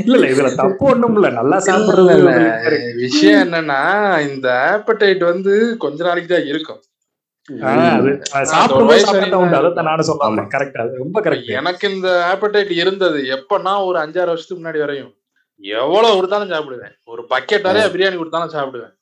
இல்ல 0.00 0.14
இல்ல 0.16 0.26
இதுல 0.32 0.50
தப்பு 0.58 0.84
ஒண்ணும் 0.90 1.14
இல்ல 1.16 1.28
நல்லா 1.38 1.56
சாப்பிடுறது 1.68 2.12
இல்ல. 2.18 2.32
விஷயம் 3.00 3.40
என்னன்னா 3.44 3.78
இந்த 4.28 4.46
ஆப்படைட் 4.68 5.24
வந்து 5.30 5.52
கொஞ்ச 5.84 5.98
நாளைக்கு 6.08 6.30
தான் 6.32 6.48
இருக்கும். 6.52 6.80
எனக்கு 11.58 11.84
இந்த 11.92 12.08
ஆப்படைட் 12.28 12.70
இருந்தது. 12.82 13.18
எப்பன்னா 13.36 13.72
ஒரு 13.88 13.98
அஞ்சாறு 14.04 14.32
வருஷத்துக்கு 14.32 14.60
முன்னாடி 14.60 14.82
வரையும். 14.84 15.10
எவ்வளவு 15.64 16.16
கொடுத்தாலும் 16.16 16.52
சாப்பிடுவேன் 16.52 16.94
ஒரு 17.04 17.22
பக்கெட் 17.30 17.68
நிறைய 17.68 17.86
பிரியாணி 17.94 18.18
கொடுத்தாலும் 18.18 18.56
சாப்பிடுவேன் 18.56 18.94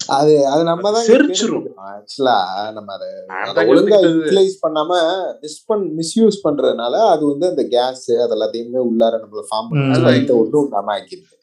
அது 0.00 0.34
அது 0.50 0.62
நம்ம 0.64 0.90
தான் 0.90 1.06
செரிச்சிரும். 1.08 1.66
ஆக்சுவலா 1.88 2.36
நம்ம 2.76 2.92
அதை 2.94 3.08
ஒழுங்கா. 3.72 3.98
யூட்டிலைஸ் 4.06 4.54
பண்ணாம 4.62 4.92
மிஸ் 5.42 5.58
பண் 5.66 5.84
மிஸ்யூஸ் 5.98 6.38
பண்றதுனால 6.44 6.94
அது 7.12 7.22
வந்து 7.26 7.46
அந்த 7.48 7.64
கேஸ் 7.74 8.06
அது 8.16 8.34
எல்லாத்தையுமே 8.36 8.80
உள்ளார 8.88 9.20
நம்மள 9.22 9.44
ஃபார்ம். 9.50 9.68
பண்ணி 9.70 10.32
ஒன்றும் 10.38 10.66
இல்லாம 10.68 10.94
ஆக்கிடுது 10.96 11.36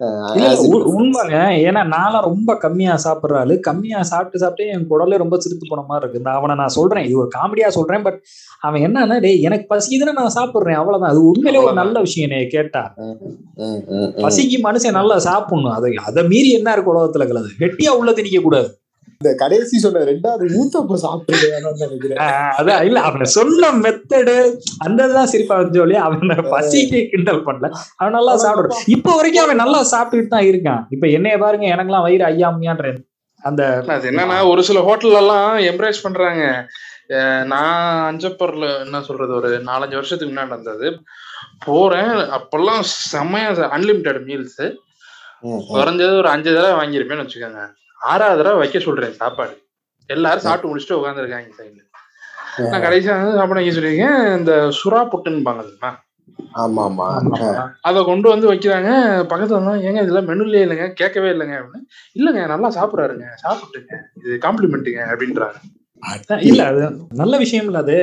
உண்மைங்க 0.00 1.36
ஏன்னா 1.66 1.82
நான்லாம் 1.92 2.24
ரொம்ப 2.28 2.56
கம்மியா 2.56 2.94
சாப்பிடுற 3.04 3.34
ஆளு. 3.42 3.60
கம்மியா 3.60 4.02
சாப்பிட்டு 4.02 4.38
சாப்பிட்டு 4.38 4.72
என் 4.72 4.86
குடலே 4.90 5.16
ரொம்ப 5.16 5.38
சிரித்து 5.38 5.66
போன 5.68 5.84
மாதிரி 5.88 6.10
இருக்கு. 6.10 6.30
அவனை 6.30 6.56
நான் 6.56 6.76
சொல்றேன். 6.78 7.04
இது 7.04 7.18
ஒரு 7.18 7.28
காமெடியா 7.36 7.68
சொல்றேன் 7.68 8.02
பட் 8.02 8.18
அவன் 8.60 8.82
என்னன்னா 8.82 9.20
டேய் 9.20 9.42
எனக்கு 9.48 9.66
பசிக்குதுன்னு 9.74 10.18
நான் 10.20 10.36
சாப்பிடுறேன். 10.38 10.80
அவ்வளவுதான். 10.82 11.10
அது 11.10 11.26
உண்மையிலே 11.26 11.64
ஒரு 11.64 11.74
நல்ல 11.74 12.00
விஷயம் 12.00 12.30
என்னைய 12.30 12.50
கேட்டா. 12.50 12.94
பசிக்கு 14.24 14.58
மனுஷன் 14.68 14.98
நல்லா 15.00 15.18
சாப்பிடணும். 15.18 15.76
அதை 15.78 15.92
அதை 16.08 16.22
மீறி 16.32 16.50
என்ன 16.52 16.72
இருக்கு 16.72 16.94
உலகத்துல 16.94 17.26
கலது? 17.30 17.52
வெட்டியா 17.58 17.88
உள்ள 18.00 18.12
திணிக்க 18.12 18.40
கூடாது 18.40 18.70
இந்த 19.18 19.30
கடைசி 19.42 19.76
சொன்ன 19.84 20.04
ரெண்டாவது 20.10 20.44
ஊத்தப்ப 20.60 20.98
சாப்பிட்டு 21.04 21.50
நினைக்கிறேன். 21.82 22.20
அதான் 22.58 22.84
இல்ல 22.88 23.00
அவன் 23.08 23.34
சொன்ன 23.36 23.70
மெத்தடு 23.84 24.36
அந்த 24.86 24.98
இதுதான் 25.06 25.30
சிரிப்பா 25.32 25.56
வந்து 25.62 25.80
சொல்லி 25.82 25.98
அவன் 26.06 26.32
பசிக்கு 26.54 27.00
கிண்டல் 27.12 27.42
பண்ணல. 27.48 27.70
அவன் 28.00 28.16
நல்லா 28.18 28.34
சாப்பிடுறான் 28.44 28.86
இப்ப 28.96 29.16
வரைக்கும் 29.18 29.44
அவன் 29.46 29.62
நல்லா 29.64 29.80
சாப்பிட்டுட்டு 29.92 30.34
தான் 30.36 30.48
இருக்கான். 30.52 30.82
இப்ப 30.96 31.06
என்னைய 31.18 31.38
பாருங்க 31.44 31.68
எனக்கெல்லாம் 31.74 32.06
வயிறு 32.08 32.26
ஐயாமையான்ற 32.32 32.94
அந்த 33.42 33.62
அது 33.94 34.08
என்னன்னா 34.10 34.36
ஒரு 34.50 34.60
சில 34.70 34.80
ஹோட்டல்ல 34.88 35.22
எல்லாம் 35.22 35.48
எம்ப்ரேஸ் 35.70 36.04
பண்றாங்க. 36.04 36.44
நான் 37.52 37.80
அஞ்சப்பர்ல 38.10 38.66
என்ன 38.84 39.00
சொல்றது 39.08 39.32
ஒரு 39.38 39.48
நாலஞ்சு 39.66 39.98
வருஷத்துக்கு 39.98 40.30
முன்னாடி 40.30 40.52
நடந்தது. 40.52 40.88
போறேன் 41.66 42.12
அப்பெல்லாம் 42.36 42.82
செம்மையா 43.12 43.50
அன்லிமிட்டெட் 43.76 44.20
மீல்ஸ். 44.28 44.62
குறைஞ்சது 45.72 46.14
ஒரு 46.20 46.30
அஞ்சு 46.34 46.50
தடவை 46.56 46.74
வாங்கியிருப்பேன்னு 46.80 47.24
வச்சுக்கோங்க. 47.24 47.64
ஆறாவது 48.04 48.40
தடவை 48.40 48.58
வைக்க 48.58 48.78
சொல்றேன் 48.78 49.18
சாப்பாடு. 49.22 49.54
எல்லாரும் 50.10 50.46
சாப்பிட்டு 50.46 50.70
முடிச்சுட்டு 50.70 50.98
உட்காந்துருக்காங்க 51.00 51.50
சைடுல 51.58 51.82
நான் 52.72 52.82
கடைசியா 52.82 53.14
வந்து 53.18 53.38
சாப்பிட 53.38 53.58
வைக்க 53.58 53.72
சொல்லியிருக்கேன்? 53.76 54.38
இந்த 54.38 54.52
சுறா 54.80 55.00
புட்டுன்னு 55.12 55.44
தெரியுமா? 55.60 55.90
ஆமா 56.62 56.82
ஆமா 56.84 57.06
அதை 57.80 58.04
கொண்டு 58.04 58.26
வந்து 58.28 58.46
வைக்கிறாங்க. 58.50 58.90
பக்கத்துல 59.30 59.58
வந்தா, 59.58 59.74
ஏங்க 59.86 60.02
இதெல்லாம் 60.02 60.28
மெனுலே 60.28 60.60
இல்லைங்க 60.64 60.86
கேட்கவே 60.92 61.28
இல்லைங்க 61.30 61.54
அப்படின்னு. 61.60 61.86
இல்லைங்க 62.14 62.42
நல்லா 62.46 62.68
சாப்பிடுறாருங்க 62.70 63.26
சாப்பிட்டுங்க. 63.44 63.92
இது 64.20 64.38
காம்ப்ளிமெண்ட்டுங்க 64.46 65.02
அப்படின்றாங்க. 65.12 65.58
இல்ல 66.50 66.62
அது 66.70 66.80
நல்ல 67.14 67.36
விஷயம் 67.36 67.66
இல்ல 67.66 67.78
அது. 67.78 67.98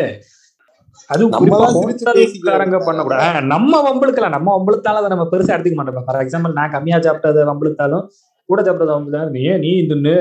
அது 1.09 1.23
ஹோட்டல்காரங்க. 1.29 2.77
பண்ணக்கூடாது. 2.87 3.41
நம்ம 3.53 3.73
வம்பளுக்கலாம் 3.87 4.35
நம்ம 4.37 4.49
வம்பளுத்தாலும் 4.57 5.01
அதை 5.01 5.09
நம்ம 5.09 5.27
பெருசா 5.31 5.55
எடுத்துக்க 5.55 5.79
மாட்டோம். 5.79 6.05
ஃபார் 6.07 6.21
எக்ஸாம்பிள் 6.25 6.57
நான் 6.59 6.71
கம்மியா 6.71 6.97
சாப்பிட்டதை 6.97 7.45
வம்பளுத்தாலும் 7.51 8.05
கூட 8.49 8.61
சாப்பிட்டதை 8.61 9.29
நீ 9.29 9.41
ஏன் 9.41 9.59
நீ 9.59 9.71
தின்னு 9.81 10.15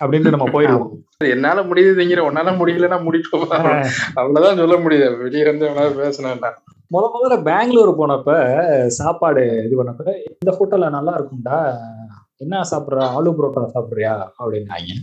அப்படின்னு 0.00 0.34
நம்ம 0.34 0.46
போயிடுவோம். 0.48 0.90
என்னால 1.24 1.62
முடியுது 1.62 1.92
திங்கிற 1.98 2.20
உன்னால 2.28 2.52
முடியலன்னா 2.60 2.98
முடிட்டு 3.02 3.30
போ. 3.30 3.38
அவ்வளவுதான் 4.14 4.56
சொல்ல 4.56 4.76
முடியுது. 4.76 5.18
வெளியே 5.18 5.40
இருந்து 5.40 5.66
எவனாவது 5.66 5.98
பேசினா 6.02 6.52
முத 6.90 7.04
முதல்ல 7.14 7.42
பெங்களூர் 7.42 7.90
போனப்ப 7.98 8.30
சாப்பாடு 8.86 9.62
இது 9.64 9.84
பண்ணப்ப 9.84 10.06
இந்த 10.30 10.50
ஹோட்டல்ல 10.50 10.90
நல்லா 10.90 11.12
இருக்கும்டா. 11.18 11.58
என்ன 12.36 12.62
சாப்பிடுற? 12.70 13.00
ஆலு 13.16 13.30
புரோட்டா 13.30 13.62
சாப்பிடுறியா? 13.74 14.14
அப்படின்னாங்க. 14.38 14.94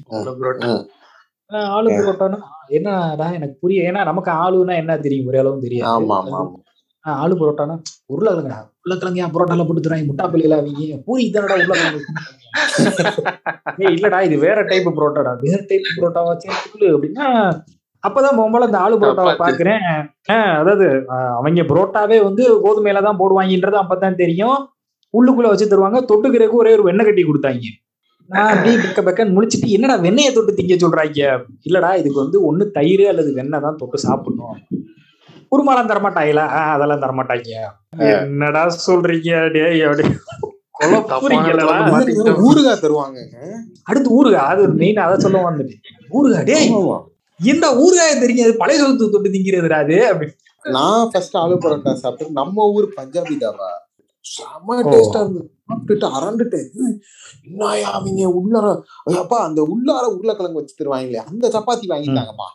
ஆஹ் 1.52 1.70
ஆலு 1.76 1.90
புரோட்டானா 1.98 2.40
என்னடா 2.68 3.32
எனக்கு 3.32 3.58
புரிய 3.62 3.92
ஏன்னா 3.92 4.04
நமக்கு 4.04 4.32
ஆளுன்னா 4.32 4.76
என்ன 4.76 4.98
தெரியும்? 4.98 5.28
ஒரே 5.28 5.38
அளவும் 5.38 5.62
தெரியாது. 5.62 5.92
ஆலு 7.24 7.36
புரோட்டானா? 7.40 7.76
உருளைக்கிழங்கா 8.14 8.58
உருளைக்கிழங்கு 8.84 9.22
ஏன் 9.24 9.34
புரோட்டால 9.36 9.66
போட்டு 9.68 9.84
தராங்க 9.86 10.08
முட்டா 10.10 10.26
பள்ளியில 10.34 10.58
அவங்க. 10.60 10.98
பூரி 11.08 11.24
தானடா 11.36 11.56
உருளைக்கிழங்கு? 11.64 12.02
இல்லடா 13.96 14.20
இது 14.28 14.38
வேற 14.46 14.60
டைப் 14.70 14.90
புரோட்டாடா. 15.00 15.34
வேற 15.46 15.60
டைப் 15.70 15.90
புரோட்டாவா? 15.98 16.34
சொல்லு. 16.46 16.90
அப்படின்னா 16.96 17.28
அப்பதான் 18.04 18.38
முதல்ல 18.40 18.70
இந்த 18.70 18.80
ஆலு 18.86 18.96
புரோட்டாவை. 19.02 19.34
பாக்குறேன். 19.44 19.86
அதாவது 20.60 20.86
அவங்க 21.38 21.64
புரோட்டாவே 21.72 22.18
வந்து 22.28 22.44
கோதுமையில 22.66 23.02
தான் 23.08 23.20
போடுவாங்கன்றது 23.22 23.78
அப்பதான் 23.84 24.22
தெரியும். 24.24 24.60
உள்ளுக்குள்ள 25.14 25.50
வச்சு 25.52 25.72
தருவாங்க. 25.72 26.00
தொட்டுக்கிறதுக்கு 26.12 26.62
ஒரே 26.64 26.74
ஒரு 26.78 26.86
வெண்ணெய் 26.90 27.08
கட்டி 27.10 27.24
கொடுத்தாங்க. 27.28 27.68
நான் 28.30 28.50
அப்படியே 28.54 28.78
பெக்க 28.84 29.00
பெக்கன்னு 29.08 29.36
முடிச்சிட்டு 29.36 29.68
என்னடா 29.76 29.96
வெண்ணெயை 30.06 30.32
தொட்டு 30.38 30.58
திங்க 30.58 30.76
சொல்றாங்க? 30.84 31.20
இல்லடா 31.68 31.90
இதுக்கு 32.02 32.20
வந்து 32.24 32.40
ஒண்ணு 32.50 32.64
தயிர் 32.78 33.04
அல்லது 33.12 33.30
வெண்ணெய் 33.40 33.64
தான் 33.66 33.80
தொட்டு 33.82 33.98
சாப்பிடணும். 34.08 34.58
குருமாலாம் 35.52 35.90
தரமாட்டாங்களா? 35.92 36.44
ஆஹ் 36.52 36.72
அதெல்லாம் 36.72 37.02
தரமாட்டாங்க. 37.02 37.52
என்னடா 38.00 38.76
சொல்றீங்க? 38.88 39.32
ஊறுகாய் 42.48 42.82
தருவாங்க. 42.82 43.20
அடுத்து 43.84 44.10
ஊறுகாய். 44.18 44.48
அது 44.52 44.68
மெயின் 44.74 44.98
அதை 44.98 45.20
சொல்ல 45.20 45.50
வந்துட்டு 45.52 45.76
ஊறுகாய் 46.12 46.44
டேய். 46.44 46.72
ஆமா. 46.72 46.98
இந்த 47.40 47.66
ஊறுகாய 47.76 48.20
தெரியும் 48.20 48.48
அது 48.48 48.58
பழைய 48.58 48.80
சொத்து 48.82 49.12
தொட்டு 49.12 49.30
திங்கிறதுடா 49.30 49.78
அது 49.78 50.08
அப்படி. 50.08 50.32
நான் 50.66 51.10
ஃபர்ஸ்ட் 51.12 51.38
ஆலு 51.38 51.56
பரோட்டா 51.56 51.94
சாப்பிட்டு. 51.94 52.34
நம்ம 52.34 52.66
ஊர் 52.68 52.94
பஞ்சாபி 52.98 53.36
தாவா 53.44 53.70
செம்ம 54.26 54.74
ஓ. 54.84 54.92
டேஸ்டா 54.92 55.20
இருந்தது. 55.20 55.52
சாப்பிட்டுட்டு 55.68 56.08
அரண்டுட்டேன். 56.18 56.68
என்னயா 57.48 57.82
அவங்க 57.92 58.32
உள்ளார 58.40 58.68
அப்பா 59.18 59.44
அந்த 59.44 59.62
உள்ளார 59.64 60.04
உருளைக்கிழங்கு 60.16 60.60
வச்சு 60.60 60.76
தருவாங்களே 60.80 61.22
அந்த 61.26 61.50
சப்பாத்தி 61.50 61.88
வாங்கிட்டாங்கப்பா. 61.88 62.48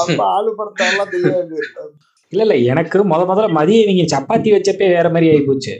அப்ப 0.00 0.18
ஆலு 0.36 0.50
பரோட்டா 0.58 0.86
எல்லாம் 0.92 1.12
தெரியாது 1.14 1.58
இல்ல 2.32 2.42
இல்ல 2.46 2.54
எனக்கு 2.72 3.04
முத 3.12 3.20
முதல்ல 3.30 3.50
மதியம் 3.58 3.84
இவங்க 3.84 4.06
சப்பாத்தி 4.14 4.48
வச்சப்பே 4.54 4.88
வேற 4.96 5.08
மாதிரி 5.14 5.28
ஆகி 5.32 5.44
போச்சு 5.50 5.74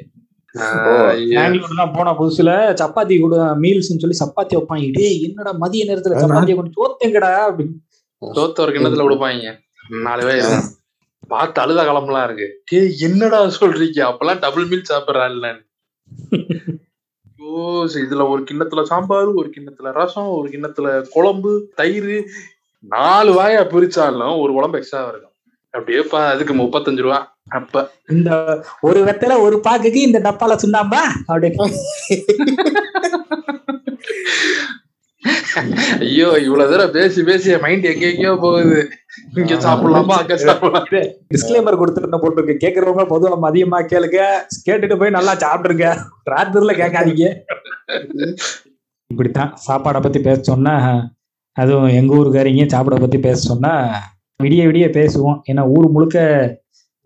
பெங்களூர் 1.34 1.80
தான் 1.80 1.94
போன 1.96 2.12
புதுசுல 2.18 2.50
சப்பாத்தி 2.80 3.14
கூட 3.24 3.36
மீல்ஸ் 3.62 3.90
சொல்லி 4.02 4.18
சப்பாத்தி 4.22 4.54
வைப்பாங்க. 4.56 4.86
டேய் 4.98 5.18
என்னடா 5.26 5.52
மதிய 5.62 5.86
நேரத்துல 5.88 6.20
சப்பாத்தியை 6.22 6.56
கொண்டு 6.58 6.76
சோத்தேங்கடா 6.78 7.32
அப்படின்னு. 7.48 7.74
தோத்த 8.22 8.64
ஒரு 8.64 8.72
கிண்ணத்துல 8.74 9.06
கொடுப்பாங்க. 9.06 9.52
நாலு 10.06 10.22
பேர் 10.28 10.46
பார்த்து 11.32 11.60
அழுத 11.62 11.80
காலம்லாம் 11.88 12.26
இருக்கு. 12.28 12.46
என்னடா 13.06 13.38
சொல்றீங்க? 13.58 14.00
அப்பெல்லாம் 14.10 14.42
டபுள் 14.44 14.68
மீல் 14.70 14.90
சாப்பிடுறா 14.92 15.26
சரி, 15.28 15.60
இதுல 17.38 18.28
ஒரு 18.28 18.44
கிண்ணத்துல 18.50 18.82
சாம்பார் 18.82 19.26
ஒரு 19.26 19.52
கிண்ணத்துல 19.56 19.92
ரசம் 19.92 20.26
ஒரு 20.26 20.48
கிண்ணத்துல 20.48 21.06
குழம்பு 21.10 21.70
தயிர் 21.74 22.24
நாலு 22.80 23.32
வாயா 23.32 23.62
பிரிச்சாலும் 23.62 24.40
ஒரு 24.40 24.52
குழம்பு 24.52 24.78
எக்ஸ்ட்ரா 24.78 25.08
இருக்கும். 25.08 25.32
அப்படியே 25.70 26.02
பா- 26.02 26.26
அதுக்கு 26.26 26.54
முப்பத்தஞ்சு 26.54 26.96
ரூபா. 26.96 27.36
அப்ப 27.48 27.90
இந்த 28.08 28.62
ஒரு 28.80 29.04
வெத்தல 29.04 29.40
ஒரு 29.40 29.60
பாக்குக்கு 29.64 29.94
இந்த 29.94 30.18
டப்பால 30.18 30.56
சுண்ணாம்பா? 30.62 31.00
அப்படின்னு 31.28 31.56
ஐயோ 36.04 36.28
இவ்வளவு 36.46 36.70
தூரம் 36.70 36.94
பேசி 36.96 37.20
பேசி 37.28 37.56
மைண்ட் 37.64 37.86
எங்க 37.90 38.04
எங்கேயோ 38.12 38.32
போகுது. 38.44 38.78
இங்க 39.40 39.54
சாப்பிடலாமா 39.66 40.16
அங்க 40.22 40.36
சாப்பிடலாம்? 40.44 40.86
டிஸ்க்ளைமர் 41.34 41.80
கொடுத்துருந்த 41.80 42.18
போட்டுருக்கு. 42.22 42.56
கேக்குறவங்க 42.64 43.04
பொதுவா 43.12 43.38
மதியமா 43.46 43.80
கேளுங்க. 43.92 44.20
கேட்டுட்டு 44.66 44.98
போய் 45.02 45.16
நல்லா 45.18 45.34
சாப்பிட்டுருங்க 45.44 45.88
ராத்திரில 46.32 46.74
கேட்காதீங்க. 46.82 47.26
இப்படித்தான் 49.10 49.52
சாப்பாடை 49.66 50.00
பத்தி 50.02 50.20
பேச 50.28 50.38
சொன்னா 50.52 50.74
அதுவும் 51.56 51.92
எங்க 51.98 52.12
ஊருக்காரிங்க 52.16 52.64
சாப்பிட 52.72 52.96
பத்தி 53.02 53.18
பேச 53.26 53.38
சொன்னா 53.50 53.74
விடிய 54.40 54.62
விடிய 54.68 54.86
பேசுவோம். 54.98 55.38
ஏன்னா 55.50 55.62
ஊர் 55.74 55.86
முழுக்க 55.94 56.24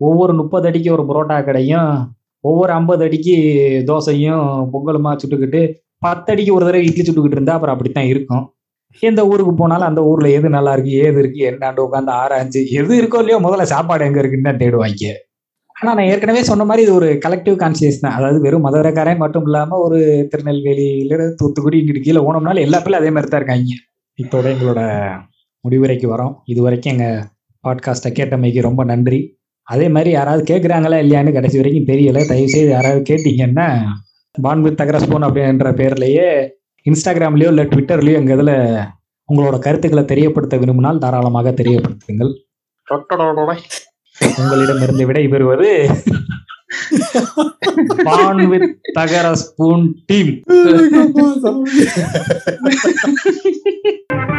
ஒவ்வொரு 0.01 0.33
முப்பது 0.33 0.67
அடிக்கு 0.69 0.89
ஒரு 0.95 1.03
புரோட்டா 1.09 1.37
கடையும் 1.43 1.91
ஒவ்வொரு 2.43 2.71
ஐம்பது 2.77 3.03
அடிக்கு 3.07 3.35
தோசையும் 3.89 4.45
பொங்கலுமா 4.73 5.11
சுட்டுக்கிட்டு 5.21 5.61
பத்தடிக்கு 6.05 6.55
ஒரு 6.57 6.65
தடவை 6.67 6.83
இட்லி 6.87 7.03
சுட்டுக்கிட்டு 7.03 7.37
இருந்தா 7.37 7.55
அப்புறம் 7.57 7.75
அப்படித்தான் 7.75 8.09
இருக்கும். 8.11 8.45
எந்த 9.03 9.21
ஊருக்கு 9.31 9.53
போனாலும் 9.59 9.89
அந்த 9.89 10.01
ஊர்ல 10.11 10.29
எது 10.37 10.47
நல்லா 10.55 10.71
இருக்கு 10.75 10.93
ஏது 11.03 11.19
இருக்கு 11.21 11.41
என்னாண்டு 11.49 11.83
உட்காந்து 11.87 12.11
ஆராய்ஞ்சு 12.21 12.61
எது 12.79 12.93
இருக்கோ 13.01 13.19
இல்லையோ 13.23 13.37
முதல்ல 13.45 13.65
சாப்பாடு 13.73 14.07
எங்க 14.07 14.19
இருக்குன்னு 14.21 14.49
தான் 14.49 14.61
தேடுவாங்க. 14.63 15.11
ஆனா 15.75 15.91
நான் 15.97 16.09
ஏற்கனவே 16.13 16.41
சொன்ன 16.49 16.65
மாதிரி 16.69 16.83
இது 16.85 16.93
ஒரு 16.97 17.07
கலெக்டிவ் 17.25 17.55
கான்சியஸ் 17.61 18.01
தான். 18.03 18.15
அதாவது 18.17 18.39
வெறும் 18.45 18.65
மதுரக்காரன் 18.67 19.21
மட்டும் 19.23 19.45
இல்லாம 19.47 19.77
ஒரு 19.85 19.99
திருநெல்வேலியில 20.31 21.29
தூத்துக்குடி 21.39 21.79
இங்கிட்டு 21.81 22.03
கீழே 22.07 22.21
ஓனம்னால 22.29 22.63
எல்லா 22.67 22.79
பேரும் 22.79 22.99
அதே 23.01 23.11
மாதிரி 23.15 23.31
தான் 23.31 23.41
இருக்காங்க. 23.41 23.77
இதோட 24.19 24.45
எங்களோட 24.55 24.81
முடிவுரைக்கு 25.65 26.07
வரோம். 26.13 26.33
இது 26.45 26.61
வரைக்கும் 26.65 26.93
எங்க 26.95 27.07
பாட்காஸ்ட்டை 27.63 28.11
கேட்டமைக்கு 28.19 28.61
ரொம்ப 28.67 28.83
நன்றி. 28.91 29.19
அதே 29.67 29.87
மாதிரி 29.95 30.11
யாராவது 30.17 30.43
கேட்குறாங்களா 30.51 30.99
இல்லையான்னு 31.03 31.35
கடைசி 31.37 31.57
வரைக்கும் 31.61 31.89
தெரியல. 31.91 32.19
தயவு 32.31 32.53
செய்து 32.55 32.71
யாராவது 32.77 33.01
கேட்டீங்கன்னா 33.11 33.67
பான் 34.41 34.61
வித் 34.61 34.77
தகரஸ்போன் 34.77 35.27
அப்படின்ற 35.27 35.73
பேர்லயே 35.73 36.51
இன்ஸ்டாகிராம்லயோ 36.85 37.47
இல்லை 37.47 37.65
ட்விட்டர்லயோ 37.65 38.13
எங்க 38.13 38.35
இதுல 38.35 38.79
உங்களோட 39.29 39.59
கருத்துக்களை 39.59 40.05
தெரியப்படுத்த 40.05 40.57
விரும்பினால் 40.57 40.97
தாராளமாக 40.97 41.51
தெரியப்படுத்துங்கள். 41.51 42.33
உங்களிடமிருந்து 44.21 45.05
விடை 45.05 45.27
பெறுவது 45.27 45.89
பான் 48.05 48.47
வித் 48.47 48.93
தகர 48.93 49.35
ஸ்பூன் 49.35 50.05
டீம் 50.05 50.43